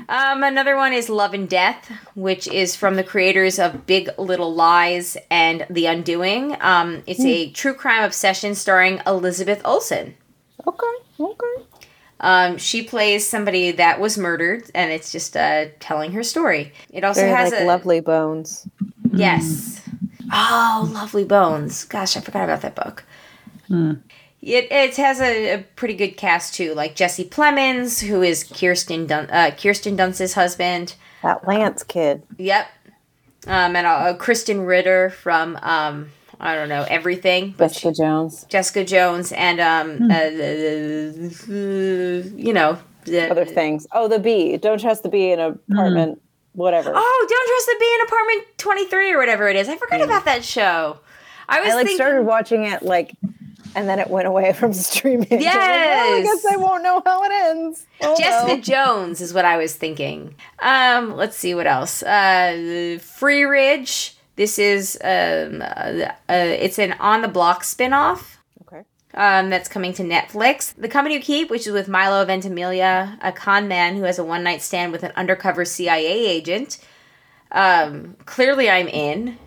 Um, 0.07 0.43
another 0.43 0.76
one 0.76 0.93
is 0.93 1.09
Love 1.09 1.34
and 1.34 1.47
Death, 1.47 1.91
which 2.15 2.47
is 2.47 2.76
from 2.76 2.95
the 2.95 3.03
creators 3.03 3.59
of 3.59 3.86
Big 3.86 4.09
Little 4.17 4.53
Lies 4.53 5.17
and 5.30 5.67
The 5.70 5.86
Undoing. 5.88 6.55
Um, 6.61 7.03
it's 7.05 7.24
a 7.24 7.51
true 7.51 7.74
crime 7.74 8.03
obsession 8.03 8.55
starring 8.55 9.01
Elizabeth 9.05 9.61
Olsen. 9.65 10.15
Okay. 10.65 10.86
Okay. 11.20 11.63
Um, 12.22 12.57
she 12.57 12.84
plays 12.84 13.28
somebody 13.28 13.72
that 13.72 13.99
was 13.99 14.17
murdered, 14.17 14.70
and 14.74 14.91
it's 14.91 15.11
just 15.11 15.38
uh, 15.38 15.65
telling 15.80 16.11
her 16.13 16.24
story. 16.24 16.74
It 16.89 17.03
also 17.03 17.22
Very 17.22 17.32
has 17.34 17.51
like 17.51 17.61
a 17.61 17.65
lovely 17.65 17.99
bones. 17.99 18.67
yes. 19.13 19.82
Oh, 20.32 20.89
Lovely 20.93 21.24
Bones. 21.24 21.86
Gosh, 21.86 22.15
I 22.15 22.22
forgot 22.22 22.43
about 22.43 22.61
that 22.61 22.76
book. 22.76 23.03
It, 23.72 24.72
it 24.72 24.95
has 24.97 25.20
a, 25.20 25.53
a 25.55 25.57
pretty 25.76 25.95
good 25.95 26.15
cast 26.15 26.53
too, 26.53 26.74
like 26.74 26.95
Jesse 26.95 27.26
Plemons, 27.26 28.01
who 28.05 28.22
is 28.22 28.43
Kirsten 28.43 29.05
Dun- 29.05 29.30
uh, 29.30 29.51
Kirsten 29.57 29.95
Dunst's 29.97 30.34
husband. 30.34 30.95
That 31.24 31.45
Lance 31.47 31.84
kid. 31.84 32.24
Yep. 32.38 32.67
Um, 33.47 33.76
and 33.76 33.86
uh, 33.86 34.15
Krysten 34.17 34.65
Ritter 34.65 35.09
from 35.09 35.57
um, 35.61 36.09
I 36.39 36.55
don't 36.55 36.70
know 36.70 36.86
everything, 36.89 37.53
Jessica 37.57 37.91
Jones. 37.91 38.45
Jessica 38.47 38.86
Jones 38.86 39.32
and 39.34 39.59
um, 39.59 40.09
uh, 40.09 40.30
the- 40.30 41.34
the- 41.47 42.34
you 42.38 42.53
know 42.53 42.78
the 43.05 43.30
Other 43.30 43.45
things. 43.45 43.88
Oh, 43.91 44.07
the 44.07 44.20
bee. 44.20 44.55
Don't 44.57 44.80
trust 44.80 45.03
the 45.03 45.09
bee 45.09 45.32
in 45.32 45.39
an 45.39 45.59
apartment. 45.72 46.22
Whatever. 46.53 46.91
Oh, 46.95 47.26
don't 47.30 47.47
trust 47.47 47.65
the 47.67 47.76
bee 47.80 47.95
in 47.95 48.01
apartment 48.07 48.57
twenty 48.57 48.86
three 48.88 49.11
or 49.13 49.17
whatever 49.17 49.47
it 49.49 49.55
is. 49.55 49.67
I 49.70 49.76
forgot 49.78 50.01
about 50.01 50.26
that 50.26 50.43
show. 50.45 50.99
I 51.47 51.61
was 51.61 51.72
I 51.72 51.76
like 51.76 51.86
thinking, 51.88 51.97
started 51.97 52.24
watching 52.26 52.65
it 52.65 52.84
like, 52.84 53.13
and 53.76 53.88
then 53.88 53.99
it 53.99 54.09
went 54.09 54.28
away 54.28 54.53
from 54.59 54.74
streaming. 54.74 55.28
So 55.28 55.36
I'm 55.36 55.43
like, 55.43 55.53
well, 55.53 56.20
I 56.20 56.22
guess 56.24 56.45
I 56.45 56.55
won't 56.57 56.84
know 56.84 57.01
how 57.05 57.24
it 57.24 57.32
ends. 57.32 57.86
Oh, 58.01 58.17
Jessica 58.17 58.53
well. 58.53 58.61
Jones 58.61 59.22
is 59.22 59.34
what 59.34 59.45
I 59.45 59.57
was 59.57 59.76
thinking. 59.76 60.36
Um, 60.59 61.15
let's 61.15 61.36
see 61.38 61.55
what 61.55 61.67
else. 61.67 62.03
Uh, 62.03 62.97
Freeridge. 62.99 64.15
This 64.36 64.57
is 64.57 64.97
um, 65.03 65.61
uh, 65.61 65.65
uh, 65.65 66.11
it's 66.30 66.80
an 66.80 66.93
on 66.93 67.22
the 67.22 67.28
block 67.28 67.63
spinoff. 67.63 68.38
Okay. 68.61 68.84
um, 69.13 69.49
that's 69.49 69.67
coming 69.67 69.91
to 69.93 70.03
Netflix. 70.03 70.74
The 70.76 70.88
Company 70.88 71.15
You 71.15 71.22
Keep, 71.22 71.49
which 71.49 71.67
is 71.67 71.74
with 71.74 71.89
Milo 71.89 72.24
Ventimiglia, 72.26 73.17
a 73.22 73.34
con 73.34 73.67
man 73.67 73.97
who 73.97 74.03
has 74.03 74.17
a 74.17 74.24
one 74.24 74.43
night 74.43 74.61
stand 74.61 74.93
with 74.93 75.03
an 75.03 75.11
undercover 75.17 75.65
CIA 75.65 76.26
agent. 76.26 76.78
Um, 77.51 78.15
clearly, 78.26 78.70
I'm 78.70 78.88
in. 78.88 79.38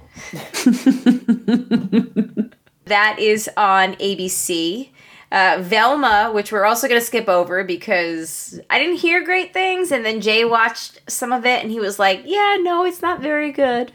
that 2.92 3.18
is 3.18 3.48
on 3.56 3.94
ABC. 3.94 4.90
Uh, 5.30 5.56
Velma, 5.62 6.30
which 6.34 6.52
we're 6.52 6.66
also 6.66 6.86
going 6.86 7.00
to 7.00 7.06
skip 7.06 7.26
over 7.26 7.64
because 7.64 8.60
I 8.68 8.78
didn't 8.78 8.96
hear 8.96 9.24
great 9.24 9.54
things, 9.54 9.90
and 9.90 10.04
then 10.04 10.20
Jay 10.20 10.44
watched 10.44 11.00
some 11.10 11.32
of 11.32 11.46
it 11.46 11.62
and 11.62 11.70
he 11.72 11.80
was 11.80 11.98
like, 11.98 12.20
"Yeah, 12.26 12.58
no, 12.60 12.84
it's 12.84 13.00
not 13.00 13.20
very 13.20 13.50
good." 13.50 13.92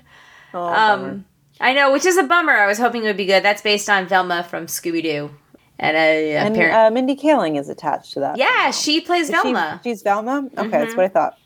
Oh. 0.51 0.65
Um, 0.65 1.25
I 1.61 1.73
know, 1.73 1.91
which 1.93 2.05
is 2.07 2.17
a 2.17 2.23
bummer. 2.23 2.53
I 2.53 2.65
was 2.65 2.79
hoping 2.79 3.03
it 3.03 3.07
would 3.07 3.17
be 3.17 3.27
good. 3.27 3.43
That's 3.43 3.61
based 3.61 3.87
on 3.87 4.07
Velma 4.07 4.43
from 4.49 4.65
Scooby 4.65 5.03
Doo, 5.03 5.29
and 5.77 5.95
uh, 5.95 5.99
and 5.99 6.55
apparent- 6.55 6.75
uh, 6.75 6.89
Mindy 6.89 7.15
Kaling 7.15 7.59
is 7.59 7.69
attached 7.69 8.13
to 8.13 8.19
that. 8.21 8.37
yeah, 8.37 8.71
she 8.71 8.99
plays 9.01 9.29
Is 9.29 9.35
she- 9.35 9.53
Velma 9.53 9.79
she's 9.83 10.01
Velma. 10.01 10.49
Okay, 10.57 10.69
that's 10.69 10.95
what 10.95 11.05
I 11.05 11.09
thought. 11.09 11.37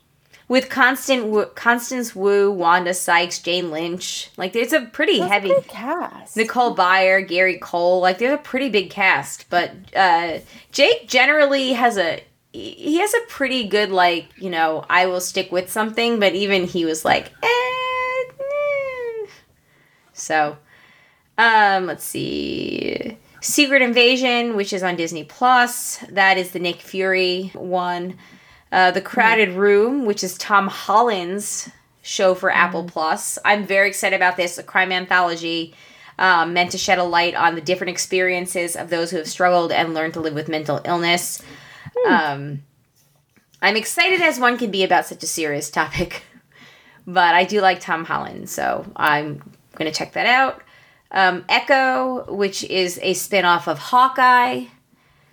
With 0.52 0.68
Constant 0.68 1.28
Wu, 1.28 1.46
Constance 1.46 2.14
Wu, 2.14 2.50
Wanda 2.50 2.92
Sykes, 2.92 3.38
Jane 3.38 3.70
Lynch. 3.70 4.28
Like, 4.36 4.52
there's 4.52 4.74
a 4.74 4.82
pretty 4.82 5.18
That's 5.18 5.30
a 5.30 5.32
heavy 5.32 5.48
good 5.48 5.66
cast. 5.66 6.36
Nicole 6.36 6.76
Byer, 6.76 7.26
Gary 7.26 7.56
Cole. 7.56 8.02
Like, 8.02 8.18
there's 8.18 8.34
a 8.34 8.36
pretty 8.36 8.68
big 8.68 8.90
cast. 8.90 9.48
But 9.48 9.72
uh, 9.96 10.40
Jake 10.70 11.08
generally 11.08 11.72
has 11.72 11.96
a 11.96 12.22
he 12.52 12.98
has 12.98 13.14
a 13.14 13.20
pretty 13.28 13.66
good 13.66 13.90
like 13.90 14.26
you 14.36 14.50
know 14.50 14.84
I 14.90 15.06
will 15.06 15.22
stick 15.22 15.50
with 15.50 15.70
something. 15.70 16.20
But 16.20 16.34
even 16.34 16.66
he 16.66 16.84
was 16.84 17.02
like, 17.02 17.32
eh, 17.42 18.24
eh. 18.38 19.26
so 20.12 20.58
um, 21.38 21.86
let's 21.86 22.04
see. 22.04 23.16
Secret 23.40 23.80
Invasion, 23.80 24.54
which 24.54 24.74
is 24.74 24.82
on 24.82 24.96
Disney 24.96 25.24
Plus. 25.24 25.96
That 26.10 26.36
is 26.36 26.50
the 26.50 26.58
Nick 26.58 26.82
Fury 26.82 27.52
one. 27.54 28.18
Uh, 28.72 28.90
the 28.90 29.02
Crowded 29.02 29.50
Room, 29.50 30.06
which 30.06 30.24
is 30.24 30.38
Tom 30.38 30.66
Holland's 30.66 31.70
show 32.00 32.34
for 32.34 32.50
Apple 32.50 32.84
Plus. 32.84 33.38
I'm 33.44 33.66
very 33.66 33.86
excited 33.86 34.16
about 34.16 34.38
this. 34.38 34.56
A 34.56 34.62
crime 34.62 34.90
anthology 34.90 35.74
um, 36.18 36.54
meant 36.54 36.70
to 36.72 36.78
shed 36.78 36.98
a 36.98 37.04
light 37.04 37.34
on 37.34 37.54
the 37.54 37.60
different 37.60 37.90
experiences 37.90 38.74
of 38.74 38.88
those 38.88 39.10
who 39.10 39.18
have 39.18 39.28
struggled 39.28 39.72
and 39.72 39.92
learned 39.92 40.14
to 40.14 40.20
live 40.20 40.34
with 40.34 40.48
mental 40.48 40.80
illness. 40.86 41.42
Um, 42.08 42.62
I'm 43.60 43.76
excited 43.76 44.20
as 44.22 44.40
one 44.40 44.56
can 44.56 44.70
be 44.70 44.84
about 44.84 45.06
such 45.06 45.22
a 45.22 45.26
serious 45.26 45.70
topic, 45.70 46.24
but 47.06 47.34
I 47.34 47.44
do 47.44 47.60
like 47.60 47.80
Tom 47.80 48.04
Holland, 48.04 48.48
so 48.48 48.90
I'm 48.96 49.38
going 49.76 49.90
to 49.90 49.96
check 49.96 50.14
that 50.14 50.26
out. 50.26 50.62
Um, 51.10 51.44
Echo, 51.48 52.24
which 52.34 52.64
is 52.64 52.98
a 53.02 53.12
spin 53.12 53.44
off 53.44 53.68
of 53.68 53.78
Hawkeye. 53.78 54.64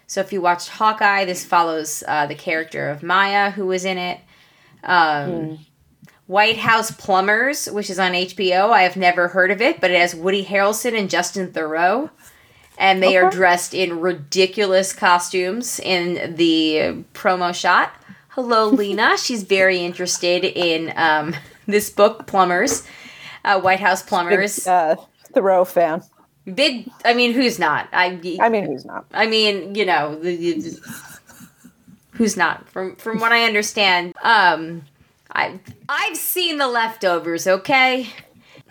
So 0.10 0.22
if 0.22 0.34
you 0.34 0.42
watched 0.42 0.70
Hawkeye, 0.70 1.26
this 1.26 1.46
follows 1.46 2.04
uh, 2.08 2.26
the 2.26 2.34
character 2.34 2.90
of 2.90 3.04
Maya, 3.04 3.52
who 3.52 3.68
was 3.68 3.86
in 3.86 4.00
it. 4.00 4.20
Um, 4.84 5.60
White 6.26 6.58
House 6.58 6.90
Plumbers, 6.90 7.68
which 7.68 7.92
is 7.92 8.00
on 8.00 8.14
HBO. 8.14 8.72
I 8.72 8.82
have 8.82 8.98
never 8.98 9.28
heard 9.28 9.52
of 9.52 9.62
it, 9.62 9.80
but 9.80 9.92
it 9.92 10.00
has 10.00 10.16
Woody 10.16 10.44
Harrelson 10.44 10.98
and 10.98 11.12
Justin 11.12 11.52
Theroux. 11.52 12.10
And 12.80 13.04
they 13.04 13.18
are 13.18 13.30
dressed 13.30 13.76
in 13.76 14.00
ridiculous 14.00 14.94
costumes 14.94 15.80
in 15.80 16.36
the 16.38 17.04
promo 17.14 17.54
shot. 17.54 17.94
Hello, 18.30 18.68
Lena. 18.68 19.16
She's 19.24 19.44
very 19.44 19.78
interested 19.78 20.44
in 20.44 20.92
um, 20.96 21.36
this 21.68 21.92
book, 21.92 22.26
Plumbers. 22.26 22.84
Uh, 23.46 23.62
White 23.62 23.80
House 23.80 24.02
Plumbers. 24.02 24.58
Big, 24.58 24.68
uh, 24.68 24.96
Theroux 25.36 25.68
fan. 25.68 26.02
Big, 26.54 26.90
I 27.06 27.14
mean, 27.14 27.34
who's 27.34 27.60
not? 27.60 27.90
I, 27.92 28.20
I 28.42 28.50
mean, 28.50 28.66
who's 28.66 28.86
not? 28.86 29.06
I 29.14 29.28
mean, 29.28 29.76
you 29.76 29.86
know, 29.86 30.16
the, 30.16 30.36
the- 30.36 30.80
who's 32.12 32.36
not? 32.36 32.68
From 32.70 32.96
from 32.96 33.20
what 33.20 33.32
I 33.32 33.44
understand, 33.46 34.14
um, 34.24 34.84
I 35.32 35.60
I've 35.88 36.18
seen 36.18 36.58
the 36.58 36.68
leftovers. 36.68 37.46
Okay, 37.46 38.10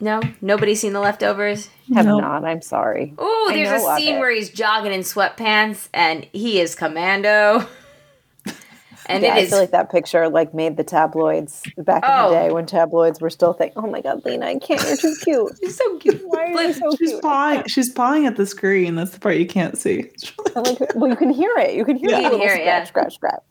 no, 0.01 0.21
nobody's 0.41 0.81
seen 0.81 0.93
the 0.93 1.01
leftovers. 1.01 1.69
Have 1.95 2.07
Nope. 2.07 2.21
not. 2.23 2.45
I'm 2.45 2.63
sorry. 2.63 3.15
Oh, 3.17 3.51
there's 3.53 3.83
a 3.83 3.97
scene 3.97 4.19
where 4.19 4.31
he's 4.31 4.51
jogging 4.51 4.93
in 4.93 5.01
sweatpants 5.01 5.89
and 5.95 6.27
he 6.33 6.61
is 6.61 6.75
commando. 6.75 7.67
And 9.11 9.23
yeah, 9.23 9.37
it 9.37 9.39
I 9.39 9.41
is 9.41 9.51
feel 9.51 9.59
like 9.59 9.71
that 9.71 9.91
picture 9.91 10.29
like 10.29 10.53
made 10.53 10.77
the 10.77 10.85
tabloids 10.85 11.63
back 11.79 12.05
in 12.05 12.11
Oh. 12.13 12.29
the 12.31 12.37
day 12.37 12.51
when 12.53 12.67
tabloids 12.67 13.21
were 13.21 13.31
still 13.31 13.55
thinking, 13.55 13.83
"Oh 13.83 13.87
my 13.91 14.01
God, 14.03 14.23
Lena, 14.25 14.47
I 14.47 14.59
can't. 14.59 14.83
You're 14.87 14.97
too 14.99 15.17
cute. 15.25 15.53
he's 15.61 15.77
so 15.77 15.97
cute. 15.99 16.21
Why 16.27 16.53
are 16.53 16.63
you 16.65 16.73
so 16.75 16.91
She's 16.91 17.11
cute?" 17.11 17.23
pawing. 17.23 17.65
She's 17.67 17.91
pawing 17.91 18.27
at 18.27 18.37
the 18.37 18.45
screen. 18.47 18.95
That's 18.97 19.13
the 19.13 19.21
part 19.21 19.37
you 19.37 19.47
can't 19.47 19.79
see. 19.79 20.11
Like. 20.55 20.79
Well, 20.97 21.09
you 21.09 21.17
can 21.17 21.31
hear 21.31 21.51
it. 21.59 21.75
You 21.75 21.85
can 21.85 21.97
hear 21.97 22.11
You 22.11 22.17
the 22.17 22.23
can 22.23 22.33
little 22.33 22.39
hear 22.47 22.55
it, 22.57 22.65
yeah. 22.65 22.85
scratch, 22.85 23.15
scratch, 23.15 23.15
scratch. 23.15 23.43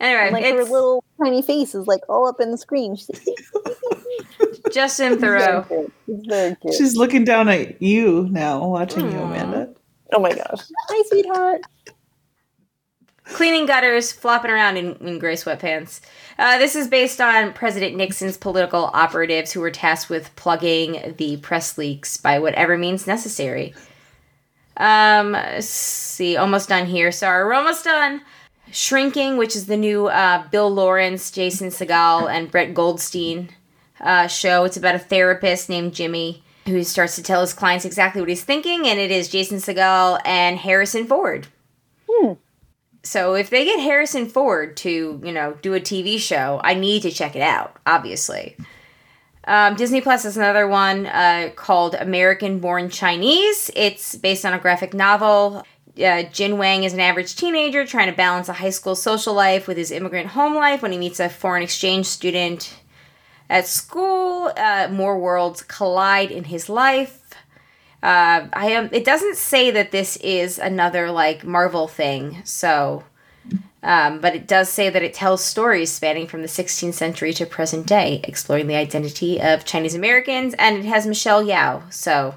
Anyway, 0.00 0.24
And, 0.24 0.32
like 0.32 0.44
her 0.44 0.64
little 0.64 1.02
tiny 1.22 1.40
face 1.42 1.74
is 1.74 1.86
like 1.86 2.00
all 2.08 2.26
up 2.28 2.40
in 2.40 2.50
the 2.50 2.58
screen. 2.58 2.96
She's 2.96 3.08
Justin 4.72 5.16
Theroux. 5.16 5.90
very 6.08 6.56
cute. 6.56 6.74
She's 6.74 6.96
looking 6.96 7.24
down 7.24 7.48
at 7.48 7.80
you 7.80 8.28
now, 8.30 8.66
watching 8.66 9.10
you, 9.10 9.18
Amanda. 9.18 9.68
oh 10.12 10.18
my 10.20 10.30
gosh. 10.34 10.60
Hi, 10.88 11.02
sweetheart. 11.08 11.60
Cleaning 13.32 13.66
gutters, 13.66 14.12
flopping 14.12 14.50
around 14.50 14.76
in, 14.76 14.94
in 14.96 15.18
gray 15.18 15.34
sweatpants. 15.34 16.00
Uh, 16.38 16.58
this 16.58 16.76
is 16.76 16.86
based 16.86 17.20
on 17.20 17.52
President 17.52 17.96
Nixon's 17.96 18.36
political 18.36 18.90
operatives 18.94 19.52
who 19.52 19.60
were 19.60 19.70
tasked 19.70 20.08
with 20.08 20.34
plugging 20.36 21.14
the 21.18 21.36
press 21.38 21.76
leaks 21.76 22.16
by 22.16 22.38
whatever 22.38 22.78
means 22.78 23.06
necessary. 23.06 23.74
Um, 24.76 25.36
see, 25.60 26.36
almost 26.36 26.68
done 26.68 26.86
here. 26.86 27.10
Sorry, 27.10 27.44
we're 27.44 27.54
almost 27.54 27.84
done. 27.84 28.22
Shrinking, 28.70 29.36
which 29.36 29.56
is 29.56 29.66
the 29.66 29.76
new 29.76 30.06
uh, 30.06 30.46
Bill 30.48 30.70
Lawrence, 30.70 31.30
Jason 31.30 31.70
Segel, 31.70 32.30
and 32.30 32.50
Brett 32.50 32.74
Goldstein 32.74 33.48
uh, 34.00 34.28
show. 34.28 34.64
It's 34.64 34.76
about 34.76 34.94
a 34.94 35.00
therapist 35.00 35.68
named 35.68 35.94
Jimmy 35.94 36.42
who 36.66 36.82
starts 36.84 37.16
to 37.16 37.22
tell 37.22 37.40
his 37.40 37.54
clients 37.54 37.84
exactly 37.84 38.20
what 38.20 38.28
he's 38.28 38.44
thinking, 38.44 38.86
and 38.86 38.98
it 38.98 39.10
is 39.10 39.28
Jason 39.28 39.58
Segel 39.58 40.20
and 40.24 40.58
Harrison 40.58 41.06
Ford. 41.06 41.46
So 43.06 43.34
if 43.34 43.50
they 43.50 43.64
get 43.64 43.78
Harrison 43.78 44.28
Ford 44.28 44.76
to, 44.78 45.20
you 45.22 45.32
know, 45.32 45.56
do 45.62 45.74
a 45.74 45.80
TV 45.80 46.18
show, 46.18 46.60
I 46.64 46.74
need 46.74 47.02
to 47.02 47.10
check 47.12 47.36
it 47.36 47.42
out, 47.42 47.76
obviously. 47.86 48.56
Um, 49.44 49.76
Disney 49.76 50.00
Plus 50.00 50.24
is 50.24 50.36
another 50.36 50.66
one 50.66 51.06
uh, 51.06 51.50
called 51.54 51.94
American 51.94 52.58
Born 52.58 52.90
Chinese. 52.90 53.70
It's 53.76 54.16
based 54.16 54.44
on 54.44 54.54
a 54.54 54.58
graphic 54.58 54.92
novel. 54.92 55.64
Uh, 55.96 56.24
Jin 56.24 56.58
Wang 56.58 56.82
is 56.82 56.94
an 56.94 57.00
average 57.00 57.36
teenager 57.36 57.86
trying 57.86 58.10
to 58.10 58.16
balance 58.16 58.48
a 58.48 58.54
high 58.54 58.70
school 58.70 58.96
social 58.96 59.34
life 59.34 59.68
with 59.68 59.76
his 59.76 59.92
immigrant 59.92 60.30
home 60.30 60.56
life 60.56 60.82
when 60.82 60.90
he 60.90 60.98
meets 60.98 61.20
a 61.20 61.28
foreign 61.28 61.62
exchange 61.62 62.06
student 62.06 62.74
at 63.48 63.68
school. 63.68 64.52
Uh, 64.56 64.88
more 64.90 65.16
worlds 65.16 65.62
collide 65.62 66.32
in 66.32 66.44
his 66.44 66.68
life. 66.68 67.25
Uh, 68.02 68.46
I 68.52 68.70
am. 68.70 68.88
It 68.92 69.04
doesn't 69.04 69.36
say 69.36 69.70
that 69.70 69.90
this 69.90 70.16
is 70.18 70.58
another 70.58 71.10
like 71.10 71.44
Marvel 71.44 71.88
thing, 71.88 72.42
so. 72.44 73.04
Um, 73.82 74.20
but 74.20 74.34
it 74.34 74.48
does 74.48 74.68
say 74.68 74.90
that 74.90 75.04
it 75.04 75.14
tells 75.14 75.44
stories 75.44 75.92
spanning 75.92 76.26
from 76.26 76.42
the 76.42 76.48
16th 76.48 76.94
century 76.94 77.32
to 77.34 77.46
present 77.46 77.86
day, 77.86 78.20
exploring 78.24 78.66
the 78.66 78.74
identity 78.74 79.40
of 79.40 79.64
Chinese 79.64 79.94
Americans, 79.94 80.54
and 80.58 80.76
it 80.76 80.84
has 80.84 81.06
Michelle 81.06 81.44
Yeoh. 81.44 81.92
So, 81.92 82.34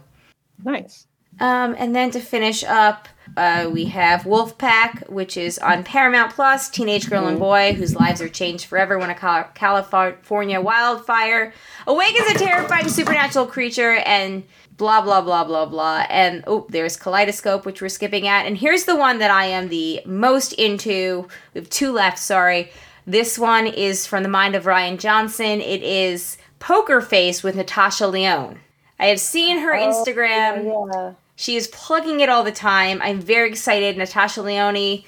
Nice. 0.64 1.08
Um, 1.40 1.76
and 1.78 1.96
then 1.96 2.12
to 2.12 2.20
finish 2.20 2.64
up, 2.66 3.08
uh, 3.38 3.70
we 3.72 3.86
have 3.86 4.24
Wolfpack, 4.24 5.10
which 5.10 5.38
is 5.38 5.58
on 5.60 5.84
Paramount 5.84 6.34
Plus. 6.34 6.70
Teenage 6.70 7.10
girl 7.10 7.28
and 7.28 7.40
boy 7.40 7.74
whose 7.74 7.96
lives 7.96 8.22
are 8.22 8.28
changed 8.28 8.66
forever 8.66 9.00
when 9.00 9.10
a 9.10 9.16
California 9.16 10.60
wildfire 10.60 11.54
awakens 11.88 12.30
a 12.32 12.34
terrifying 12.34 12.90
supernatural 12.90 13.46
creature 13.46 13.96
and 14.06 14.44
blah 14.80 15.02
blah 15.02 15.22
blah 15.22 15.44
blah 15.44 15.68
blah. 15.68 16.06
And 16.10 16.44
oh, 16.48 16.66
there's 16.70 16.98
Kaleidoscope, 16.98 17.68
which 17.68 17.84
we're 17.84 17.90
skipping 17.90 18.28
at. 18.28 18.48
And 18.48 18.58
here's 18.58 18.86
the 18.86 18.96
one 18.96 19.20
that 19.20 19.30
I 19.30 19.46
am 19.46 19.68
the 19.68 20.02
most 20.08 20.54
into. 20.54 21.28
We 21.54 21.60
have 21.62 21.70
two 21.70 21.92
left. 21.92 22.18
Sorry. 22.18 22.72
This 23.06 23.38
one 23.38 23.68
is 23.68 24.08
from 24.08 24.24
the 24.24 24.30
mind 24.30 24.56
of 24.56 24.64
Rian 24.64 24.98
Johnson. 24.98 25.62
It 25.62 25.84
is 25.84 26.38
Poker 26.58 27.02
Face 27.02 27.44
with 27.44 27.56
Natasha 27.56 28.08
Lyonne. 28.08 28.60
I 29.00 29.08
have 29.08 29.20
seen 29.20 29.60
her 29.60 29.74
Instagram. 29.74 30.66
Oh, 30.66 30.90
yeah. 30.92 31.14
She 31.36 31.56
is 31.56 31.68
plugging 31.68 32.20
it 32.20 32.30
all 32.30 32.44
the 32.44 32.52
time. 32.52 33.02
I'm 33.02 33.22
very 33.22 33.50
excited. 33.50 33.98
Natasha 33.98 34.42
Lyonne, 34.42 35.04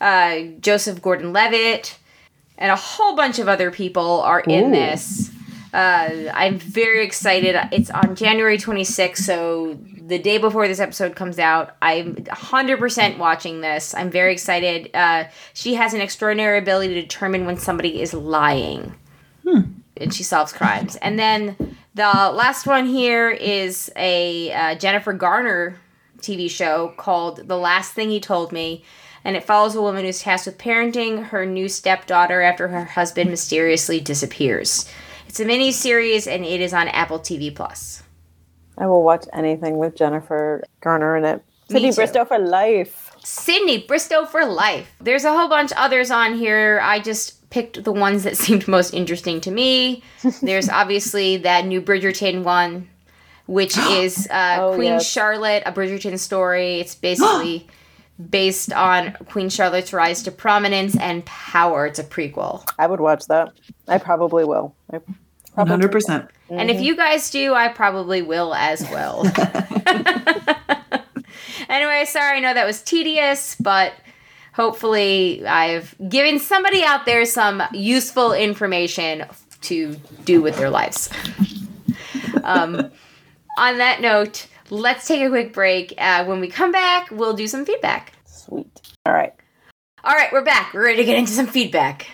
uh, 0.00 0.40
Joseph 0.60 1.00
Gordon 1.00 1.32
Levitt, 1.32 1.98
and 2.58 2.72
a 2.72 2.76
whole 2.76 3.14
bunch 3.14 3.38
of 3.38 3.48
other 3.48 3.70
people 3.70 4.20
are 4.22 4.40
in 4.40 4.66
Ooh. 4.66 4.70
this. 4.70 5.30
Uh, 5.76 6.32
I'm 6.32 6.58
very 6.58 7.04
excited. 7.04 7.54
It's 7.70 7.90
on 7.90 8.16
January 8.16 8.56
26th, 8.56 9.18
so 9.18 9.78
the 10.00 10.18
day 10.18 10.38
before 10.38 10.66
this 10.68 10.80
episode 10.80 11.14
comes 11.14 11.38
out. 11.38 11.76
I'm 11.82 12.14
100% 12.14 13.18
watching 13.18 13.60
this. 13.60 13.94
I'm 13.94 14.08
very 14.08 14.32
excited. 14.32 14.88
Uh, 14.94 15.24
she 15.52 15.74
has 15.74 15.92
an 15.92 16.00
extraordinary 16.00 16.56
ability 16.56 16.94
to 16.94 17.02
determine 17.02 17.44
when 17.44 17.58
somebody 17.58 18.00
is 18.00 18.14
lying 18.14 18.94
and 19.98 20.14
she 20.14 20.22
solves 20.22 20.50
crimes. 20.50 20.96
And 20.96 21.18
then 21.18 21.76
the 21.94 22.04
last 22.04 22.66
one 22.66 22.86
here 22.86 23.30
is 23.30 23.92
a 23.96 24.52
uh, 24.54 24.74
Jennifer 24.76 25.12
Garner 25.12 25.78
TV 26.20 26.48
show 26.48 26.94
called 26.96 27.48
The 27.48 27.58
Last 27.58 27.92
Thing 27.92 28.08
He 28.08 28.18
Told 28.18 28.50
Me. 28.50 28.82
And 29.24 29.36
it 29.36 29.44
follows 29.44 29.74
a 29.74 29.82
woman 29.82 30.06
who's 30.06 30.22
tasked 30.22 30.46
with 30.46 30.56
parenting 30.56 31.26
her 31.26 31.44
new 31.44 31.68
stepdaughter 31.68 32.40
after 32.40 32.68
her 32.68 32.84
husband 32.86 33.28
mysteriously 33.28 34.00
disappears. 34.00 34.88
It's 35.36 35.40
a 35.42 35.44
mini 35.44 35.70
series 35.70 36.26
and 36.26 36.46
it 36.46 36.62
is 36.62 36.72
on 36.72 36.88
Apple 36.88 37.18
TV 37.18 37.54
Plus. 37.54 38.02
I 38.78 38.86
will 38.86 39.02
watch 39.02 39.26
anything 39.34 39.76
with 39.76 39.94
Jennifer 39.94 40.64
Garner 40.80 41.14
in 41.18 41.26
it. 41.26 41.44
Sydney. 41.68 41.92
Bristow 41.92 42.24
for 42.24 42.38
life. 42.38 43.14
Sydney 43.22 43.84
Bristow 43.86 44.24
for 44.24 44.46
life. 44.46 44.90
There's 44.98 45.24
a 45.24 45.36
whole 45.36 45.50
bunch 45.50 45.72
others 45.76 46.10
on 46.10 46.32
here. 46.36 46.80
I 46.82 47.00
just 47.00 47.50
picked 47.50 47.84
the 47.84 47.92
ones 47.92 48.22
that 48.22 48.34
seemed 48.38 48.66
most 48.66 48.94
interesting 48.94 49.42
to 49.42 49.50
me. 49.50 50.02
There's 50.40 50.70
obviously 50.70 51.36
that 51.36 51.66
new 51.66 51.82
Bridgerton 51.82 52.42
one, 52.42 52.88
which 53.44 53.76
is 53.90 54.26
uh, 54.30 54.56
Oh, 54.60 54.74
Queen 54.74 54.92
yes. 54.92 55.06
Charlotte, 55.06 55.64
a 55.66 55.72
Bridgerton 55.72 56.18
story. 56.18 56.80
It's 56.80 56.94
basically 57.10 57.66
based 58.30 58.72
on 58.72 59.12
Queen 59.26 59.50
Charlotte's 59.50 59.92
rise 59.92 60.22
to 60.22 60.30
prominence 60.30 60.96
and 60.96 61.26
power. 61.26 61.84
It's 61.84 61.98
a 61.98 62.04
prequel. 62.04 62.66
I 62.78 62.86
would 62.86 63.00
watch 63.00 63.26
that. 63.26 63.52
I 63.86 63.98
probably 63.98 64.46
will. 64.46 64.74
I 64.90 65.00
probably 65.56 65.88
100%. 65.88 66.28
And 66.50 66.70
if 66.70 66.80
you 66.80 66.94
guys 66.96 67.30
do, 67.30 67.54
I 67.54 67.68
probably 67.68 68.22
will 68.22 68.54
as 68.54 68.82
well. 68.82 69.24
anyway, 71.68 72.04
sorry, 72.06 72.36
I 72.36 72.40
know 72.40 72.54
that 72.54 72.66
was 72.66 72.82
tedious, 72.82 73.56
but 73.58 73.94
hopefully 74.52 75.44
I've 75.46 75.94
given 76.08 76.38
somebody 76.38 76.84
out 76.84 77.06
there 77.06 77.24
some 77.24 77.62
useful 77.72 78.32
information 78.32 79.24
to 79.62 79.96
do 80.24 80.42
with 80.42 80.56
their 80.56 80.70
lives. 80.70 81.10
um, 82.44 82.90
on 83.58 83.78
that 83.78 84.00
note, 84.00 84.46
let's 84.70 85.08
take 85.08 85.22
a 85.22 85.30
quick 85.30 85.52
break. 85.52 85.94
Uh, 85.98 86.24
when 86.26 86.40
we 86.40 86.48
come 86.48 86.70
back, 86.70 87.10
we'll 87.10 87.34
do 87.34 87.46
some 87.46 87.64
feedback. 87.64 88.12
Sweet. 88.26 88.80
All 89.04 89.12
right. 89.12 89.32
All 90.04 90.14
right, 90.14 90.30
we're 90.32 90.44
back. 90.44 90.72
We're 90.74 90.84
ready 90.84 90.98
to 90.98 91.04
get 91.04 91.18
into 91.18 91.32
some 91.32 91.46
feedback. 91.46 92.06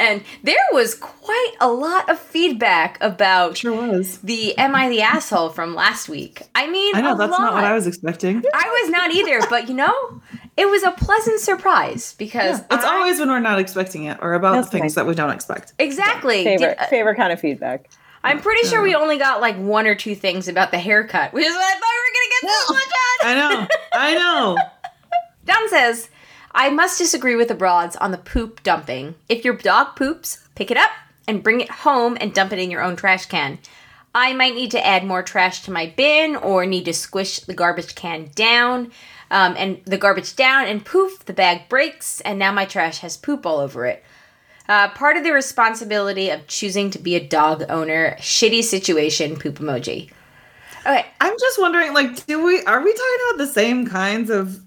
And 0.00 0.22
there 0.42 0.56
was 0.72 0.94
quite 0.94 1.52
a 1.60 1.68
lot 1.70 2.08
of 2.08 2.18
feedback 2.18 2.98
about 3.02 3.56
Sure 3.58 3.88
was. 3.88 4.18
the 4.18 4.56
Am 4.58 4.74
I 4.74 4.88
the 4.88 5.02
Asshole 5.02 5.50
from 5.50 5.74
last 5.74 6.08
week. 6.08 6.42
I 6.54 6.68
mean, 6.68 6.96
I 6.96 7.02
know, 7.02 7.14
a 7.14 7.18
that's 7.18 7.30
not 7.38 7.52
what. 7.52 7.64
I 7.64 7.74
was 7.74 7.86
expecting. 7.86 8.42
I 8.54 8.80
was 8.82 8.90
not 8.90 9.12
either, 9.12 9.40
but 9.50 9.68
you 9.68 9.74
know, 9.74 10.20
it 10.56 10.68
was 10.68 10.82
a 10.82 10.90
pleasant 10.92 11.40
surprise 11.40 12.14
because 12.18 12.60
It's 12.70 12.84
I- 12.84 12.96
always 12.96 13.20
when 13.20 13.28
we're 13.28 13.40
not 13.40 13.58
expecting 13.58 14.04
it 14.04 14.18
or 14.22 14.34
about 14.34 14.70
things 14.70 14.82
nice. 14.82 14.94
that 14.94 15.06
we 15.06 15.14
don't 15.14 15.30
expect. 15.30 15.74
exactly. 15.78 16.44
Favorite 16.44 16.78
Did- 16.78 16.84
uh, 16.84 16.86
favorite 16.86 17.16
kind 17.16 17.32
of 17.32 17.38
feedback. 17.40 17.88
I'm 18.24 18.40
pretty 18.40 18.68
sure 18.68 18.82
we 18.82 18.94
only 18.94 19.16
got 19.18 19.40
like 19.40 19.56
one 19.56 19.86
or 19.86 19.94
two 19.94 20.14
things 20.14 20.46
about 20.48 20.70
the 20.72 20.78
haircut, 20.78 21.32
which 21.32 21.44
is 21.44 21.54
what 21.54 21.64
I 21.64 21.72
thought 21.72 21.90
we 21.94 22.02
were 22.06 22.14
gonna 22.16 22.30
get 22.42 22.66
so 22.66 22.74
much 22.74 22.92
on. 22.92 23.26
I 23.26 23.34
know. 23.34 23.68
I 23.94 24.14
know. 24.14 24.56
Don 25.46 25.68
says, 25.70 26.08
I 26.52 26.70
must 26.70 26.98
disagree 26.98 27.36
with 27.36 27.48
the 27.48 27.54
broads 27.54 27.96
on 27.96 28.10
the 28.10 28.18
poop 28.18 28.62
dumping. 28.62 29.14
If 29.28 29.44
your 29.44 29.56
dog 29.56 29.96
poops, 29.96 30.46
pick 30.54 30.70
it 30.70 30.76
up 30.76 30.90
and 31.28 31.42
bring 31.42 31.60
it 31.60 31.70
home 31.70 32.16
and 32.20 32.34
dump 32.34 32.52
it 32.52 32.58
in 32.58 32.70
your 32.70 32.82
own 32.82 32.96
trash 32.96 33.26
can. 33.26 33.58
I 34.14 34.32
might 34.32 34.56
need 34.56 34.72
to 34.72 34.84
add 34.84 35.04
more 35.04 35.22
trash 35.22 35.62
to 35.62 35.70
my 35.70 35.92
bin 35.96 36.34
or 36.34 36.66
need 36.66 36.86
to 36.86 36.92
squish 36.92 37.40
the 37.40 37.54
garbage 37.54 37.94
can 37.94 38.30
down 38.34 38.90
um, 39.30 39.54
and 39.56 39.80
the 39.84 39.98
garbage 39.98 40.34
down, 40.34 40.66
and 40.66 40.84
poof, 40.84 41.24
the 41.24 41.32
bag 41.32 41.68
breaks, 41.68 42.20
and 42.22 42.38
now 42.38 42.52
my 42.52 42.64
trash 42.64 42.98
has 42.98 43.16
poop 43.16 43.46
all 43.46 43.58
over 43.58 43.86
it. 43.86 44.02
Uh, 44.68 44.88
part 44.90 45.16
of 45.16 45.24
the 45.24 45.32
responsibility 45.32 46.30
of 46.30 46.46
choosing 46.46 46.90
to 46.90 46.98
be 46.98 47.14
a 47.14 47.24
dog 47.24 47.64
owner, 47.68 48.16
shitty 48.18 48.62
situation, 48.62 49.36
poop 49.36 49.58
emoji. 49.58 50.10
Okay, 50.80 51.06
I'm 51.20 51.34
just 51.38 51.60
wondering, 51.60 51.92
like, 51.92 52.26
do 52.26 52.44
we 52.44 52.62
are 52.64 52.82
we 52.82 52.92
talking 52.92 53.18
about 53.28 53.38
the 53.38 53.52
same 53.52 53.86
kinds 53.86 54.30
of 54.30 54.60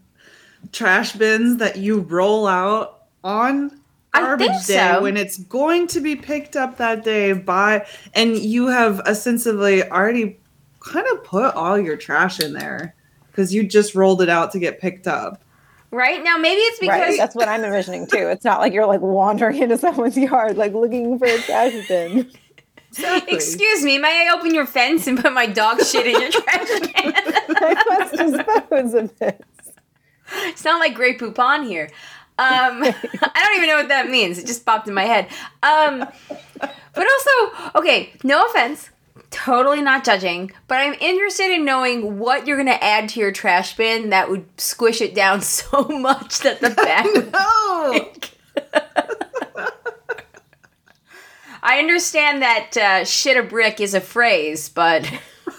trash 0.73 1.13
bins 1.13 1.57
that 1.57 1.77
you 1.77 2.01
roll 2.01 2.47
out 2.47 3.03
on 3.23 3.79
garbage 4.13 4.65
day 4.65 4.91
so. 4.93 5.01
when 5.01 5.15
it's 5.17 5.37
going 5.37 5.87
to 5.87 6.01
be 6.01 6.15
picked 6.15 6.55
up 6.55 6.77
that 6.77 7.03
day 7.03 7.33
by 7.33 7.85
and 8.13 8.37
you 8.37 8.67
have 8.67 8.99
ostensibly 9.01 9.83
already 9.89 10.37
kind 10.79 11.07
of 11.07 11.23
put 11.23 11.53
all 11.55 11.79
your 11.79 11.95
trash 11.95 12.39
in 12.39 12.53
there 12.53 12.95
because 13.31 13.53
you 13.53 13.63
just 13.65 13.95
rolled 13.95 14.21
it 14.21 14.29
out 14.29 14.51
to 14.51 14.59
get 14.59 14.79
picked 14.79 15.07
up. 15.07 15.41
right 15.91 16.23
now 16.23 16.37
maybe 16.37 16.59
it's 16.61 16.79
because 16.79 16.99
right. 16.99 17.17
That's 17.17 17.35
what 17.35 17.47
I'm 17.47 17.63
envisioning 17.63 18.07
too. 18.07 18.27
It's 18.27 18.45
not 18.45 18.59
like 18.59 18.73
you're 18.73 18.85
like 18.85 19.01
wandering 19.01 19.61
into 19.61 19.77
someone's 19.77 20.17
yard, 20.17 20.57
like 20.57 20.73
looking 20.73 21.17
for 21.17 21.25
a 21.25 21.37
trash 21.39 21.87
bin. 21.87 22.31
Exactly. 22.89 23.33
Excuse 23.33 23.83
me, 23.83 23.97
may 23.97 24.27
I 24.27 24.35
open 24.37 24.53
your 24.53 24.67
fence 24.67 25.07
and 25.07 25.19
put 25.19 25.33
my 25.33 25.47
dog 25.47 25.81
shit 25.81 26.05
in 26.05 26.21
your 26.21 26.29
trash 26.29 26.67
can? 26.67 27.13
I 27.55 27.83
must 27.89 28.11
dispose 28.11 28.93
of 28.93 29.21
it. 29.21 29.43
it's 30.47 30.63
not 30.65 30.79
like 30.79 30.95
Grey 30.95 31.15
Poupon 31.17 31.65
here. 31.65 31.89
Um, 32.39 32.83
I 32.83 32.91
don't 33.35 33.57
even 33.57 33.69
know 33.69 33.77
what 33.77 33.89
that 33.89 34.09
means. 34.09 34.37
It 34.39 34.47
just 34.47 34.65
popped 34.65 34.87
in 34.87 34.93
my 34.93 35.03
head. 35.03 35.27
Um, 35.61 36.07
but 36.59 37.07
also, 37.07 37.71
okay, 37.75 38.13
no 38.23 38.45
offense, 38.45 38.89
totally 39.29 39.81
not 39.81 40.03
judging, 40.03 40.51
but 40.67 40.79
I'm 40.79 40.93
interested 40.99 41.51
in 41.51 41.65
knowing 41.65 42.17
what 42.19 42.47
you're 42.47 42.57
gonna 42.57 42.71
add 42.71 43.09
to 43.09 43.19
your 43.19 43.31
trash 43.31 43.75
bin 43.75 44.09
that 44.09 44.29
would 44.29 44.45
squish 44.59 45.01
it 45.01 45.13
down 45.13 45.41
so 45.43 45.83
much 45.83 46.39
that 46.39 46.61
the 46.61 46.71
bag 46.71 47.31
No. 47.31 48.11
I 51.65 51.79
understand 51.79 52.41
that 52.41 52.75
uh, 52.75 53.05
shit 53.05 53.37
a 53.37 53.43
brick 53.43 53.79
is 53.79 53.93
a 53.93 54.01
phrase, 54.01 54.67
but 54.67 55.09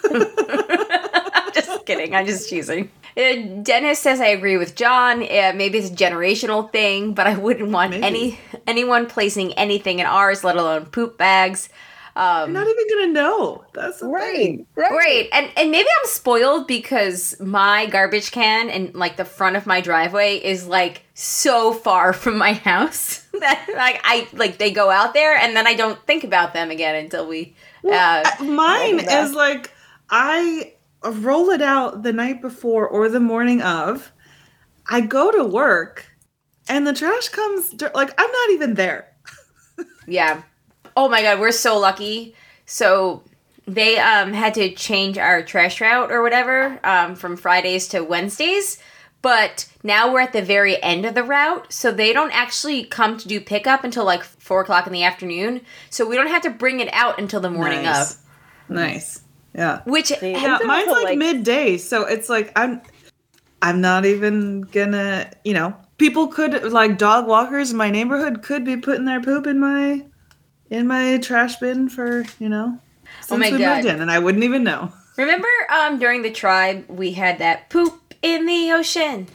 I'm 0.05 1.53
just 1.55 1.87
kidding. 1.87 2.15
I'm 2.15 2.27
just 2.27 2.51
teasing. 2.51 2.91
Uh, 3.17 3.35
Dennis 3.63 3.99
says 4.01 4.21
I 4.21 4.27
agree 4.29 4.57
with 4.57 4.75
John. 4.75 5.23
Uh, 5.23 5.53
maybe 5.55 5.79
it's 5.79 5.91
a 5.91 5.95
generational 5.95 6.71
thing, 6.71 7.15
but 7.15 7.27
I 7.27 7.37
wouldn't 7.37 7.71
want 7.71 7.91
Maybe. 7.91 8.03
any 8.05 8.41
anyone 8.67 9.07
placing 9.07 9.53
anything 9.55 9.99
in 10.01 10.07
ours, 10.07 10.43
let 10.45 10.57
alone 10.57 10.87
poop 10.87 11.17
bags. 11.17 11.69
Um, 12.17 12.53
You're 12.53 12.63
not 12.65 12.69
even 12.71 12.85
gonna 12.91 13.13
know. 13.13 13.65
That's 13.73 13.99
the 13.99 14.07
thing. 14.07 14.13
Right. 14.13 14.67
Right. 14.77 14.91
Great. 14.93 15.29
And 15.33 15.51
and 15.57 15.71
maybe 15.73 15.89
I'm 16.01 16.09
spoiled 16.09 16.69
because 16.69 17.35
my 17.41 17.87
garbage 17.87 18.31
can 18.31 18.71
and 18.71 18.95
like 18.95 19.17
the 19.17 19.25
front 19.25 19.57
of 19.57 19.67
my 19.67 19.81
driveway 19.81 20.37
is 20.37 20.67
like 20.67 21.03
so 21.15 21.73
far 21.73 22.13
from 22.23 22.39
my 22.39 22.53
house 22.53 23.19
that 23.41 23.67
like 23.77 24.01
I 24.05 24.29
like 24.33 24.59
they 24.59 24.71
go 24.71 24.91
out 24.91 25.13
there 25.13 25.37
and 25.37 25.57
then 25.57 25.67
I 25.67 25.75
don't 25.75 25.99
think 26.07 26.23
about 26.23 26.53
them 26.53 26.71
again 26.71 26.95
until 26.95 27.27
we 27.27 27.55
uh 27.85 28.23
Uh, 28.39 28.45
Mine 28.45 29.01
is 29.01 29.33
like 29.33 29.73
I 30.09 30.74
roll 31.05 31.51
it 31.51 31.63
out 31.63 32.03
the 32.03 32.13
night 32.13 32.41
before 32.41 32.87
or 32.87 33.09
the 33.09 33.21
morning 33.21 33.63
of. 33.63 34.13
I 34.87 35.01
go 35.01 35.31
to 35.31 35.45
work, 35.45 36.07
and 36.69 36.87
the 36.87 36.93
trash 36.93 37.29
comes. 37.29 37.75
Like 37.95 38.15
I'm 38.19 38.31
not 38.31 38.51
even 38.51 38.75
there. 38.75 39.13
yeah. 40.07 40.43
Oh 40.97 41.09
my 41.09 41.23
god, 41.23 41.41
we're 41.41 41.53
so 41.53 41.79
lucky. 41.79 42.35
So 42.67 43.23
they 43.67 43.99
um 43.99 44.33
had 44.33 44.55
to 44.55 44.75
change 44.75 45.19
our 45.19 45.43
trash 45.43 45.81
route 45.81 46.13
or 46.13 46.23
whatever 46.23 46.79
um 46.85 47.17
from 47.17 47.37
Fridays 47.37 47.89
to 47.89 48.03
Wednesdays. 48.03 48.79
But 49.23 49.73
now 49.83 50.13
we're 50.13 50.21
at 50.21 50.35
the 50.35 50.43
very 50.43 50.83
end 50.83 51.07
of 51.07 51.15
the 51.15 51.23
route, 51.23 51.73
so 51.73 51.91
they 51.91 52.13
don't 52.13 52.31
actually 52.31 52.85
come 52.85 53.17
to 53.17 53.27
do 53.27 53.41
pickup 53.41 53.83
until 53.83 54.05
like 54.05 54.23
four 54.23 54.61
o'clock 54.61 54.87
in 54.87 54.93
the 54.93 55.05
afternoon. 55.05 55.63
So 55.89 56.07
we 56.07 56.15
don't 56.15 56.29
have 56.29 56.43
to 56.43 56.51
bring 56.51 56.81
it 56.81 56.91
out 56.93 57.19
until 57.19 57.41
the 57.41 57.49
morning 57.49 57.85
nice. 57.85 58.13
of. 58.13 58.19
Nice. 58.69 59.24
Yeah. 59.55 59.83
Which 59.85 60.07
See, 60.07 60.33
Yeah, 60.33 60.59
mine's 60.65 60.91
like, 60.91 61.05
like- 61.05 61.19
midday, 61.19 61.77
so 61.79 62.05
it's 62.07 62.29
like 62.29 62.53
I'm 62.57 62.83
I'm 63.63 63.81
not 63.81 64.05
even 64.05 64.63
gonna, 64.63 65.31
you 65.45 65.55
know, 65.55 65.75
people 65.97 66.27
could 66.29 66.73
like 66.73 66.99
dog 66.99 67.27
walkers 67.27 67.71
in 67.71 67.77
my 67.77 67.91
neighborhood 67.91 68.43
could 68.43 68.65
be 68.65 68.77
putting 68.77 69.05
their 69.05 69.21
poop 69.23 69.47
in 69.47 69.59
my 69.61 70.05
in 70.71 70.87
my 70.87 71.19
trash 71.19 71.57
bin 71.57 71.89
for, 71.89 72.25
you 72.39 72.49
know, 72.49 72.79
since 73.21 73.31
Oh 73.33 73.37
my 73.39 73.51
we 73.51 73.59
God. 73.59 73.77
moved 73.77 73.89
in 73.89 74.01
and 74.03 74.11
I 74.11 74.19
wouldn't 74.19 74.45
even 74.45 74.65
know. 74.65 74.93
Remember 75.17 75.49
um 75.73 75.99
during 75.99 76.23
the 76.23 76.31
tribe 76.33 76.85
we 76.89 77.13
had 77.13 77.39
that 77.39 77.71
poop 77.71 78.15
in 78.23 78.47
the 78.47 78.73
ocean. 78.73 79.29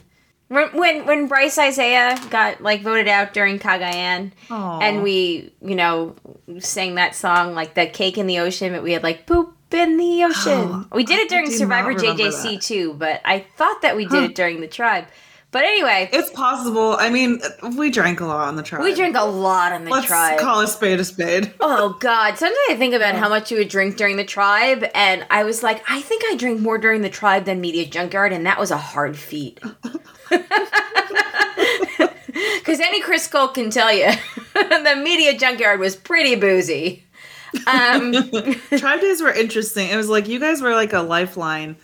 When 0.50 0.68
when, 0.76 1.06
when 1.06 1.28
Bryce 1.28 1.58
Isaiah 1.58 2.20
got 2.30 2.62
like 2.62 2.82
voted 2.82 3.08
out 3.08 3.34
during 3.34 3.58
Cagayan 3.60 4.32
Aw. 4.50 4.80
and 4.80 5.02
we, 5.04 5.54
you 5.62 5.76
know, 5.76 6.16
sang 6.60 6.96
that 6.96 7.16
song 7.16 7.54
like 7.56 7.76
the 7.76 7.86
cake 7.86 8.18
in 8.18 8.28
the 8.28 8.40
ocean, 8.40 8.74
but 8.74 8.84
we 8.84 8.92
had 8.94 9.04
like 9.04 9.26
poop 9.28 9.56
in 9.74 9.98
the 9.98 10.24
ocean. 10.24 10.54
Oh, 10.70 10.86
we 10.92 11.04
did 11.04 11.20
it 11.20 11.30
during 11.30 11.50
Survivor 11.52 11.94
JJC 11.94 12.44
that. 12.56 12.62
too, 12.62 12.94
but 12.94 13.22
I 13.26 13.46
thought 13.58 13.82
that 13.82 13.96
we 13.96 14.06
did 14.06 14.12
Huh. 14.20 14.26
it 14.26 14.36
during 14.36 14.62
the 14.62 14.68
tribe. 14.68 15.06
But 15.52 15.64
anyway, 15.64 16.08
It's 16.14 16.30
possible. 16.30 16.96
I 17.00 17.10
mean, 17.10 17.42
we 17.76 17.90
drank 17.90 18.20
a 18.20 18.26
lot 18.26 18.48
on 18.50 18.56
the 18.56 18.62
tribe. 18.62 18.84
we 18.84 18.94
drank 18.94 19.16
a 19.18 19.24
lot 19.26 19.72
on 19.72 19.84
the 19.84 19.90
Let's 19.90 20.06
tribe. 20.06 20.38
call 20.38 20.60
a 20.60 20.68
spade 20.68 21.00
a 21.00 21.04
spade. 21.04 21.52
Oh 21.60 21.98
God! 22.00 22.38
Sometimes 22.38 22.58
I 22.70 22.76
think 22.76 22.94
about 22.94 23.16
how 23.16 23.30
much 23.30 23.50
you 23.52 23.58
would 23.58 23.68
drink 23.70 23.98
during 23.98 24.16
the 24.18 24.24
tribe, 24.24 24.86
and 24.94 25.26
I 25.32 25.44
was 25.44 25.64
like, 25.64 25.84
I 25.90 26.02
think 26.02 26.22
I 26.30 26.36
drank 26.36 26.60
more 26.62 26.78
during 26.78 27.02
the 27.02 27.10
tribe 27.10 27.46
than 27.46 27.60
Media 27.62 27.88
Junkyard, 27.88 28.32
and 28.32 28.46
that 28.46 28.60
was 28.60 28.70
a 28.70 28.78
hard 28.78 29.18
feat. 29.18 29.60
Because 32.60 32.80
any 32.80 33.02
Chris 33.02 33.28
Cole 33.28 33.48
can 33.50 33.70
tell 33.72 33.92
you, 33.92 34.12
the 34.54 35.02
Media 35.04 35.36
Junkyard 35.38 35.80
was 35.80 35.96
pretty 35.96 36.36
boozy. 36.36 37.04
Um, 37.68 38.14
Tribe 38.78 39.02
days 39.02 39.22
were 39.22 39.32
interesting. 39.32 39.90
It 39.90 39.96
was 39.96 40.10
like 40.10 40.28
you 40.28 40.40
guys 40.40 40.62
were 40.62 40.74
like 40.74 40.94
a 40.94 41.02
lifeline 41.02 41.76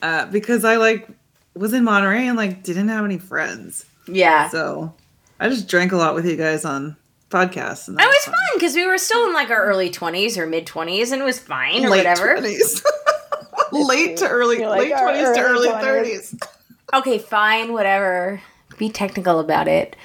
uh, 0.00 0.26
because 0.26 0.64
I 0.64 0.76
like 0.76 1.08
was 1.54 1.72
in 1.72 1.84
Monterey 1.84 2.26
and 2.26 2.36
like 2.36 2.62
didn't 2.62 2.88
have 2.88 3.04
any 3.04 3.18
friends, 3.18 3.84
yeah, 4.06 4.48
so 4.48 4.94
I 5.38 5.48
just 5.48 5.68
drank 5.68 5.92
a 5.92 5.96
lot 5.96 6.14
with 6.14 6.26
you 6.26 6.36
guys 6.36 6.64
on 6.64 6.96
podcasts. 7.30 7.88
And 7.88 7.98
it 7.98 8.06
was 8.06 8.24
fun 8.24 8.34
because 8.54 8.74
we 8.74 8.86
were 8.86 8.98
still 8.98 9.26
in 9.26 9.32
like 9.32 9.50
our 9.50 9.64
early 9.64 9.90
twenties 9.90 10.38
or 10.38 10.46
mid 10.46 10.66
twenties, 10.66 11.12
and 11.12 11.20
it 11.20 11.24
was 11.24 11.38
fine 11.38 11.84
or 11.84 11.90
whatever. 11.90 12.36
20s. 12.36 12.84
late 13.72 14.16
to 14.18 14.28
early, 14.28 14.64
like, 14.64 14.80
late 14.80 14.92
twenties 14.92 15.34
to 15.34 15.40
early 15.40 15.68
early 15.68 15.80
20s. 15.80 15.80
thirties. 15.80 16.40
okay, 16.94 17.18
fine, 17.18 17.72
whatever. 17.72 18.40
Be 18.78 18.88
technical 18.88 19.38
about 19.40 19.68
it, 19.68 19.96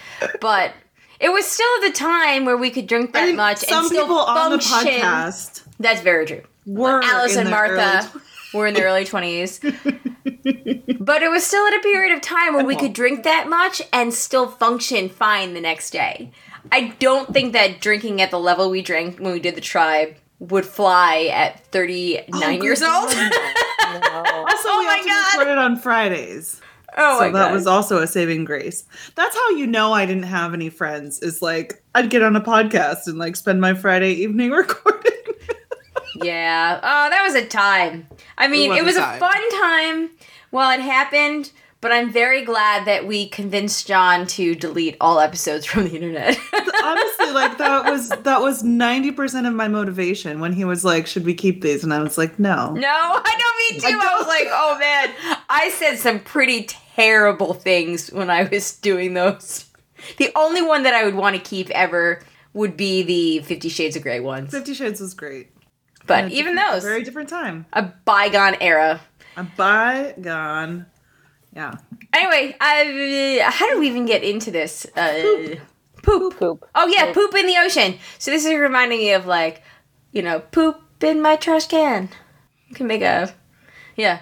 but 0.42 0.74
it 1.20 1.30
was 1.30 1.46
still 1.46 1.82
the 1.82 1.92
time 1.92 2.46
where 2.46 2.58
we 2.58 2.70
could 2.70 2.88
drink 2.88 3.14
that 3.14 3.24
I 3.24 3.28
mean, 3.28 3.36
much 3.36 3.58
some 3.60 3.80
and 3.86 3.88
still 3.88 4.04
people 4.06 4.18
on 4.18 4.52
the 4.52 4.60
function. 4.60 4.94
podcast 5.02 5.64
That's 5.80 6.02
very 6.02 6.26
true. 6.26 6.44
were 6.66 7.02
Alice 7.04 7.34
in 7.36 7.42
and 7.42 7.50
Martha 7.50 8.10
early 8.14 8.22
were 8.54 8.68
in 8.68 8.74
their 8.74 8.86
early 8.88 9.06
twenties, 9.06 9.60
but 9.62 11.24
it 11.24 11.30
was 11.30 11.44
still 11.46 11.66
at 11.68 11.74
a 11.74 11.80
period 11.82 12.16
of 12.16 12.22
time 12.22 12.54
where 12.54 12.66
we 12.66 12.76
oh. 12.76 12.80
could 12.80 12.94
drink 12.94 13.24
that 13.24 13.48
much 13.50 13.82
and 13.92 14.14
still 14.14 14.48
function 14.48 15.10
fine 15.10 15.54
the 15.54 15.62
next 15.62 15.92
day. 15.92 16.32
I 16.72 16.96
don't 17.00 17.32
think 17.34 17.54
that 17.54 17.80
drinking 17.82 18.22
at 18.22 18.32
the 18.32 18.40
level 18.40 18.70
we 18.70 18.82
drank 18.82 19.20
when 19.20 19.32
we 19.34 19.40
did 19.40 19.56
the 19.56 19.62
tribe 19.62 20.16
would 20.40 20.66
fly 20.66 21.30
at 21.32 21.66
39 21.68 22.30
Oh, 22.44 22.50
years 22.50 22.82
old. 22.84 23.14
No. 23.88 24.00
Also, 24.02 24.68
Oh 24.70 24.80
we 24.80 24.86
my 24.86 24.96
have 24.96 25.02
to 25.04 25.08
God. 25.08 25.40
record 25.40 25.52
it 25.54 25.58
on 25.58 25.78
Fridays. 25.78 26.60
Oh 26.98 27.20
so 27.20 27.26
that 27.26 27.32
god. 27.32 27.54
was 27.54 27.68
also 27.68 28.02
a 28.02 28.08
saving 28.08 28.46
grace. 28.46 28.86
That's 29.16 29.36
how 29.36 29.50
you 29.52 29.68
know 29.68 29.94
I 29.94 30.06
didn't 30.06 30.24
have 30.24 30.54
any 30.54 30.70
friends. 30.70 31.20
Is 31.22 31.42
like 31.42 31.84
I'd 31.96 32.10
get 32.10 32.24
on 32.24 32.36
a 32.36 32.42
podcast 32.42 33.08
and 33.08 33.18
like 33.18 33.36
spend 33.36 33.62
my 33.62 33.74
Friday 33.74 34.14
evening 34.14 34.52
recording. 34.52 35.12
Yeah. 36.16 36.80
Oh, 36.82 37.10
that 37.10 37.24
was 37.24 37.36
a 37.36 37.46
time. 37.46 38.08
I 38.38 38.48
mean, 38.48 38.72
was 38.72 38.80
it 38.80 38.86
was 38.86 38.96
a, 38.96 39.02
time. 39.02 39.20
fun 39.20 39.62
time 39.62 40.10
while 40.50 40.72
it 40.72 40.82
happened, 40.82 41.52
but 41.82 41.92
I'm 41.92 42.12
very 42.12 42.44
glad 42.44 42.86
that 42.86 43.06
we 43.06 43.30
convinced 43.30 43.88
John 43.88 44.26
to 44.28 44.56
delete 44.56 44.98
all 45.00 45.20
episodes 45.20 45.66
from 45.66 45.84
the 45.86 45.96
internet. 45.96 46.38
Honestly, 46.84 47.32
like 47.32 47.58
that 47.58 47.84
was 47.86 48.10
that 48.10 48.42
was 48.42 48.64
ninety 48.64 49.12
percent 49.12 49.46
of 49.48 49.54
my 49.54 49.68
motivation 49.68 50.40
when 50.40 50.54
he 50.54 50.66
was 50.66 50.84
like, 50.84 51.08
"Should 51.08 51.26
we 51.26 51.34
keep 51.34 51.62
these?" 51.62 51.84
And 51.84 51.94
I 51.94 52.02
was 52.02 52.18
like, 52.18 52.40
"No." 52.40 52.74
no, 52.74 52.88
I 52.90 53.38
know 53.72 53.76
me 53.76 53.80
too. 53.82 54.00
I 54.00 54.14
I, 54.14 54.18
was 54.18 54.28
like, 54.28 54.48
oh 54.50 54.78
man, 54.80 55.40
I 55.50 55.70
said 55.70 55.98
some 55.98 56.20
pretty 56.20 56.64
terrible 56.64 57.54
things 57.54 58.10
when 58.12 58.30
I 58.30 58.44
was 58.44 58.76
doing 58.78 59.14
those. 59.14 59.66
The 60.18 60.32
only 60.36 60.62
one 60.62 60.84
that 60.84 60.94
I 60.94 61.04
would 61.06 61.16
want 61.16 61.36
to 61.36 61.42
keep 61.42 61.70
ever 61.72 62.22
would 62.54 62.78
be 62.78 63.04
the 63.04 63.44
Fifty 63.46 63.70
Shades 63.70 63.96
of 63.96 64.04
Grey 64.04 64.20
ones. 64.20 64.52
Fifty 64.52 64.74
Shades 64.74 65.00
was 65.00 65.14
great. 65.14 65.52
But 66.06 66.32
even 66.32 66.56
those, 66.56 66.84
very 66.84 67.04
different 67.04 67.28
time. 67.30 67.66
a 67.74 67.82
bygone 67.84 68.56
era. 68.62 69.02
A 69.36 69.44
bygone. 69.44 70.86
Yeah. 71.58 71.74
Anyway, 72.14 72.56
I, 72.62 73.42
how 73.52 73.68
did 73.68 73.80
we 73.80 73.88
even 73.88 74.06
get 74.06 74.24
into 74.24 74.52
this? 74.52 74.86
Uh, 74.96 75.58
poop. 76.04 76.38
Poop. 76.38 76.70
Oh 76.76 76.86
yeah, 76.86 77.12
poop 77.14 77.34
in 77.34 77.48
the 77.48 77.58
ocean. 77.58 77.98
So 78.20 78.30
this 78.30 78.46
is 78.46 78.54
reminding 78.54 79.00
me 79.00 79.14
of 79.14 79.26
like, 79.26 79.64
you 80.12 80.22
know, 80.22 80.40
poop 80.40 80.80
in 81.02 81.20
my 81.20 81.36
trash 81.36 81.66
can. 81.66 82.10
You 82.70 82.76
can 82.76 82.86
make 82.86 83.02
a, 83.02 83.34
yeah. 83.96 84.20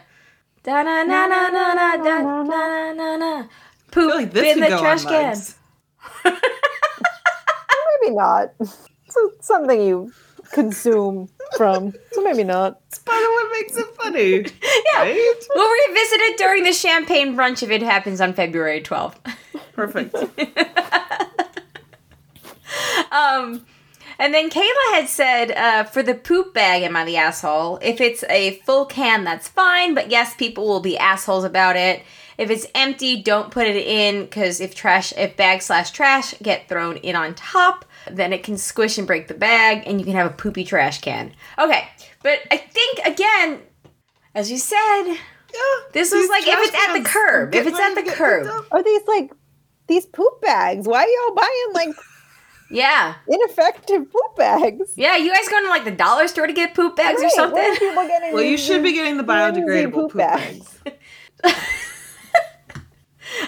Da 0.64 0.82
na 0.84 1.04
na 1.04 1.28
na 1.28 1.50
na 1.50 1.74
na 1.74 1.98
da 1.98 2.22
na 2.22 2.44
na 2.44 2.94
na 2.94 3.18
na. 3.18 3.48
Poop 3.92 4.16
like 4.16 4.32
this 4.32 4.56
in 4.56 4.62
the 4.62 4.70
trash 4.70 5.04
can. 5.04 5.36
Maybe 6.24 8.16
not. 8.16 8.54
It's 8.60 9.48
something 9.48 9.82
you 9.82 10.12
consume 10.56 11.30
from. 11.58 11.94
So 12.14 12.22
maybe 12.24 12.44
not. 12.44 12.80
It's 12.88 13.00
part 13.00 13.22
of 13.22 13.28
what 13.28 13.52
makes 13.52 13.78
it 13.78 13.88
funny. 13.96 14.46
Yeah. 14.94 15.02
Right? 15.02 15.36
We'll 15.54 15.88
revisit 15.90 16.20
it 16.22 16.38
during 16.38 16.64
the 16.64 16.72
champagne 16.72 17.36
brunch 17.36 17.62
if 17.64 17.70
it 17.70 17.82
happens 17.82 18.22
on 18.22 18.34
February 18.34 18.82
12th. 18.82 19.16
Perfect. 19.74 20.16
Um, 23.12 23.66
and 24.20 24.34
then 24.34 24.50
Kayla 24.50 24.94
had 24.94 25.08
said, 25.08 25.52
uh, 25.52 25.84
for 25.86 26.04
the 26.04 26.14
poop 26.14 26.54
bag, 26.54 26.84
am 26.84 26.96
I 26.96 27.06
the 27.06 27.18
asshole? 27.18 27.80
If 27.82 28.02
it's 28.02 28.24
a 28.26 28.58
full 28.66 28.86
can, 28.86 29.24
that's 29.24 29.48
fine, 29.48 29.94
but 29.94 30.10
yes, 30.10 30.36
people 30.36 30.68
will 30.68 30.82
be 30.82 30.98
assholes 30.98 31.44
about 31.44 31.76
it. 31.76 32.04
If 32.38 32.50
it's 32.50 32.68
empty, 32.76 33.22
don't 33.22 33.52
put 33.52 33.68
it 33.68 33.78
in 33.78 34.24
because 34.24 34.60
if 34.60 34.76
trash, 34.76 35.14
if 35.18 35.38
bag 35.38 35.62
slash 35.62 35.92
trash 35.92 36.34
get 36.42 36.68
thrown 36.68 36.98
in 36.98 37.16
on 37.16 37.34
top, 37.36 37.86
then 38.12 38.34
it 38.34 38.44
can 38.44 38.58
squish 38.58 38.98
and 38.98 39.08
break 39.08 39.28
the 39.28 39.34
bag, 39.34 39.84
and 39.86 40.00
you 40.00 40.06
can 40.06 40.16
have 40.16 40.28
a 40.28 40.34
poopy 40.34 40.64
trash 40.64 41.02
can. 41.02 41.34
Okay, 41.58 41.88
but 42.24 42.40
I 42.52 42.58
think 42.58 43.00
again, 43.06 43.62
as 44.34 44.52
you 44.52 44.58
said, 44.58 45.04
Yeah. 45.06 45.84
This 45.94 46.12
was 46.12 46.28
like 46.30 46.44
if 46.46 46.60
it's 46.60 46.90
at 46.90 46.98
the 46.98 47.04
curb, 47.04 47.56
if 47.56 47.66
it's 47.66 47.80
at 47.80 47.96
the 47.96 48.12
curb. 48.12 48.48
Are 48.72 48.84
these 48.84 49.02
like 49.08 49.32
these 49.88 50.06
poop 50.06 50.42
bags? 50.42 50.88
Why 50.88 51.04
are 51.04 51.08
y'all 51.08 51.36
buying 51.36 51.74
like 51.74 51.96
yeah, 52.72 53.16
ineffective 53.28 54.12
poop 54.12 54.36
bags? 54.36 54.94
yeah, 54.98 55.16
you 55.16 55.34
guys 55.34 55.48
going 55.48 55.64
to 55.64 55.70
like 55.70 55.86
the 55.86 55.92
dollar 55.92 56.28
store 56.28 56.48
to 56.48 56.54
get 56.54 56.74
poop 56.74 56.96
bags 56.96 57.22
or 57.24 57.30
something? 57.30 57.64
Are 57.64 57.76
people 57.76 58.08
getting 58.08 58.34
Well, 58.34 58.44
you 58.44 58.58
should 58.58 58.84
be 58.84 58.92
getting 58.92 59.18
the 59.18 59.24
flimsy 59.24 59.62
biodegradable 59.62 59.94
poop, 59.94 60.14
bags. 60.16 60.80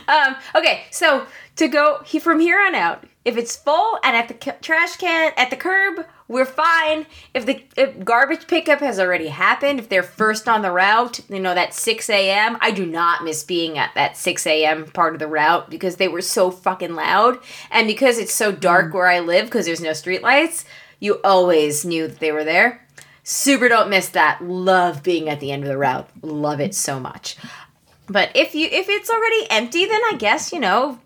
Um, 0.08 0.36
okay, 0.56 0.86
so 0.92 1.26
to 1.58 1.68
go 1.68 2.02
he, 2.06 2.20
from 2.20 2.40
here 2.40 2.60
on 2.60 2.76
out, 2.76 3.04
if 3.28 3.36
it's 3.36 3.58
full 3.58 4.00
and 4.04 4.16
at 4.16 4.30
the 4.30 4.34
ca- 4.34 4.56
trash 4.62 4.96
can 4.96 5.34
at 5.36 5.50
the 5.50 5.58
curb, 5.58 6.06
we're 6.30 6.46
fine. 6.46 7.06
If 7.34 7.46
the 7.46 7.62
if 7.76 8.06
garbage 8.06 8.48
pickup 8.48 8.80
has 8.80 9.00
already 9.00 9.28
happened, 9.28 9.80
if 9.80 9.90
they're 9.90 10.02
first 10.02 10.48
on 10.48 10.62
the 10.62 10.72
route, 10.72 11.20
you 11.30 11.42
know 11.42 11.54
that 11.54 11.74
six 11.74 12.10
a.m. 12.10 12.58
I 12.62 12.72
do 12.72 12.86
not 12.86 13.26
miss 13.26 13.44
being 13.44 13.78
at 13.78 13.94
that 13.96 14.16
six 14.16 14.48
a.m. 14.48 14.86
part 14.86 15.14
of 15.14 15.20
the 15.20 15.28
route 15.28 15.70
because 15.70 15.98
they 15.98 16.08
were 16.08 16.22
so 16.22 16.50
fucking 16.50 16.96
loud, 16.96 17.40
and 17.70 17.86
because 17.86 18.18
it's 18.18 18.34
so 18.34 18.54
dark 18.54 18.92
mm. 18.92 18.94
where 18.94 19.08
I 19.08 19.20
live 19.20 19.48
because 19.48 19.66
there's 19.66 19.82
no 19.82 19.92
streetlights, 19.92 20.64
you 21.02 21.20
always 21.26 21.84
knew 21.84 22.08
that 22.08 22.20
they 22.20 22.32
were 22.32 22.46
there. 22.46 22.88
Super 23.24 23.68
don't 23.68 23.90
miss 23.90 24.08
that. 24.10 24.42
Love 24.42 25.04
being 25.04 25.28
at 25.28 25.42
the 25.42 25.52
end 25.52 25.64
of 25.64 25.70
the 25.70 25.78
route. 25.78 26.10
Love 26.22 26.62
it 26.62 26.74
so 26.74 26.98
much. 26.98 27.36
But 28.08 28.32
if 28.36 28.56
you 28.56 28.70
if 28.72 28.88
it's 28.88 29.10
already 29.10 29.48
empty, 29.50 29.86
then 29.86 30.02
I 30.14 30.16
guess 30.18 30.54
you 30.54 30.62
know, 30.62 31.02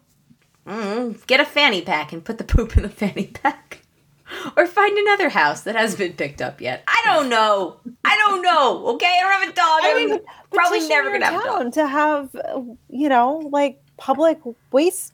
mm, 0.67 1.25
get 1.27 1.39
a 1.39 1.45
fanny 1.45 1.81
pack 1.81 2.11
and 2.13 2.23
put 2.23 2.37
the 2.37 2.43
poop 2.43 2.75
in 2.77 2.83
the 2.83 2.89
fanny 2.89 3.27
pack, 3.27 3.81
or 4.57 4.65
find 4.67 4.97
another 4.97 5.29
house 5.29 5.61
that 5.61 5.75
hasn't 5.75 5.99
been 5.99 6.13
picked 6.13 6.41
up 6.41 6.61
yet. 6.61 6.83
I 6.87 7.01
don't 7.05 7.29
know. 7.29 7.77
I 8.05 8.17
don't 8.17 8.41
know. 8.41 8.87
Okay, 8.95 9.05
I 9.17 9.21
don't 9.21 9.31
have 9.41 9.49
a 9.49 9.53
dog. 9.53 9.79
I 9.83 9.91
I'm 9.91 10.09
mean, 10.09 10.19
probably 10.53 10.87
never 10.87 11.11
gonna 11.11 11.25
have 11.25 11.41
a 11.41 11.45
dog. 11.45 11.73
to 11.73 11.87
have 11.87 12.35
uh, 12.35 12.61
you 12.89 13.09
know 13.09 13.37
like 13.51 13.81
public 13.97 14.39
waste 14.71 15.13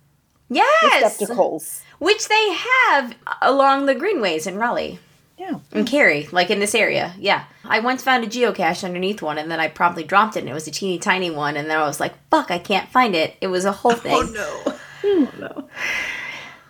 Yes, 0.49 1.03
receptacles. 1.19 1.81
which 1.99 2.27
they 2.29 2.53
have 2.89 3.13
along 3.41 3.85
the 3.85 3.95
greenways 3.95 4.47
in 4.47 4.55
Raleigh. 4.57 4.99
Yeah. 5.37 5.59
And 5.73 5.85
Cary, 5.85 6.27
like 6.31 6.49
in 6.49 6.59
this 6.59 6.73
area. 6.73 7.13
Yeah. 7.19 7.43
I 7.65 7.79
once 7.81 8.01
found 8.01 8.23
a 8.23 8.27
geocache 8.27 8.83
underneath 8.85 9.21
one 9.21 9.37
and 9.37 9.51
then 9.51 9.59
I 9.59 9.67
promptly 9.67 10.03
dropped 10.05 10.35
it 10.37 10.39
and 10.39 10.49
it 10.49 10.53
was 10.53 10.65
a 10.67 10.71
teeny 10.71 10.97
tiny 10.99 11.29
one 11.29 11.57
and 11.57 11.69
then 11.69 11.77
I 11.77 11.85
was 11.85 11.99
like, 11.99 12.13
fuck, 12.31 12.49
I 12.49 12.59
can't 12.59 12.89
find 12.89 13.13
it. 13.13 13.35
It 13.41 13.47
was 13.47 13.65
a 13.65 13.71
whole 13.73 13.91
thing. 14.05 14.13
Oh 14.15 14.63
no. 14.65 14.73
Oh 15.03 15.31
no. 15.39 15.69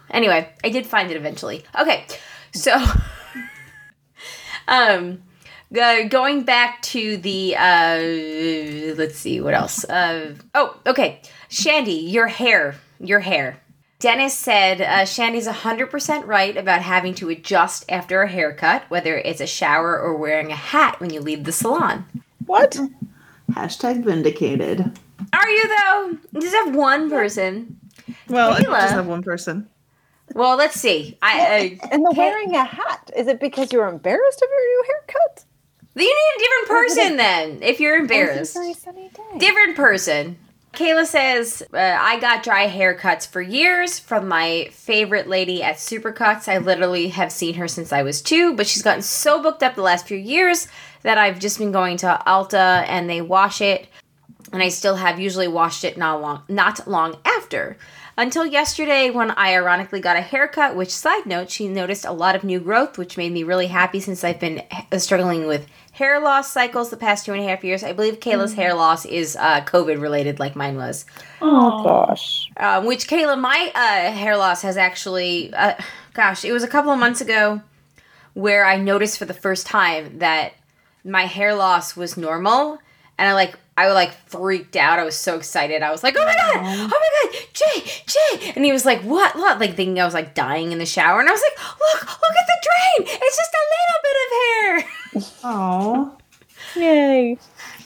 Anyway, 0.09 0.49
I 0.63 0.69
did 0.69 0.85
find 0.85 1.11
it 1.11 1.17
eventually. 1.17 1.63
Okay. 1.79 2.05
So 2.53 2.75
um 4.67 5.23
Go- 5.73 6.07
going 6.07 6.43
back 6.43 6.81
to 6.83 7.17
the 7.17 7.55
uh 7.57 8.95
let's 8.97 9.17
see 9.17 9.41
what 9.41 9.53
else. 9.53 9.83
Uh 9.83 10.35
oh, 10.55 10.79
okay. 10.85 11.21
Shandy, 11.49 11.91
your 11.91 12.27
hair, 12.27 12.75
your 12.99 13.19
hair. 13.19 13.59
Dennis 13.99 14.37
said 14.37 14.79
uh, 14.79 15.05
Shandy's 15.05 15.47
100% 15.47 16.27
right 16.27 16.55
about 16.55 16.83
having 16.83 17.15
to 17.15 17.29
adjust 17.29 17.83
after 17.89 18.21
a 18.21 18.29
haircut, 18.29 18.83
whether 18.89 19.17
it's 19.17 19.41
a 19.41 19.47
shower 19.47 19.99
or 19.99 20.15
wearing 20.15 20.51
a 20.51 20.55
hat 20.55 20.99
when 20.99 21.09
you 21.11 21.19
leave 21.19 21.45
the 21.45 21.51
salon. 21.51 22.05
What? 22.45 22.77
Hashtag 23.51 24.03
vindicated. 24.03 24.99
Are 25.33 25.49
you 25.49 25.67
though? 25.67 26.17
You 26.31 26.41
just 26.41 26.55
have 26.55 26.75
one 26.75 27.09
person. 27.09 27.79
Well, 28.29 28.51
I 28.53 28.61
Kayla. 28.61 28.81
just 28.81 28.93
have 28.93 29.07
one 29.07 29.23
person. 29.23 29.67
Well, 30.33 30.57
let's 30.57 30.79
see. 30.79 31.17
I, 31.21 31.79
I 31.81 31.89
And 31.91 32.03
the 32.05 32.11
Kay- 32.13 32.17
wearing 32.29 32.55
a 32.55 32.63
hat. 32.65 33.11
Is 33.15 33.27
it 33.27 33.39
because 33.39 33.71
you're 33.71 33.87
embarrassed 33.87 34.41
of 34.41 34.49
your 34.49 34.67
new 34.67 34.83
haircut? 34.87 35.43
you 35.95 36.03
need 36.03 36.35
a 36.35 36.39
different 36.39 36.67
person 36.67 37.17
then 37.17 37.63
if 37.63 37.79
you're 37.79 37.97
embarrassed. 37.97 38.53
Very 38.53 38.73
sunny 38.73 39.09
day. 39.09 39.37
Different 39.39 39.75
person. 39.75 40.37
Kayla 40.73 41.07
says, 41.07 41.63
uh, 41.73 41.77
I 41.77 42.19
got 42.19 42.43
dry 42.43 42.67
haircuts 42.69 43.27
for 43.27 43.41
years 43.41 43.97
from 43.97 44.27
my 44.27 44.67
favorite 44.71 45.27
lady 45.27 45.63
at 45.63 45.77
Supercuts. 45.77 46.47
I 46.47 46.59
literally 46.59 47.07
have 47.07 47.31
seen 47.31 47.55
her 47.55 47.67
since 47.67 47.91
I 47.91 48.03
was 48.03 48.21
two, 48.21 48.53
but 48.55 48.67
she's 48.67 48.83
gotten 48.83 49.01
so 49.01 49.41
booked 49.41 49.63
up 49.63 49.73
the 49.73 49.81
last 49.81 50.07
few 50.07 50.17
years 50.17 50.67
that 51.01 51.17
I've 51.17 51.39
just 51.39 51.57
been 51.57 51.71
going 51.71 51.97
to 51.97 52.21
Ulta 52.27 52.83
and 52.87 53.09
they 53.09 53.21
wash 53.21 53.59
it. 53.59 53.87
And 54.53 54.61
I 54.61 54.69
still 54.69 54.97
have 54.97 55.19
usually 55.19 55.47
washed 55.47 55.83
it 55.83 55.97
not 55.97 56.21
long, 56.21 56.43
not 56.47 56.87
long 56.87 57.17
after. 57.25 57.75
Until 58.19 58.47
yesterday, 58.47 59.11
when 59.11 59.29
I 59.29 59.53
ironically 59.53 59.99
got 59.99 60.17
a 60.17 60.21
haircut, 60.21 60.75
which, 60.75 60.89
side 60.89 61.27
note, 61.27 61.51
she 61.51 61.67
noticed 61.67 62.03
a 62.03 62.11
lot 62.11 62.35
of 62.35 62.43
new 62.43 62.59
growth, 62.59 62.97
which 62.97 63.15
made 63.15 63.31
me 63.31 63.43
really 63.43 63.67
happy 63.67 63.99
since 63.99 64.23
I've 64.23 64.39
been 64.39 64.63
struggling 64.97 65.45
with 65.45 65.67
hair 65.91 66.19
loss 66.19 66.51
cycles 66.51 66.89
the 66.89 66.97
past 66.97 67.25
two 67.25 67.33
and 67.33 67.41
a 67.41 67.47
half 67.47 67.63
years. 67.63 67.83
I 67.83 67.93
believe 67.93 68.19
Kayla's 68.19 68.55
hair 68.55 68.73
loss 68.73 69.05
is 69.05 69.35
uh, 69.35 69.61
COVID 69.61 70.01
related, 70.01 70.39
like 70.39 70.55
mine 70.55 70.77
was. 70.77 71.05
Oh 71.41 71.83
gosh. 71.83 72.51
Um, 72.57 72.87
which 72.87 73.07
Kayla, 73.07 73.39
my 73.39 73.71
uh, 73.75 74.11
hair 74.11 74.35
loss 74.35 74.63
has 74.63 74.77
actually, 74.77 75.53
uh, 75.53 75.75
gosh, 76.15 76.43
it 76.43 76.51
was 76.51 76.63
a 76.63 76.67
couple 76.67 76.91
of 76.91 76.97
months 76.97 77.21
ago 77.21 77.61
where 78.33 78.65
I 78.65 78.77
noticed 78.77 79.19
for 79.19 79.25
the 79.25 79.33
first 79.35 79.67
time 79.67 80.17
that 80.17 80.53
my 81.03 81.25
hair 81.25 81.53
loss 81.53 81.95
was 81.95 82.17
normal, 82.17 82.79
and 83.17 83.27
I 83.29 83.33
like 83.33 83.57
I 83.77 83.91
like 83.91 84.13
freaked 84.27 84.75
out. 84.75 84.97
I 84.97 85.03
was 85.03 85.15
so 85.15 85.35
excited. 85.35 85.83
I 85.83 85.91
was 85.91 86.03
like, 86.03 86.15
"Oh 86.17 86.25
my 86.25 86.33
god! 86.33 86.55
Oh 86.55 86.87
my 86.87 87.29
god! 87.31 87.39
Jay, 87.53 87.91
Jay!" 88.07 88.53
And 88.55 88.65
he 88.65 88.71
was 88.71 88.85
like, 88.85 89.01
"What? 89.01 89.35
What?" 89.35 89.59
Like 89.59 89.75
thinking 89.75 89.99
I 89.99 90.05
was 90.05 90.15
like 90.15 90.33
dying 90.33 90.71
in 90.71 90.79
the 90.79 90.85
shower, 90.85 91.19
and 91.19 91.29
I 91.29 91.31
was 91.31 91.41
like, 91.41 91.59
"Look! 91.79 92.01
Look 92.01 92.35
at 92.39 92.47
the 92.47 92.67
drain! 92.67 93.17
It's 93.21 93.37
just 93.37 93.53
a 93.53 93.65
little 93.75 94.01
bit 94.03 94.17
of 94.23 94.31
hair." 94.41 94.89
Oh. 95.43 96.17
Yay. 96.75 97.37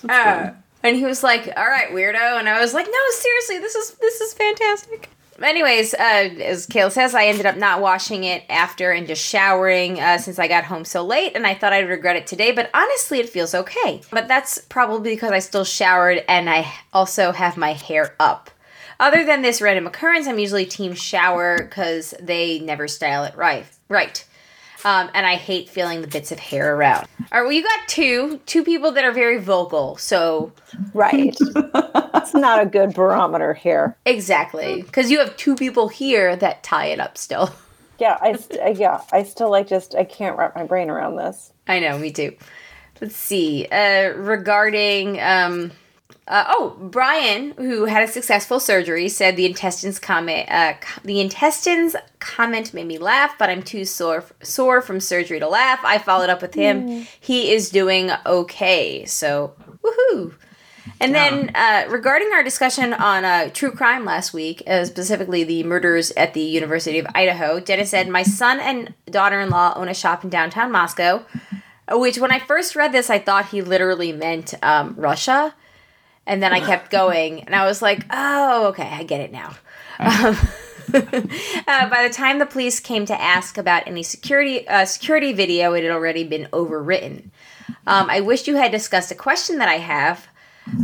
Uh, 0.08 0.52
and 0.84 0.96
he 0.96 1.04
was 1.04 1.24
like, 1.24 1.48
"All 1.58 1.68
right, 1.68 1.92
weirdo," 1.92 2.40
and 2.40 2.48
I 2.48 2.60
was 2.62 2.74
like, 2.74 2.86
"No, 2.86 3.00
seriously, 3.12 3.60
this 3.60 3.76
is 3.76 3.92
this 3.96 4.22
is 4.22 4.34
fantastic." 4.34 5.10
Anyways, 5.44 5.94
uh, 5.94 5.98
as 5.98 6.68
Kayla 6.68 6.92
says, 6.92 7.16
I 7.16 7.26
ended 7.26 7.46
up 7.46 7.58
not 7.58 7.82
washing 7.82 8.24
it 8.24 8.44
after 8.50 8.92
and 8.92 9.08
just 9.08 9.24
showering 9.24 10.00
uh, 10.00 10.18
since 10.18 10.40
I 10.40 10.48
got 10.48 10.66
home 10.66 10.86
so 10.86 11.04
late, 11.04 11.34
and 11.36 11.46
I 11.46 11.54
thought 11.54 11.74
I'd 11.74 11.90
regret 11.90 12.16
it 12.16 12.28
today, 12.28 12.52
but 12.52 12.70
honestly, 12.74 13.20
it 13.20 13.30
feels 13.30 13.54
okay. 13.54 14.02
But 14.12 14.28
that's 14.28 14.60
probably 14.60 15.14
because 15.14 15.32
I 15.32 15.40
still 15.40 15.64
showered 15.64 16.24
and 16.28 16.50
I 16.50 16.72
also 16.94 17.32
have 17.32 17.58
my 17.58 17.74
hair 17.74 18.16
up. 18.20 18.50
Other 19.00 19.26
than 19.26 19.42
this 19.42 19.62
random 19.62 19.88
occurrence, 19.88 20.28
I'm 20.28 20.38
usually 20.38 20.66
team 20.66 20.94
shower 20.94 21.58
because 21.58 22.14
they 22.22 22.60
never 22.60 22.88
style 22.88 23.24
it 23.24 23.36
right. 23.36 23.66
Right. 23.90 24.24
Um, 24.84 25.10
and 25.14 25.26
I 25.26 25.36
hate 25.36 25.70
feeling 25.70 26.02
the 26.02 26.08
bits 26.08 26.32
of 26.32 26.40
hair 26.40 26.76
around. 26.76 27.08
All 27.32 27.40
right, 27.40 27.44
well, 27.44 27.52
you 27.52 27.64
got 27.64 27.88
two, 27.88 28.40
two 28.46 28.64
people 28.64 28.92
that 28.94 29.04
are 29.04 29.12
very 29.12 29.38
vocal. 29.40 29.96
So 29.98 30.52
Right. 30.94 31.36
It's 31.40 32.34
not 32.34 32.62
a 32.62 32.66
good 32.66 32.94
barometer 32.94 33.54
here. 33.54 33.96
exactly, 34.06 34.82
because 34.82 35.10
you 35.12 35.20
have 35.20 35.36
two 35.38 35.56
people 35.56 35.88
here 35.88 36.36
that 36.36 36.64
tie 36.64 36.88
it 36.88 37.00
up 37.00 37.18
still. 37.18 37.50
Yeah, 38.00 38.18
I 38.20 38.34
st- 38.36 38.60
uh, 38.60 38.70
yeah, 38.70 39.02
I 39.14 39.22
still 39.22 39.52
like 39.52 39.68
just 39.68 39.94
I 39.94 40.06
can't 40.06 40.36
wrap 40.36 40.56
my 40.56 40.64
brain 40.64 40.90
around 40.90 41.18
this. 41.18 41.54
I 41.68 41.80
know, 41.80 42.00
me 42.00 42.12
too. 42.12 42.36
Let's 43.00 43.16
see. 43.16 43.68
Uh, 43.72 44.10
regarding, 44.14 45.22
um, 45.22 45.72
uh, 46.32 46.46
oh, 46.48 46.78
Brian, 46.80 47.52
who 47.58 47.84
had 47.86 48.02
a 48.02 48.08
successful 48.08 48.62
surgery, 48.62 49.10
said 49.10 49.36
the 49.36 49.46
intestines 49.46 50.00
comment. 50.00 50.50
Uh, 50.50 50.76
the 51.04 51.20
intestines 51.20 51.94
comment 52.20 52.74
made 52.74 52.88
me 52.88 52.98
laugh, 52.98 53.36
but 53.38 53.50
I'm 53.50 53.62
too 53.62 53.84
sore 53.84 54.24
sore 54.42 54.82
from 54.82 55.02
surgery 55.02 55.42
to 55.42 55.50
laugh. 55.50 55.82
I 55.84 55.98
followed 55.98 56.30
up 56.30 56.42
with 56.42 56.54
him. 56.54 57.06
He 57.20 57.52
is 57.52 57.70
doing 57.70 58.12
okay. 58.26 59.04
So 59.06 59.54
woohoo. 59.84 60.34
And 61.02 61.14
then, 61.14 61.52
uh, 61.54 61.86
regarding 61.90 62.32
our 62.32 62.44
discussion 62.44 62.94
on 62.94 63.26
uh, 63.26 63.50
true 63.50 63.72
crime 63.72 64.06
last 64.06 64.34
week, 64.34 64.64
uh, 64.68 64.86
specifically 64.86 65.44
the 65.44 65.64
murders 65.64 66.12
at 66.12 66.34
the 66.34 66.42
University 66.42 66.98
of 66.98 67.08
Idaho, 67.14 67.60
Dennis 67.60 67.90
said, 67.90 68.08
My 68.08 68.24
son 68.24 68.60
and 68.60 68.94
daughter 69.06 69.42
in 69.42 69.50
law 69.50 69.74
own 69.76 69.90
a 69.90 69.94
shop 69.94 70.24
in 70.24 70.30
downtown 70.30 70.72
Moscow. 70.72 71.26
Which, 71.92 72.20
when 72.20 72.32
I 72.32 72.40
first 72.40 72.76
read 72.76 72.94
this, 72.94 73.10
I 73.10 73.20
thought 73.20 73.48
he 73.48 73.62
literally 73.62 74.14
meant 74.14 74.54
um, 74.64 74.96
Russia. 74.98 75.54
And 76.28 76.42
then 76.42 76.54
I 76.54 76.60
kept 76.60 76.92
going, 76.92 77.44
and 77.44 77.56
I 77.56 77.66
was 77.66 77.82
like, 77.82 78.06
oh, 78.12 78.68
okay, 78.68 78.88
I 78.88 79.04
get 79.04 79.22
it 79.22 79.32
now. 79.32 79.56
Um, 80.00 80.38
uh, 80.94 81.90
by 81.90 82.08
the 82.08 82.14
time 82.14 82.40
the 82.40 82.46
police 82.46 82.80
came 82.80 83.06
to 83.06 83.20
ask 83.20 83.58
about 83.58 83.88
any 83.88 84.04
security 84.04 84.68
uh, 84.68 84.86
security 84.86 85.34
video, 85.34 85.74
it 85.74 85.84
had 85.84 85.92
already 85.92 86.24
been 86.24 86.48
overwritten. 86.52 87.30
Um, 87.88 88.10
I 88.10 88.22
wish 88.22 88.48
you 88.48 88.56
had 88.56 88.72
discussed 88.72 89.12
a 89.12 89.16
question 89.16 89.58
that 89.58 89.70
I 89.70 89.78
have. 89.78 90.28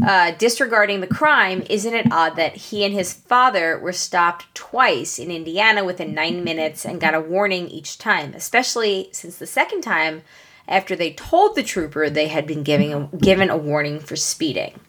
Uh, 0.05 0.31
disregarding 0.31 1.01
the 1.01 1.07
crime, 1.07 1.63
isn't 1.69 1.93
it 1.93 2.11
odd 2.11 2.35
that 2.35 2.55
he 2.55 2.83
and 2.83 2.95
his 2.95 3.13
father 3.13 3.77
were 3.77 3.93
stopped 3.93 4.53
twice 4.55 5.19
in 5.19 5.29
Indiana 5.29 5.85
within 5.85 6.15
nine 6.15 6.43
minutes 6.43 6.83
and 6.83 6.99
got 6.99 7.13
a 7.13 7.21
warning 7.21 7.67
each 7.69 7.99
time, 7.99 8.33
especially 8.33 9.07
since 9.11 9.37
the 9.37 9.45
second 9.45 9.81
time, 9.81 10.23
after 10.67 10.95
they 10.95 11.13
told 11.13 11.55
the 11.55 11.63
trooper 11.63 12.09
they 12.09 12.27
had 12.27 12.47
been 12.47 12.63
giving 12.63 12.91
a, 12.91 13.07
given 13.17 13.51
a 13.51 13.55
warning 13.55 13.99
for 13.99 14.15
speeding? 14.15 14.79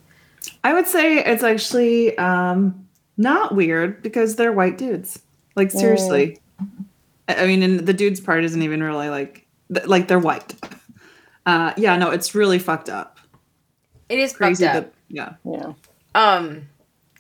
I 0.64 0.74
would 0.74 0.86
say 0.86 1.18
it's 1.18 1.42
actually 1.42 2.16
um, 2.18 2.88
not 3.16 3.54
weird 3.54 4.02
because 4.02 4.36
they're 4.36 4.52
white 4.52 4.78
dudes. 4.78 5.22
Like 5.56 5.70
seriously, 5.70 6.40
I 7.28 7.44
I 7.44 7.46
mean, 7.46 7.62
and 7.62 7.80
the 7.80 7.92
dudes 7.92 8.20
part 8.20 8.44
isn't 8.44 8.62
even 8.62 8.82
really 8.82 9.08
like 9.08 9.46
th- 9.72 9.86
like 9.86 10.08
they're 10.08 10.18
white. 10.18 10.54
Uh, 11.44 11.72
yeah, 11.76 11.96
no, 11.96 12.10
it's 12.10 12.34
really 12.34 12.58
fucked 12.58 12.88
up. 12.88 13.18
It 14.08 14.18
is 14.18 14.32
Crazy 14.32 14.64
fucked 14.64 14.76
up. 14.76 14.84
that 14.84 14.94
yeah. 15.08 15.34
Yeah. 15.44 15.72
Um, 16.14 16.68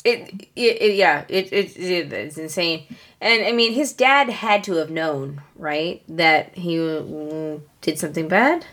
it, 0.04 0.48
it, 0.54 0.82
it 0.82 0.94
yeah, 0.96 1.24
it, 1.28 1.52
it, 1.52 1.76
it 1.76 2.12
it's 2.12 2.38
insane. 2.38 2.84
And 3.20 3.44
I 3.44 3.52
mean, 3.52 3.72
his 3.72 3.92
dad 3.92 4.28
had 4.28 4.62
to 4.64 4.74
have 4.74 4.90
known, 4.90 5.42
right, 5.56 6.02
that 6.08 6.54
he 6.56 6.76
mm, 6.76 7.60
did 7.80 7.98
something 7.98 8.28
bad. 8.28 8.66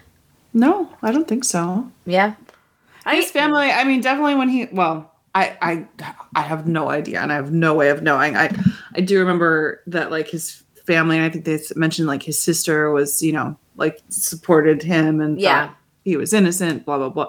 No, 0.53 0.89
I 1.01 1.11
don't 1.11 1.27
think 1.27 1.43
so. 1.43 1.91
Yeah, 2.05 2.35
I 3.05 3.15
His 3.17 3.31
family, 3.31 3.69
I 3.71 3.83
mean, 3.83 4.01
definitely 4.01 4.35
when 4.35 4.49
he 4.49 4.67
well, 4.71 5.11
I 5.33 5.57
I 5.61 5.87
I 6.35 6.41
have 6.41 6.67
no 6.67 6.89
idea 6.89 7.21
and 7.21 7.31
I 7.31 7.35
have 7.35 7.51
no 7.51 7.73
way 7.73 7.89
of 7.89 8.01
knowing. 8.01 8.35
I 8.35 8.49
I 8.95 9.01
do 9.01 9.19
remember 9.19 9.81
that 9.87 10.11
like 10.11 10.27
his 10.29 10.63
family 10.85 11.17
and 11.17 11.25
I 11.25 11.29
think 11.29 11.45
they 11.45 11.59
mentioned 11.75 12.07
like 12.07 12.23
his 12.23 12.39
sister 12.39 12.91
was, 12.91 13.21
you 13.21 13.31
know, 13.33 13.57
like 13.75 13.99
supported 14.09 14.81
him 14.81 15.21
and 15.21 15.39
Yeah. 15.39 15.71
he 16.03 16.17
was 16.17 16.33
innocent, 16.33 16.85
blah 16.85 16.97
blah 16.97 17.09
blah. 17.09 17.27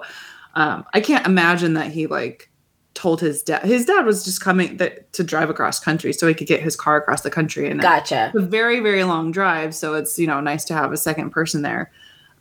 Um 0.55 0.85
I 0.93 1.01
can't 1.01 1.25
imagine 1.25 1.73
that 1.73 1.91
he 1.91 2.07
like 2.07 2.49
told 2.93 3.21
his 3.21 3.43
dad 3.43 3.63
his 3.63 3.85
dad 3.85 4.05
was 4.07 4.25
just 4.25 4.41
coming 4.41 4.77
that 4.77 5.13
to 5.13 5.23
drive 5.23 5.51
across 5.51 5.79
country 5.79 6.11
so 6.11 6.27
he 6.27 6.33
could 6.33 6.47
get 6.47 6.61
his 6.63 6.75
car 6.75 6.97
across 6.97 7.21
the 7.21 7.29
country 7.29 7.69
and 7.69 7.79
gotcha. 7.79 8.31
a 8.33 8.39
very 8.39 8.79
very 8.79 9.03
long 9.03 9.31
drive 9.31 9.75
so 9.75 9.93
it's 9.93 10.17
you 10.17 10.25
know 10.25 10.39
nice 10.41 10.65
to 10.65 10.73
have 10.73 10.91
a 10.91 10.97
second 10.97 11.29
person 11.29 11.61
there 11.61 11.91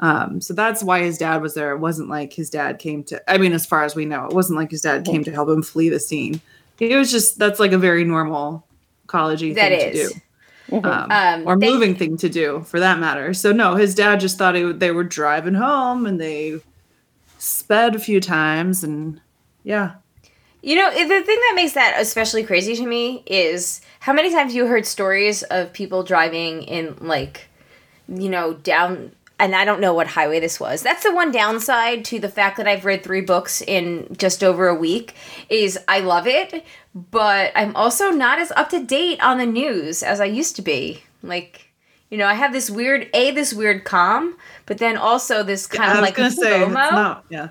um 0.00 0.40
so 0.40 0.52
that's 0.54 0.82
why 0.82 1.00
his 1.02 1.16
dad 1.18 1.40
was 1.40 1.54
there. 1.54 1.72
It 1.72 1.78
wasn't 1.78 2.08
like 2.10 2.32
his 2.32 2.50
dad 2.50 2.78
came 2.78 3.02
to 3.04 3.30
i 3.30 3.38
mean 3.38 3.52
as 3.52 3.64
far 3.64 3.82
as 3.84 3.94
we 3.94 4.04
know 4.04 4.26
it 4.26 4.32
wasn't 4.34 4.58
like 4.58 4.70
his 4.70 4.82
dad 4.82 5.04
came 5.06 5.24
to 5.24 5.32
help 5.32 5.48
him 5.48 5.62
flee 5.62 5.88
the 5.88 6.00
scene. 6.00 6.40
It 6.78 6.94
was 6.96 7.10
just 7.10 7.38
that's 7.38 7.58
like 7.58 7.72
a 7.72 7.78
very 7.78 8.04
normal 8.04 8.66
collegey 9.06 9.54
That 9.54 9.68
thing 9.70 9.92
is. 9.94 10.12
to 10.12 10.14
do 10.14 10.20
um, 10.88 11.10
Um, 11.10 11.42
or 11.46 11.58
thank- 11.58 11.72
moving 11.72 11.94
thing 11.94 12.16
to 12.18 12.28
do 12.28 12.62
for 12.66 12.80
that 12.80 12.98
matter. 12.98 13.32
So 13.32 13.52
no 13.52 13.74
his 13.76 13.94
dad 13.94 14.20
just 14.20 14.36
thought 14.36 14.56
it, 14.56 14.80
they 14.80 14.90
were 14.90 15.04
driving 15.04 15.54
home 15.54 16.04
and 16.06 16.20
they 16.20 16.60
sped 17.38 17.94
a 17.94 17.98
few 17.98 18.20
times 18.20 18.82
and 18.84 19.20
yeah. 19.64 19.94
You 20.62 20.74
know, 20.74 20.90
the 20.90 21.22
thing 21.22 21.38
that 21.40 21.52
makes 21.54 21.72
that 21.74 21.96
especially 22.00 22.42
crazy 22.42 22.74
to 22.76 22.84
me 22.86 23.22
is 23.26 23.80
how 24.00 24.12
many 24.12 24.30
times 24.32 24.52
you 24.54 24.66
heard 24.66 24.84
stories 24.84 25.42
of 25.44 25.72
people 25.72 26.02
driving 26.02 26.62
in 26.64 26.96
like, 27.00 27.46
you 28.08 28.28
know, 28.28 28.54
down. 28.54 29.12
And 29.38 29.54
I 29.54 29.66
don't 29.66 29.80
know 29.80 29.92
what 29.92 30.06
highway 30.06 30.40
this 30.40 30.58
was. 30.58 30.82
That's 30.82 31.02
the 31.02 31.14
one 31.14 31.30
downside 31.30 32.04
to 32.06 32.18
the 32.18 32.28
fact 32.30 32.56
that 32.56 32.66
I've 32.66 32.86
read 32.86 33.04
three 33.04 33.20
books 33.20 33.60
in 33.60 34.06
just 34.16 34.42
over 34.42 34.66
a 34.68 34.74
week. 34.74 35.14
Is 35.50 35.78
I 35.86 36.00
love 36.00 36.26
it, 36.26 36.64
but 36.94 37.52
I'm 37.54 37.76
also 37.76 38.08
not 38.10 38.38
as 38.38 38.50
up 38.52 38.70
to 38.70 38.82
date 38.82 39.22
on 39.22 39.36
the 39.36 39.44
news 39.46 40.02
as 40.02 40.20
I 40.20 40.24
used 40.24 40.56
to 40.56 40.62
be. 40.62 41.02
Like, 41.22 41.70
You 42.08 42.16
know, 42.16 42.26
I 42.26 42.32
have 42.34 42.52
this 42.54 42.70
weird 42.70 43.10
a 43.12 43.30
this 43.32 43.52
weird 43.52 43.84
calm, 43.84 44.36
but 44.64 44.78
then 44.78 44.96
also 44.96 45.42
this 45.42 45.66
kind 45.66 45.90
I 45.90 45.94
of 45.94 46.00
was 46.00 46.08
like 46.08 46.14
gonna 46.16 46.30
say 46.30 46.62
it's 46.62 46.70
FOMO. 46.72 46.92
not. 46.92 47.24
Yeah, 47.28 47.48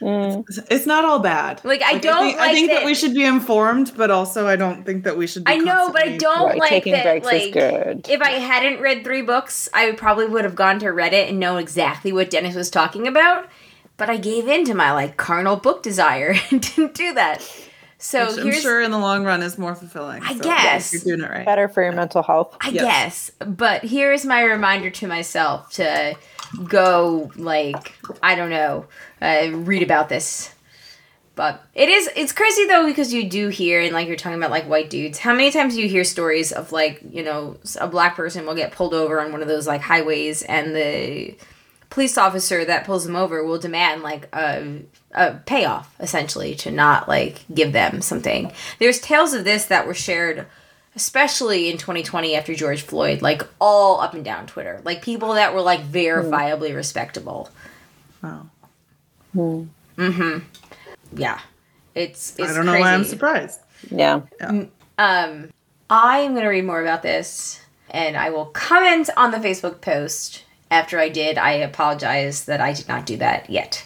Mm. 0.00 0.48
It's- 0.48 0.64
it's 0.70 0.86
not 0.86 1.04
all 1.04 1.18
bad. 1.18 1.60
Like, 1.64 1.82
I 1.82 1.98
don't 1.98 2.28
think, 2.28 2.38
I 2.38 2.52
think 2.52 2.68
that, 2.70 2.80
that- 2.80 2.86
we 2.86 2.94
should 2.94 3.14
be 3.14 3.24
informed, 3.24 3.92
but 3.96 4.10
also 4.10 4.46
I 4.46 4.56
don't 4.56 4.84
think 4.86 5.04
that 5.04 5.16
we 5.16 5.26
should. 5.26 5.44
Be 5.44 5.52
I 5.52 5.56
know, 5.56 5.90
but 5.92 6.06
I 6.06 6.16
don't 6.16 6.46
Right, 6.50 6.58
like 6.58 6.68
taking 6.70 6.92
that. 6.92 7.22
breaks 7.22 7.46
is 7.46 7.52
good. 7.52 8.06
if 8.08 8.20
I 8.20 8.30
hadn't 8.30 8.80
read 8.80 9.02
three 9.04 9.22
books, 9.22 9.68
I 9.74 9.90
probably 9.92 10.26
would 10.26 10.44
have 10.44 10.54
gone 10.54 10.78
to 10.80 10.86
Reddit 10.86 11.28
and 11.28 11.40
known 11.40 11.58
exactly 11.58 12.12
what 12.12 12.30
Dennis 12.30 12.54
was 12.54 12.70
talking 12.70 13.06
about. 13.08 13.48
But 13.96 14.08
I 14.08 14.16
gave 14.16 14.46
in 14.46 14.64
to 14.66 14.74
my 14.74 14.92
like 14.92 15.16
carnal 15.16 15.56
book 15.56 15.82
desire 15.82 16.36
and 16.50 16.60
didn't 16.62 16.94
do 16.94 17.14
that. 17.14 17.42
So 18.00 18.26
Which 18.26 18.38
I'm 18.38 18.44
here's, 18.44 18.62
sure 18.62 18.80
in 18.80 18.90
the 18.92 18.98
long 18.98 19.24
run 19.24 19.42
is 19.42 19.58
more 19.58 19.74
fulfilling. 19.74 20.22
I 20.22 20.36
so 20.36 20.44
guess. 20.44 20.92
you're 20.92 21.16
doing 21.16 21.28
it 21.28 21.32
right. 21.32 21.44
Better 21.44 21.68
for 21.68 21.82
your 21.82 21.92
mental 21.92 22.22
health. 22.22 22.56
I 22.60 22.68
Yes. 22.68 23.30
guess. 23.40 23.48
But 23.48 23.84
here's 23.84 24.24
my 24.24 24.42
reminder 24.42 24.90
to 24.90 25.06
myself 25.08 25.70
to 25.72 26.16
go 26.64 27.30
like 27.36 27.94
I 28.22 28.36
don't 28.36 28.50
know, 28.50 28.86
uh, 29.20 29.48
read 29.52 29.82
about 29.82 30.08
this. 30.08 30.54
But 31.34 31.60
it 31.74 31.88
is 31.88 32.08
it's 32.16 32.32
crazy 32.32 32.66
though 32.66 32.86
because 32.86 33.12
you 33.12 33.28
do 33.28 33.48
hear 33.48 33.80
and 33.80 33.92
like 33.92 34.06
you're 34.08 34.16
talking 34.16 34.38
about 34.38 34.50
like 34.50 34.68
white 34.68 34.90
dudes. 34.90 35.18
How 35.18 35.32
many 35.32 35.50
times 35.50 35.74
do 35.74 35.82
you 35.82 35.88
hear 35.88 36.04
stories 36.04 36.52
of 36.52 36.72
like 36.72 37.00
you 37.10 37.22
know 37.24 37.56
a 37.80 37.86
black 37.88 38.14
person 38.16 38.46
will 38.46 38.54
get 38.56 38.72
pulled 38.72 38.94
over 38.94 39.20
on 39.20 39.30
one 39.32 39.42
of 39.42 39.48
those 39.48 39.66
like 39.66 39.80
highways 39.80 40.42
and 40.42 40.74
the 40.74 41.34
police 41.90 42.18
officer 42.18 42.64
that 42.64 42.84
pulls 42.84 43.04
them 43.04 43.16
over 43.16 43.42
will 43.44 43.58
demand 43.58 44.02
like 44.02 44.28
a, 44.34 44.80
a 45.12 45.34
payoff 45.46 45.94
essentially 46.00 46.54
to 46.56 46.70
not 46.70 47.08
like 47.08 47.44
give 47.52 47.72
them 47.72 48.00
something. 48.02 48.52
There's 48.78 49.00
tales 49.00 49.32
of 49.32 49.44
this 49.44 49.66
that 49.66 49.86
were 49.86 49.94
shared 49.94 50.46
especially 50.98 51.70
in 51.70 51.78
2020 51.78 52.34
after 52.34 52.56
George 52.56 52.82
Floyd, 52.82 53.22
like 53.22 53.42
all 53.60 54.00
up 54.00 54.14
and 54.14 54.24
down 54.24 54.48
Twitter, 54.48 54.80
like 54.84 55.00
people 55.00 55.34
that 55.34 55.54
were 55.54 55.60
like 55.60 55.80
verifiably 55.86 56.74
respectable. 56.74 57.50
Wow. 58.20 58.46
mm-hmm 59.34 60.38
Yeah, 61.12 61.38
it's. 61.94 62.36
it's 62.36 62.50
I 62.50 62.54
don't 62.54 62.66
know 62.66 62.72
why 62.80 62.92
I'm 62.92 63.00
crazy. 63.00 63.10
surprised. 63.10 63.60
Yeah. 63.92 64.22
Um, 64.40 65.50
I 65.88 66.18
am 66.18 66.34
gonna 66.34 66.48
read 66.48 66.64
more 66.64 66.82
about 66.82 67.02
this, 67.02 67.60
and 67.90 68.16
I 68.16 68.30
will 68.30 68.46
comment 68.46 69.08
on 69.16 69.30
the 69.30 69.38
Facebook 69.38 69.80
post 69.80 70.44
after 70.70 70.98
I 70.98 71.08
did. 71.08 71.38
I 71.38 71.52
apologize 71.52 72.44
that 72.44 72.60
I 72.60 72.72
did 72.72 72.88
not 72.88 73.06
do 73.06 73.16
that 73.18 73.48
yet. 73.48 73.84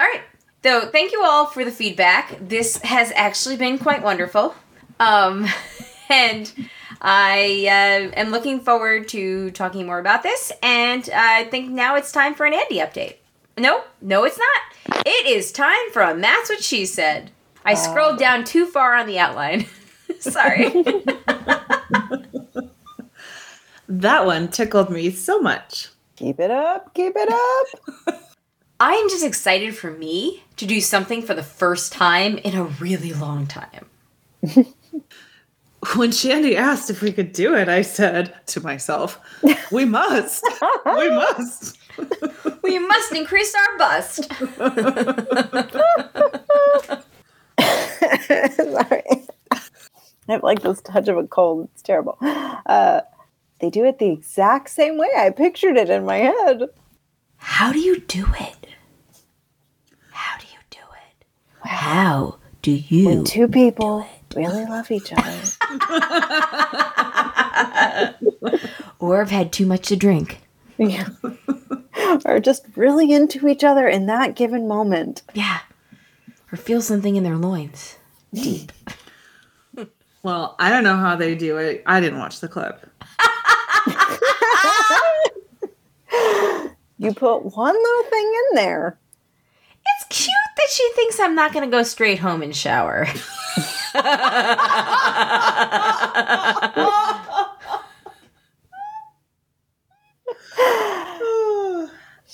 All 0.00 0.06
right. 0.06 0.22
So 0.62 0.88
thank 0.90 1.12
you 1.12 1.22
all 1.24 1.46
for 1.46 1.64
the 1.64 1.70
feedback. 1.70 2.36
This 2.40 2.78
has 2.78 3.12
actually 3.14 3.56
been 3.56 3.78
quite 3.78 4.02
wonderful. 4.02 4.54
Um, 5.00 5.46
and 6.08 6.52
I 7.00 7.66
uh, 7.66 8.20
am 8.20 8.30
looking 8.30 8.60
forward 8.60 9.08
to 9.08 9.50
talking 9.50 9.86
more 9.86 9.98
about 9.98 10.22
this. 10.22 10.52
And 10.62 11.08
I 11.12 11.44
think 11.44 11.70
now 11.70 11.96
it's 11.96 12.12
time 12.12 12.34
for 12.34 12.46
an 12.46 12.54
Andy 12.54 12.76
update. 12.76 13.16
No, 13.58 13.82
no, 14.00 14.24
it's 14.24 14.38
not. 14.38 15.06
It 15.06 15.26
is 15.26 15.52
time 15.52 15.90
for 15.92 16.02
a 16.02 16.18
That's 16.18 16.48
What 16.48 16.62
She 16.62 16.86
Said. 16.86 17.30
I 17.64 17.74
scrolled 17.74 18.18
down 18.18 18.44
too 18.44 18.66
far 18.66 18.94
on 18.94 19.06
the 19.06 19.18
outline. 19.18 19.66
Sorry. 20.18 20.72
That 23.92 24.24
one 24.24 24.48
tickled 24.48 24.88
me 24.88 25.10
so 25.10 25.38
much. 25.38 25.88
Keep 26.16 26.40
it 26.40 26.50
up. 26.50 26.94
Keep 26.94 27.14
it 27.16 27.28
up. 28.06 28.22
I 28.80 28.94
am 28.94 29.08
just 29.08 29.24
excited 29.24 29.76
for 29.76 29.90
me 29.90 30.42
to 30.56 30.66
do 30.66 30.80
something 30.80 31.22
for 31.22 31.34
the 31.34 31.42
first 31.42 31.92
time 31.92 32.38
in 32.38 32.54
a 32.56 32.64
really 32.64 33.12
long 33.12 33.46
time. 33.46 33.86
When 35.96 36.12
Shandy 36.12 36.56
asked 36.56 36.90
if 36.90 37.02
we 37.02 37.10
could 37.10 37.32
do 37.32 37.56
it, 37.56 37.68
I 37.68 37.82
said 37.82 38.32
to 38.46 38.60
myself, 38.60 39.18
"We 39.72 39.84
must. 39.84 40.48
we 40.86 41.10
must." 41.10 41.78
We 42.62 42.78
must 42.78 43.12
increase 43.12 43.52
our 43.54 43.78
bust. 43.78 44.32
Sorry. 48.56 49.02
I 50.28 50.32
have 50.32 50.42
like 50.44 50.62
this 50.62 50.80
touch 50.80 51.08
of 51.08 51.18
a 51.18 51.26
cold. 51.26 51.68
It's 51.74 51.82
terrible. 51.82 52.16
Uh, 52.20 53.00
they 53.62 53.70
do 53.70 53.84
it 53.84 53.98
the 54.00 54.10
exact 54.10 54.68
same 54.70 54.98
way 54.98 55.08
I 55.16 55.30
pictured 55.30 55.76
it 55.76 55.88
in 55.88 56.04
my 56.04 56.16
head. 56.16 56.64
How 57.36 57.72
do 57.72 57.78
you 57.78 58.00
do 58.00 58.26
it? 58.38 58.66
How 60.10 60.36
do 60.38 60.46
you 60.48 60.58
do 60.68 60.78
it? 60.80 61.24
How 61.68 62.38
do 62.60 62.72
you? 62.72 63.06
When 63.06 63.24
two 63.24 63.46
people 63.46 64.04
really 64.34 64.64
love 64.64 64.90
each 64.90 65.12
other. 65.12 65.40
Or 68.98 69.18
have 69.18 69.30
had 69.30 69.52
too 69.52 69.66
much 69.66 69.88
to 69.88 69.96
drink. 69.96 70.40
yeah. 70.78 71.08
Are 72.24 72.38
just 72.38 72.64
really 72.76 73.10
into 73.10 73.48
each 73.48 73.64
other 73.64 73.88
in 73.88 74.06
that 74.06 74.36
given 74.36 74.68
moment. 74.68 75.22
Yeah. 75.34 75.58
Or 76.52 76.56
feel 76.56 76.80
something 76.80 77.16
in 77.16 77.24
their 77.24 77.36
loins. 77.36 77.96
Deep. 78.32 78.70
Well, 80.22 80.54
I 80.60 80.70
don't 80.70 80.84
know 80.84 80.96
how 80.96 81.16
they 81.16 81.34
do 81.34 81.56
it. 81.56 81.82
I 81.84 82.00
didn't 82.00 82.20
watch 82.20 82.38
the 82.38 82.46
clip. 82.46 82.88
You 86.98 87.12
put 87.14 87.44
one 87.44 87.74
little 87.74 88.10
thing 88.10 88.32
in 88.50 88.56
there. 88.56 88.98
It's 89.84 90.06
cute 90.08 90.34
that 90.56 90.68
she 90.70 90.88
thinks 90.94 91.18
I'm 91.18 91.34
not 91.34 91.52
going 91.52 91.68
to 91.68 91.76
go 91.76 91.82
straight 91.82 92.20
home 92.20 92.42
and 92.42 92.54
shower. 92.54 93.06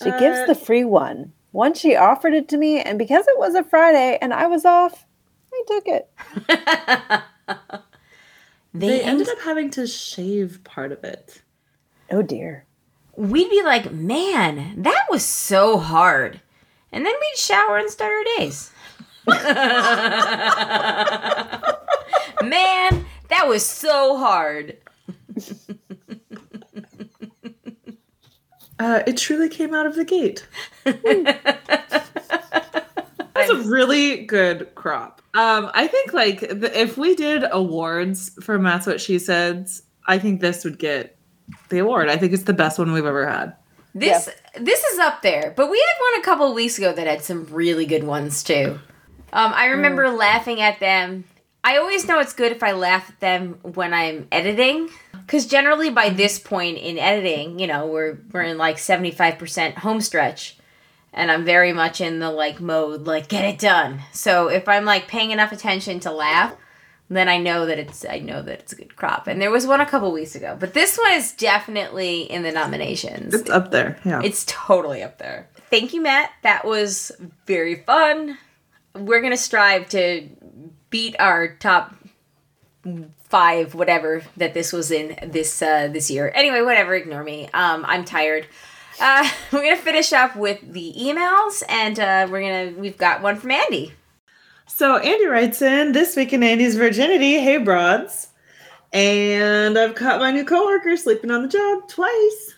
She 0.02 0.10
gives 0.12 0.46
the 0.46 0.54
free 0.54 0.84
one. 0.84 1.32
Once 1.52 1.80
she 1.80 1.96
offered 1.96 2.32
it 2.32 2.48
to 2.48 2.56
me, 2.56 2.80
and 2.80 2.98
because 2.98 3.26
it 3.26 3.38
was 3.38 3.54
a 3.56 3.64
Friday 3.64 4.16
and 4.22 4.32
I 4.32 4.46
was 4.46 4.64
off, 4.64 5.04
I 5.52 5.62
took 5.66 5.88
it. 5.88 6.10
they 8.74 8.88
They 8.88 9.00
end 9.00 9.20
ended 9.20 9.28
up 9.28 9.40
having 9.40 9.70
to 9.70 9.86
shave 9.86 10.62
part 10.62 10.92
of 10.92 11.02
it. 11.02 11.42
Oh 12.10 12.22
dear. 12.22 12.64
We'd 13.18 13.50
be 13.50 13.62
like, 13.64 13.92
man, 13.92 14.80
that 14.82 15.06
was 15.10 15.24
so 15.24 15.78
hard. 15.78 16.40
And 16.92 17.04
then 17.04 17.12
we'd 17.12 17.36
shower 17.38 17.76
and 17.76 17.90
start 17.90 18.12
our 18.12 18.24
days. 18.38 18.70
man, 19.26 19.34
that 23.28 23.46
was 23.46 23.66
so 23.66 24.16
hard. 24.16 24.78
Uh, 28.80 29.02
it 29.08 29.16
truly 29.16 29.48
came 29.48 29.74
out 29.74 29.86
of 29.86 29.96
the 29.96 30.04
gate. 30.04 30.46
That's 30.84 31.10
a 33.50 33.56
really 33.68 34.24
good 34.24 34.72
crop. 34.76 35.20
Um, 35.34 35.68
I 35.74 35.88
think 35.88 36.12
like 36.12 36.38
th- 36.38 36.72
if 36.74 36.96
we 36.96 37.16
did 37.16 37.42
awards 37.50 38.30
for 38.40 38.56
That's 38.56 38.86
What 38.86 39.00
She 39.00 39.18
Said, 39.18 39.68
I 40.06 40.20
think 40.20 40.40
this 40.40 40.62
would 40.62 40.78
get 40.78 41.17
the 41.68 41.78
award. 41.78 42.08
I 42.08 42.16
think 42.16 42.32
it's 42.32 42.44
the 42.44 42.52
best 42.52 42.78
one 42.78 42.92
we've 42.92 43.04
ever 43.04 43.28
had. 43.28 43.56
This 43.94 44.28
this 44.60 44.84
is 44.84 44.98
up 44.98 45.22
there, 45.22 45.52
but 45.56 45.70
we 45.70 45.78
had 45.78 46.12
one 46.12 46.20
a 46.20 46.24
couple 46.24 46.48
of 46.48 46.54
weeks 46.54 46.78
ago 46.78 46.92
that 46.92 47.06
had 47.06 47.22
some 47.22 47.46
really 47.46 47.86
good 47.86 48.04
ones 48.04 48.42
too. 48.42 48.78
Um, 49.32 49.52
I 49.54 49.66
remember 49.66 50.08
laughing 50.10 50.60
at 50.60 50.78
them. 50.78 51.24
I 51.64 51.78
always 51.78 52.06
know 52.06 52.20
it's 52.20 52.32
good 52.32 52.52
if 52.52 52.62
I 52.62 52.72
laugh 52.72 53.10
at 53.10 53.20
them 53.20 53.58
when 53.62 53.92
I'm 53.92 54.28
editing, 54.30 54.88
because 55.12 55.46
generally 55.46 55.90
by 55.90 56.10
this 56.10 56.38
point 56.38 56.78
in 56.78 56.98
editing, 56.98 57.58
you 57.58 57.66
know, 57.66 57.86
we're 57.86 58.18
we're 58.32 58.42
in 58.42 58.58
like 58.58 58.78
seventy 58.78 59.10
five 59.10 59.38
percent 59.38 59.78
home 59.78 60.00
stretch, 60.00 60.56
and 61.12 61.30
I'm 61.30 61.44
very 61.44 61.72
much 61.72 62.00
in 62.00 62.20
the 62.20 62.30
like 62.30 62.60
mode 62.60 63.06
like 63.06 63.28
get 63.28 63.44
it 63.44 63.58
done. 63.58 64.00
So 64.12 64.48
if 64.48 64.68
I'm 64.68 64.84
like 64.84 65.08
paying 65.08 65.30
enough 65.30 65.50
attention 65.50 65.98
to 66.00 66.12
laugh, 66.12 66.54
then 67.16 67.28
I 67.28 67.38
know 67.38 67.66
that 67.66 67.78
it's 67.78 68.04
I 68.04 68.18
know 68.18 68.42
that 68.42 68.60
it's 68.60 68.72
a 68.72 68.76
good 68.76 68.94
crop. 68.96 69.26
And 69.26 69.40
there 69.40 69.50
was 69.50 69.66
one 69.66 69.80
a 69.80 69.86
couple 69.86 70.12
weeks 70.12 70.34
ago, 70.34 70.56
but 70.58 70.74
this 70.74 70.98
one 70.98 71.12
is 71.12 71.32
definitely 71.32 72.22
in 72.22 72.42
the 72.42 72.52
nominations. 72.52 73.34
It's 73.34 73.50
up 73.50 73.70
there. 73.70 73.98
Yeah. 74.04 74.20
It's 74.22 74.44
totally 74.46 75.02
up 75.02 75.18
there. 75.18 75.48
Thank 75.70 75.94
you, 75.94 76.02
Matt. 76.02 76.30
That 76.42 76.64
was 76.64 77.12
very 77.46 77.76
fun. 77.76 78.36
We're 78.94 79.22
gonna 79.22 79.36
strive 79.36 79.88
to 79.90 80.28
beat 80.90 81.16
our 81.18 81.48
top 81.56 81.94
five, 83.28 83.74
whatever 83.74 84.22
that 84.36 84.54
this 84.54 84.72
was 84.72 84.90
in 84.90 85.16
this 85.30 85.62
uh, 85.62 85.88
this 85.88 86.10
year. 86.10 86.30
Anyway, 86.34 86.60
whatever. 86.62 86.94
Ignore 86.94 87.24
me. 87.24 87.48
Um, 87.54 87.84
I'm 87.86 88.04
tired. 88.04 88.46
Uh, 89.00 89.28
we're 89.52 89.62
gonna 89.62 89.76
finish 89.76 90.12
up 90.12 90.36
with 90.36 90.60
the 90.72 90.94
emails, 90.98 91.62
and 91.68 91.98
uh, 91.98 92.26
we're 92.30 92.42
gonna 92.42 92.78
we've 92.78 92.98
got 92.98 93.22
one 93.22 93.36
from 93.36 93.50
Andy. 93.50 93.92
So 94.68 94.98
Andy 94.98 95.26
writes 95.26 95.62
in 95.62 95.92
this 95.92 96.14
week 96.14 96.32
in 96.32 96.42
Andy's 96.42 96.76
virginity. 96.76 97.40
Hey, 97.40 97.56
broads. 97.56 98.28
And 98.92 99.78
I've 99.78 99.94
caught 99.94 100.20
my 100.20 100.30
new 100.30 100.44
coworker 100.44 100.96
sleeping 100.96 101.30
on 101.30 101.42
the 101.42 101.48
job 101.48 101.88
twice. 101.88 102.54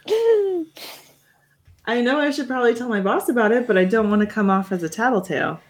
I 1.87 2.01
know 2.01 2.21
I 2.21 2.31
should 2.31 2.49
probably 2.49 2.75
tell 2.75 2.89
my 2.89 3.01
boss 3.01 3.29
about 3.29 3.53
it, 3.53 3.67
but 3.67 3.79
I 3.79 3.85
don't 3.85 4.11
want 4.11 4.21
to 4.21 4.27
come 4.27 4.51
off 4.51 4.73
as 4.73 4.83
a 4.83 4.89
tattletale. 4.89 5.61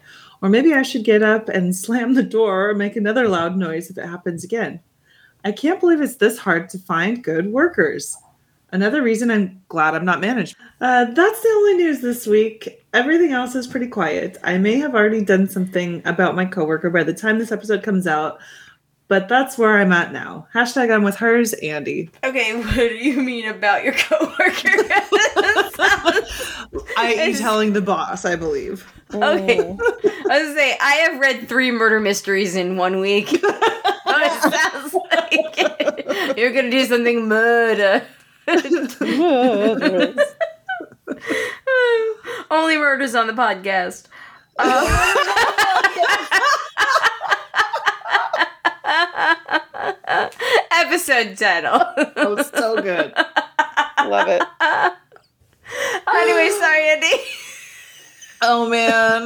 Or 0.41 0.49
maybe 0.49 0.73
I 0.73 0.81
should 0.81 1.03
get 1.03 1.21
up 1.21 1.47
and 1.47 1.75
slam 1.75 2.15
the 2.15 2.23
door 2.23 2.71
or 2.71 2.75
make 2.75 2.95
another 2.95 3.27
loud 3.27 3.55
noise 3.55 3.89
if 3.89 3.97
it 3.97 4.05
happens 4.05 4.43
again. 4.43 4.79
I 5.45 5.51
can't 5.51 5.79
believe 5.79 6.01
it's 6.01 6.15
this 6.15 6.39
hard 6.39 6.69
to 6.69 6.79
find 6.79 7.23
good 7.23 7.51
workers. 7.51 8.17
Another 8.71 9.03
reason 9.03 9.29
I'm 9.29 9.61
glad 9.69 9.93
I'm 9.95 10.05
not 10.05 10.21
managed. 10.21 10.55
Uh, 10.79 11.05
that's 11.05 11.41
the 11.41 11.49
only 11.49 11.75
news 11.75 12.01
this 12.01 12.25
week. 12.25 12.80
Everything 12.93 13.31
else 13.31 13.55
is 13.55 13.67
pretty 13.67 13.87
quiet. 13.87 14.37
I 14.43 14.57
may 14.57 14.77
have 14.79 14.95
already 14.95 15.23
done 15.23 15.47
something 15.47 16.01
about 16.05 16.35
my 16.35 16.45
coworker 16.45 16.89
by 16.89 17.03
the 17.03 17.13
time 17.13 17.39
this 17.39 17.51
episode 17.51 17.83
comes 17.83 18.05
out, 18.05 18.39
but 19.07 19.29
that's 19.29 19.57
where 19.57 19.77
I'm 19.77 19.93
at 19.93 20.11
now. 20.11 20.47
Hashtag 20.53 20.93
I'm 20.93 21.03
with 21.03 21.15
hers, 21.15 21.53
Andy. 21.53 22.09
Okay, 22.23 22.55
what 22.57 22.75
do 22.75 22.95
you 22.95 23.21
mean 23.21 23.47
about 23.47 23.85
your 23.85 23.93
coworker? 23.93 24.33
I 26.97 27.27
you 27.29 27.37
telling 27.37 27.73
the 27.73 27.81
boss, 27.81 28.25
I 28.25 28.35
believe. 28.35 28.91
Okay. 29.13 29.59
Oh. 29.59 29.77
I 30.29 30.39
was 30.39 30.49
gonna 30.49 30.55
say 30.55 30.77
I 30.79 30.93
have 31.09 31.19
read 31.19 31.49
three 31.49 31.71
murder 31.71 31.99
mysteries 31.99 32.55
in 32.55 32.77
one 32.77 32.99
week. 32.99 33.31
like 34.05 34.31
you're 36.37 36.53
gonna 36.53 36.71
do 36.71 36.85
something 36.85 37.27
murder. 37.27 38.03
Only 42.51 42.77
murders 42.77 43.15
on 43.15 43.27
the 43.27 43.33
podcast. 43.33 44.07
Um, 44.57 44.67
episode 50.71 51.37
title. 51.37 51.81
Oh, 52.17 52.41
so 52.53 52.81
good. 52.81 53.13
Love 54.05 54.27
it. 54.27 54.41
anyway, 56.07 56.49
sorry, 56.59 56.89
Andy. 56.89 57.11
Oh 58.41 58.67
man. 58.69 59.25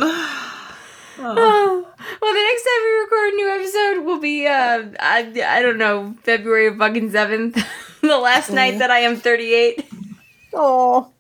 Oh. 1.19 1.81
Well, 2.21 2.33
the 2.33 2.39
next 2.39 2.63
time 2.63 2.81
we 2.83 2.91
record 2.99 3.33
a 3.33 3.35
new 3.35 3.49
episode 3.49 4.05
will 4.05 4.19
be, 4.19 4.47
uh, 4.47 4.83
I, 4.99 5.31
I 5.45 5.61
don't 5.61 5.77
know, 5.77 6.15
February 6.23 6.75
fucking 6.75 7.11
7th. 7.11 7.63
the 8.01 8.17
last 8.17 8.51
night 8.51 8.79
that 8.79 8.89
I 8.89 8.99
am 8.99 9.17
38. 9.17 9.85
Oh, 10.53 11.11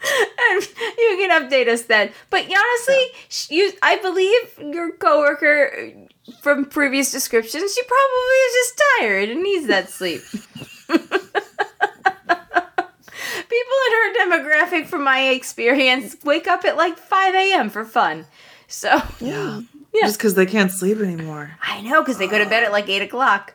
and 0.00 0.62
you 0.98 1.16
can 1.18 1.30
update 1.30 1.68
us 1.68 1.82
then. 1.82 2.10
But 2.30 2.44
honestly, 2.44 3.06
sh 3.28 3.50
you, 3.50 3.72
I 3.82 3.96
believe 3.96 4.74
your 4.74 4.92
coworker 4.92 5.70
uh, 6.28 6.32
from 6.40 6.64
previous 6.66 7.10
descriptions, 7.10 7.74
she 7.74 7.82
probably 7.82 8.36
is 8.46 8.54
just 8.54 8.82
tired 9.00 9.28
and 9.30 9.42
needs 9.42 9.66
that 9.66 9.90
sleep. 9.90 10.22
People 13.48 13.76
in 13.86 13.92
her 13.92 14.14
demographic, 14.26 14.86
from 14.86 15.04
my 15.04 15.20
experience, 15.28 16.16
wake 16.24 16.46
up 16.46 16.64
at 16.64 16.76
like 16.76 16.98
5 16.98 17.34
a.m. 17.34 17.70
for 17.70 17.84
fun. 17.84 18.26
So, 18.66 19.00
Yeah. 19.20 19.62
Yeah. 19.94 20.02
Just 20.02 20.18
because 20.18 20.34
they 20.34 20.44
can't 20.46 20.70
sleep 20.70 20.98
anymore. 20.98 21.56
I 21.62 21.80
know, 21.80 22.02
because 22.02 22.18
they 22.18 22.28
go 22.28 22.38
to 22.38 22.48
bed 22.48 22.62
at 22.62 22.72
like 22.72 22.88
8 22.88 23.02
o'clock. 23.02 23.54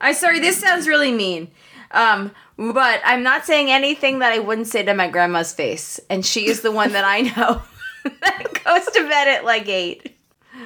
I'm 0.00 0.14
sorry, 0.14 0.40
this 0.40 0.58
sounds 0.58 0.88
really 0.88 1.12
mean. 1.12 1.50
Um, 1.90 2.32
but 2.56 3.00
I'm 3.04 3.22
not 3.22 3.44
saying 3.46 3.70
anything 3.70 4.18
that 4.18 4.32
I 4.32 4.38
wouldn't 4.40 4.66
say 4.66 4.82
to 4.82 4.94
my 4.94 5.08
grandma's 5.08 5.52
face. 5.54 5.98
And 6.10 6.24
she 6.24 6.46
is 6.48 6.60
the 6.62 6.72
one 6.72 6.92
that 6.92 7.04
I 7.04 7.20
know 7.22 7.62
that 8.04 8.64
goes 8.64 8.84
to 8.94 9.08
bed 9.08 9.28
at 9.28 9.44
like 9.44 9.68
eight. 9.68 10.16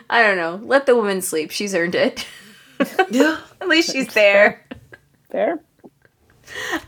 I 0.09 0.23
don't 0.23 0.37
know. 0.37 0.61
Let 0.67 0.87
the 0.87 0.97
woman 0.97 1.21
sleep. 1.23 1.51
She's 1.51 1.75
earned 1.75 1.95
it. 1.95 2.27
Yeah. 3.13 3.39
at 3.61 3.69
least 3.69 3.93
she's 3.93 4.13
there. 4.13 4.67
There. 5.31 5.53
And 5.53 5.61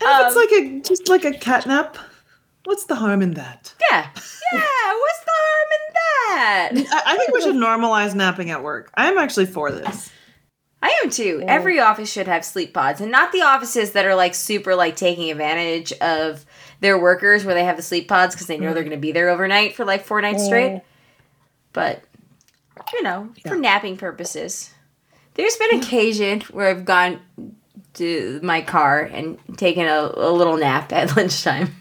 if 0.03 0.27
it's 0.27 0.35
like 0.37 0.51
a 0.51 0.81
just 0.81 1.09
like 1.09 1.25
a 1.25 1.31
catnap, 1.31 1.97
what's 2.65 2.87
the 2.87 2.97
harm 2.97 3.23
in 3.23 3.35
that? 3.35 3.73
Yeah. 3.93 4.09
Yeah. 4.53 4.61
What's 4.61 5.25
the 5.25 5.33
harm 5.37 5.69
in 5.71 5.95
that? 5.95 6.71
I, 7.07 7.13
I 7.13 7.17
think 7.17 7.33
we 7.33 7.43
should 7.43 7.55
normalize 7.55 8.13
napping 8.15 8.51
at 8.51 8.65
work. 8.65 8.91
I'm 8.97 9.19
actually 9.19 9.47
for 9.47 9.71
this. 9.71 10.11
I 10.85 11.01
am 11.03 11.09
too. 11.09 11.43
Every 11.49 11.81
office 11.81 12.13
should 12.13 12.27
have 12.29 12.45
sleep 12.45 12.75
pods, 12.75 13.01
and 13.01 13.11
not 13.11 13.33
the 13.33 13.41
offices 13.41 13.93
that 13.93 14.05
are 14.05 14.15
like 14.15 14.35
super 14.35 14.75
like 14.75 14.97
taking 14.97 15.31
advantage 15.31 15.93
of 15.95 16.45
their 16.81 16.99
workers 16.99 17.43
where 17.43 17.55
they 17.55 17.65
have 17.65 17.79
the 17.79 17.83
sleep 17.83 18.07
pods 18.07 18.35
because 18.35 18.49
they 18.49 18.59
know 18.59 18.75
they're 18.75 18.83
going 18.83 18.91
to 18.91 18.99
be 18.99 19.11
there 19.11 19.31
overnight 19.31 19.75
for 19.75 19.87
like 19.87 20.05
four 20.05 20.21
nights 20.21 20.45
straight. 20.45 20.83
But 21.73 22.05
you 22.93 23.03
know, 23.03 23.31
for 23.47 23.57
napping 23.57 23.97
purposes, 23.97 24.75
there's 25.33 25.57
been 25.57 25.79
occasion 25.79 26.43
where 26.53 26.69
I've 26.69 26.85
gone 26.85 27.19
to 27.95 28.41
my 28.43 28.61
car 28.61 29.05
and 29.05 29.39
taken 29.57 29.87
a, 29.87 30.13
a 30.15 30.31
little 30.31 30.59
nap 30.59 30.93
at 30.93 31.17
lunchtime. 31.17 31.75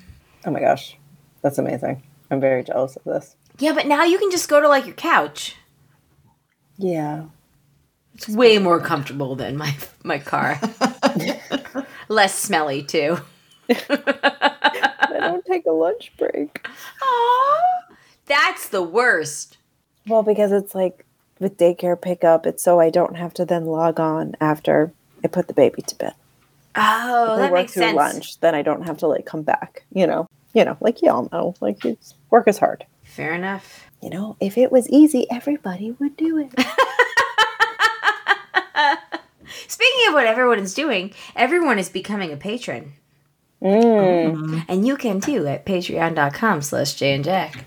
Oh 0.45 0.51
my 0.51 0.61
gosh, 0.61 0.95
that's 1.41 1.57
amazing. 1.57 2.03
I'm 2.31 2.39
very 2.39 2.63
jealous 2.63 2.95
of 2.95 3.03
this. 3.03 3.35
Yeah, 3.59 3.73
but 3.73 3.85
now 3.85 4.05
you 4.05 4.17
can 4.17 4.31
just 4.31 4.47
go 4.47 4.61
to 4.61 4.69
like 4.69 4.85
your 4.85 4.95
couch. 4.95 5.57
Yeah. 6.77 7.25
It's 8.15 8.29
way 8.29 8.59
more 8.59 8.79
comfortable 8.79 9.35
than 9.35 9.57
my 9.57 9.75
my 10.03 10.19
car. 10.19 10.59
Less 12.07 12.37
smelly 12.37 12.83
too. 12.83 13.17
I 13.69 15.17
don't 15.19 15.45
take 15.45 15.65
a 15.65 15.71
lunch 15.71 16.11
break. 16.17 16.67
Aww. 17.01 17.95
That's 18.25 18.69
the 18.69 18.83
worst. 18.83 19.57
Well, 20.07 20.23
because 20.23 20.51
it's 20.51 20.75
like 20.75 21.05
with 21.39 21.57
daycare 21.57 21.99
pickup, 21.99 22.45
it's 22.45 22.63
so 22.63 22.79
I 22.79 22.89
don't 22.89 23.15
have 23.15 23.33
to 23.35 23.45
then 23.45 23.65
log 23.65 23.99
on 23.99 24.35
after 24.39 24.91
I 25.23 25.27
put 25.27 25.47
the 25.47 25.53
baby 25.53 25.81
to 25.83 25.95
bed. 25.95 26.13
Oh, 26.75 27.33
I 27.33 27.37
that 27.37 27.51
work 27.51 27.61
makes 27.61 27.73
through 27.73 27.83
sense. 27.83 27.95
lunch, 27.95 28.39
then 28.39 28.55
I 28.55 28.61
don't 28.61 28.83
have 28.83 28.97
to 28.99 29.07
like 29.07 29.25
come 29.25 29.43
back. 29.43 29.83
You 29.93 30.07
know, 30.07 30.27
you 30.53 30.65
know, 30.65 30.77
like 30.81 31.01
y'all 31.01 31.29
know, 31.31 31.55
like 31.61 31.83
it's, 31.85 32.15
work 32.29 32.47
is 32.47 32.57
hard. 32.57 32.85
Fair 33.03 33.33
enough. 33.33 33.87
You 34.01 34.09
know, 34.09 34.35
if 34.39 34.57
it 34.57 34.71
was 34.71 34.89
easy, 34.89 35.27
everybody 35.31 35.91
would 35.91 36.17
do 36.17 36.37
it. 36.39 36.51
Speaking 39.67 40.07
of 40.07 40.13
what 40.13 40.25
everyone 40.25 40.59
is 40.59 40.73
doing, 40.73 41.13
everyone 41.35 41.79
is 41.79 41.89
becoming 41.89 42.31
a 42.31 42.37
patron. 42.37 42.93
Mm. 43.61 44.65
And 44.67 44.85
you 44.85 44.97
can 44.97 45.21
too 45.21 45.47
at 45.47 45.65
patreon.com 45.65 46.61
slash 46.61 46.95
Jay 46.95 47.13
and 47.13 47.23
Jack. 47.23 47.65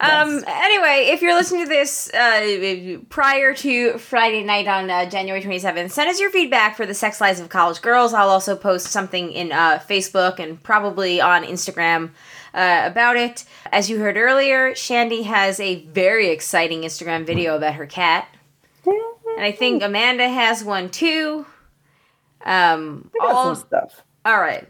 Um, 0.00 0.42
anyway, 0.48 1.10
if 1.12 1.22
you're 1.22 1.34
listening 1.34 1.62
to 1.62 1.68
this 1.68 2.12
uh, 2.12 2.98
prior 3.08 3.54
to 3.54 3.98
Friday 3.98 4.42
night 4.42 4.66
on 4.66 4.90
uh, 4.90 5.08
January 5.08 5.40
27th, 5.40 5.92
send 5.92 6.10
us 6.10 6.18
your 6.18 6.30
feedback 6.30 6.76
for 6.76 6.86
the 6.86 6.94
sex 6.94 7.20
lives 7.20 7.38
of 7.38 7.50
college 7.50 7.80
girls. 7.80 8.12
I'll 8.12 8.30
also 8.30 8.56
post 8.56 8.88
something 8.88 9.30
in 9.30 9.52
uh, 9.52 9.78
Facebook 9.78 10.40
and 10.40 10.60
probably 10.60 11.20
on 11.20 11.44
Instagram 11.44 12.10
uh, 12.52 12.82
about 12.84 13.16
it. 13.16 13.44
As 13.70 13.88
you 13.88 13.98
heard 13.98 14.16
earlier, 14.16 14.74
Shandy 14.74 15.22
has 15.22 15.60
a 15.60 15.84
very 15.86 16.30
exciting 16.30 16.82
Instagram 16.82 17.24
video 17.24 17.56
about 17.56 17.74
her 17.74 17.86
cat. 17.86 18.28
And 19.36 19.44
I 19.44 19.52
think 19.52 19.82
Amanda 19.82 20.28
has 20.28 20.62
one 20.64 20.90
too. 20.90 21.46
Um, 22.44 23.10
all, 23.20 23.54
some 23.54 23.66
stuff. 23.66 24.02
all 24.24 24.38
right. 24.38 24.68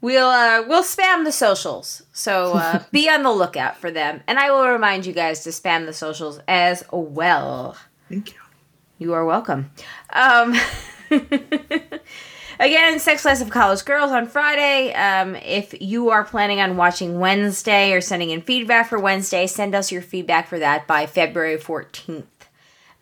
We'll 0.00 0.28
uh, 0.28 0.64
we'll 0.66 0.82
spam 0.82 1.24
the 1.24 1.30
socials, 1.30 2.02
so 2.12 2.54
uh, 2.54 2.82
be 2.90 3.08
on 3.08 3.22
the 3.22 3.30
lookout 3.30 3.76
for 3.76 3.92
them, 3.92 4.20
and 4.26 4.36
I 4.36 4.50
will 4.50 4.66
remind 4.66 5.06
you 5.06 5.12
guys 5.12 5.44
to 5.44 5.50
spam 5.50 5.86
the 5.86 5.92
socials 5.92 6.40
as 6.48 6.82
well. 6.90 7.76
Thank 8.08 8.32
you. 8.32 8.40
You 8.98 9.12
are 9.12 9.24
welcome. 9.24 9.70
Um, 10.12 10.56
again, 12.58 12.98
Sex 12.98 13.24
Lives 13.24 13.40
of 13.40 13.50
College 13.50 13.84
Girls 13.84 14.10
on 14.10 14.26
Friday. 14.26 14.92
Um, 14.92 15.36
if 15.36 15.80
you 15.80 16.10
are 16.10 16.24
planning 16.24 16.60
on 16.60 16.76
watching 16.76 17.20
Wednesday 17.20 17.92
or 17.92 18.00
sending 18.00 18.30
in 18.30 18.42
feedback 18.42 18.88
for 18.88 18.98
Wednesday, 18.98 19.46
send 19.46 19.74
us 19.74 19.92
your 19.92 20.02
feedback 20.02 20.48
for 20.48 20.58
that 20.58 20.88
by 20.88 21.06
February 21.06 21.58
14th. 21.58 22.24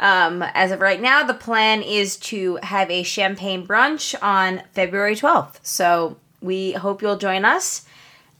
Um, 0.00 0.42
as 0.42 0.72
of 0.72 0.80
right 0.80 1.00
now, 1.00 1.22
the 1.22 1.34
plan 1.34 1.82
is 1.82 2.16
to 2.16 2.58
have 2.62 2.90
a 2.90 3.02
champagne 3.02 3.66
brunch 3.66 4.20
on 4.22 4.62
February 4.72 5.14
12th. 5.14 5.60
So 5.62 6.16
we 6.40 6.72
hope 6.72 7.02
you'll 7.02 7.18
join 7.18 7.44
us 7.44 7.84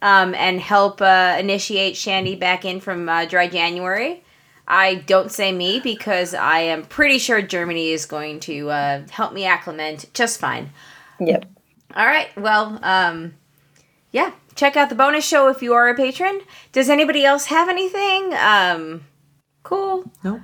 um, 0.01 0.35
and 0.35 0.59
help 0.59 1.03
uh, 1.03 1.37
initiate 1.39 1.97
Shandy 1.97 2.35
back 2.35 2.65
in 2.65 2.81
from 2.81 3.09
uh, 3.09 3.27
dry 3.27 3.47
January. 3.47 4.25
I 4.67 4.95
don't 4.95 5.31
say 5.31 5.53
me 5.53 5.81
because 5.81 6.33
I 6.33 6.61
am 6.61 6.85
pretty 6.85 7.19
sure 7.19 7.43
Germany 7.43 7.91
is 7.91 8.07
going 8.07 8.41
to 8.41 8.71
uh, 8.71 9.03
help 9.11 9.35
me 9.35 9.45
acclimate 9.45 10.09
just 10.15 10.41
fine. 10.41 10.71
Yep. 11.19 11.45
All 11.95 12.07
right. 12.07 12.35
Well, 12.39 12.79
um, 12.83 13.35
yeah. 14.13 14.33
Check 14.55 14.77
out 14.77 14.89
the 14.89 14.95
bonus 14.95 15.27
show 15.27 15.49
if 15.49 15.63
you 15.63 15.75
are 15.75 15.89
a 15.89 15.95
patron. 15.95 16.41
Does 16.73 16.89
anybody 16.89 17.25
else 17.25 17.47
have 17.47 17.69
anything? 17.69 18.33
Um, 18.35 19.03
cool. 19.63 20.11
Nope. 20.25 20.41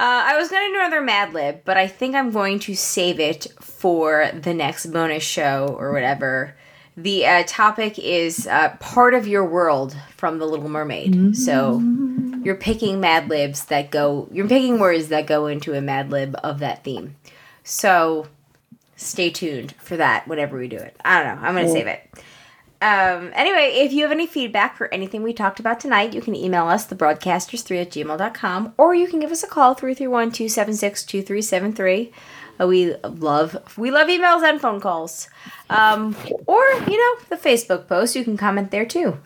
Uh, 0.00 0.24
I 0.28 0.38
was 0.38 0.48
going 0.48 0.66
to 0.66 0.72
do 0.72 0.80
another 0.80 1.02
Mad 1.02 1.34
Lib, 1.34 1.60
but 1.66 1.76
I 1.76 1.86
think 1.86 2.14
I'm 2.14 2.30
going 2.30 2.58
to 2.60 2.74
save 2.74 3.20
it 3.20 3.48
for 3.60 4.30
the 4.32 4.54
next 4.54 4.86
bonus 4.86 5.22
show 5.22 5.76
or 5.78 5.92
whatever. 5.92 6.56
The 6.96 7.26
uh, 7.26 7.42
topic 7.46 7.98
is 7.98 8.46
uh, 8.46 8.76
part 8.80 9.12
of 9.12 9.28
your 9.28 9.44
world 9.44 9.94
from 10.16 10.38
The 10.38 10.46
Little 10.46 10.70
Mermaid. 10.70 11.36
So 11.36 11.82
you're 12.42 12.54
picking 12.54 12.98
Mad 12.98 13.28
Libs 13.28 13.66
that 13.66 13.90
go, 13.90 14.26
you're 14.32 14.48
picking 14.48 14.78
words 14.78 15.08
that 15.08 15.26
go 15.26 15.46
into 15.48 15.74
a 15.74 15.82
Mad 15.82 16.10
Lib 16.10 16.34
of 16.42 16.60
that 16.60 16.82
theme. 16.82 17.16
So 17.62 18.26
stay 18.96 19.28
tuned 19.28 19.72
for 19.72 19.98
that 19.98 20.26
whenever 20.26 20.56
we 20.56 20.66
do 20.66 20.78
it. 20.78 20.96
I 21.04 21.22
don't 21.22 21.36
know. 21.36 21.46
I'm 21.46 21.54
going 21.54 21.66
to 21.66 21.72
save 21.72 21.86
it. 21.86 22.08
Um, 22.82 23.30
anyway, 23.34 23.72
if 23.74 23.92
you 23.92 24.04
have 24.04 24.12
any 24.12 24.26
feedback 24.26 24.74
for 24.76 24.92
anything 24.92 25.22
we 25.22 25.32
talked 25.34 25.60
about 25.60 25.80
tonight, 25.80 26.14
you 26.14 26.22
can 26.22 26.34
email 26.34 26.66
us, 26.66 26.86
thebroadcasters3 26.86 27.82
at 27.82 27.90
gmail.com, 27.90 28.72
or 28.78 28.94
you 28.94 29.06
can 29.06 29.20
give 29.20 29.30
us 29.30 29.42
a 29.42 29.46
call, 29.46 29.76
331-276-2373. 29.76 32.10
Uh, 32.58 32.66
we 32.66 32.94
love 33.04 33.56
we 33.76 33.90
love 33.90 34.08
emails 34.08 34.42
and 34.42 34.58
phone 34.60 34.80
calls. 34.80 35.28
Um, 35.68 36.16
or, 36.46 36.64
you 36.88 36.98
know, 36.98 37.16
the 37.28 37.36
Facebook 37.36 37.86
post, 37.86 38.16
you 38.16 38.24
can 38.24 38.36
comment 38.36 38.70
there 38.70 38.86
too. 38.86 39.18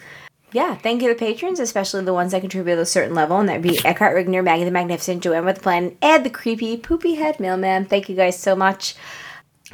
Yeah, 0.52 0.76
thank 0.76 1.02
you 1.02 1.08
the 1.08 1.16
patrons, 1.16 1.58
especially 1.58 2.04
the 2.04 2.14
ones 2.14 2.30
that 2.30 2.40
contribute 2.40 2.78
a 2.78 2.86
certain 2.86 3.14
level, 3.14 3.40
and 3.40 3.48
that 3.48 3.54
would 3.54 3.62
be 3.62 3.84
Eckhart 3.84 4.14
Rigner, 4.14 4.44
Maggie 4.44 4.64
the 4.64 4.70
Magnificent, 4.70 5.20
Joanne 5.22 5.44
with 5.44 5.56
the 5.56 5.62
Plan, 5.62 5.96
and 6.00 6.24
the 6.24 6.30
creepy 6.30 6.76
poopy 6.76 7.16
head 7.16 7.40
mailman. 7.40 7.86
Thank 7.86 8.08
you 8.08 8.14
guys 8.14 8.38
so 8.38 8.54
much. 8.54 8.94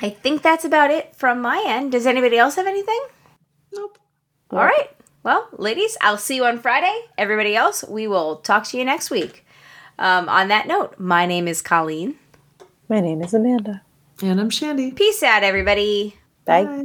I 0.01 0.09
think 0.09 0.41
that's 0.41 0.65
about 0.65 0.91
it 0.91 1.15
from 1.15 1.43
my 1.43 1.63
end. 1.67 1.93
Does 1.93 2.07
anybody 2.07 2.39
else 2.39 2.57
have 2.57 2.67
anything? 2.67 2.99
Nope. 3.73 3.99
All 4.51 4.65
right. 4.65 4.91
Well, 5.23 5.49
ladies, 5.53 5.97
I'll 6.01 6.19
see 6.19 6.37
you 6.37 6.45
on 6.45 6.59
Friday. 6.59 6.95
Everybody 7.19 7.55
else, 7.55 7.85
we 7.89 8.07
will 8.07 8.37
talk 8.37 8.65
to 8.69 8.79
you 8.79 8.85
next 8.85 9.11
week. 9.11 9.45
Um, 9.99 10.29
on 10.29 10.49
that 10.49 10.67
note, 10.67 10.99
my 10.99 11.27
name 11.27 11.47
is 11.47 11.61
Colleen. 11.61 12.19
My 12.89 13.01
name 13.01 13.23
is 13.23 13.35
Amanda. 13.35 13.83
And 14.23 14.41
I'm 14.41 14.51
Shandy. 14.51 14.93
Peace 14.93 15.23
out, 15.23 15.43
everybody. 15.43 16.17
Bye. 16.45 16.65
Bye. 16.65 16.85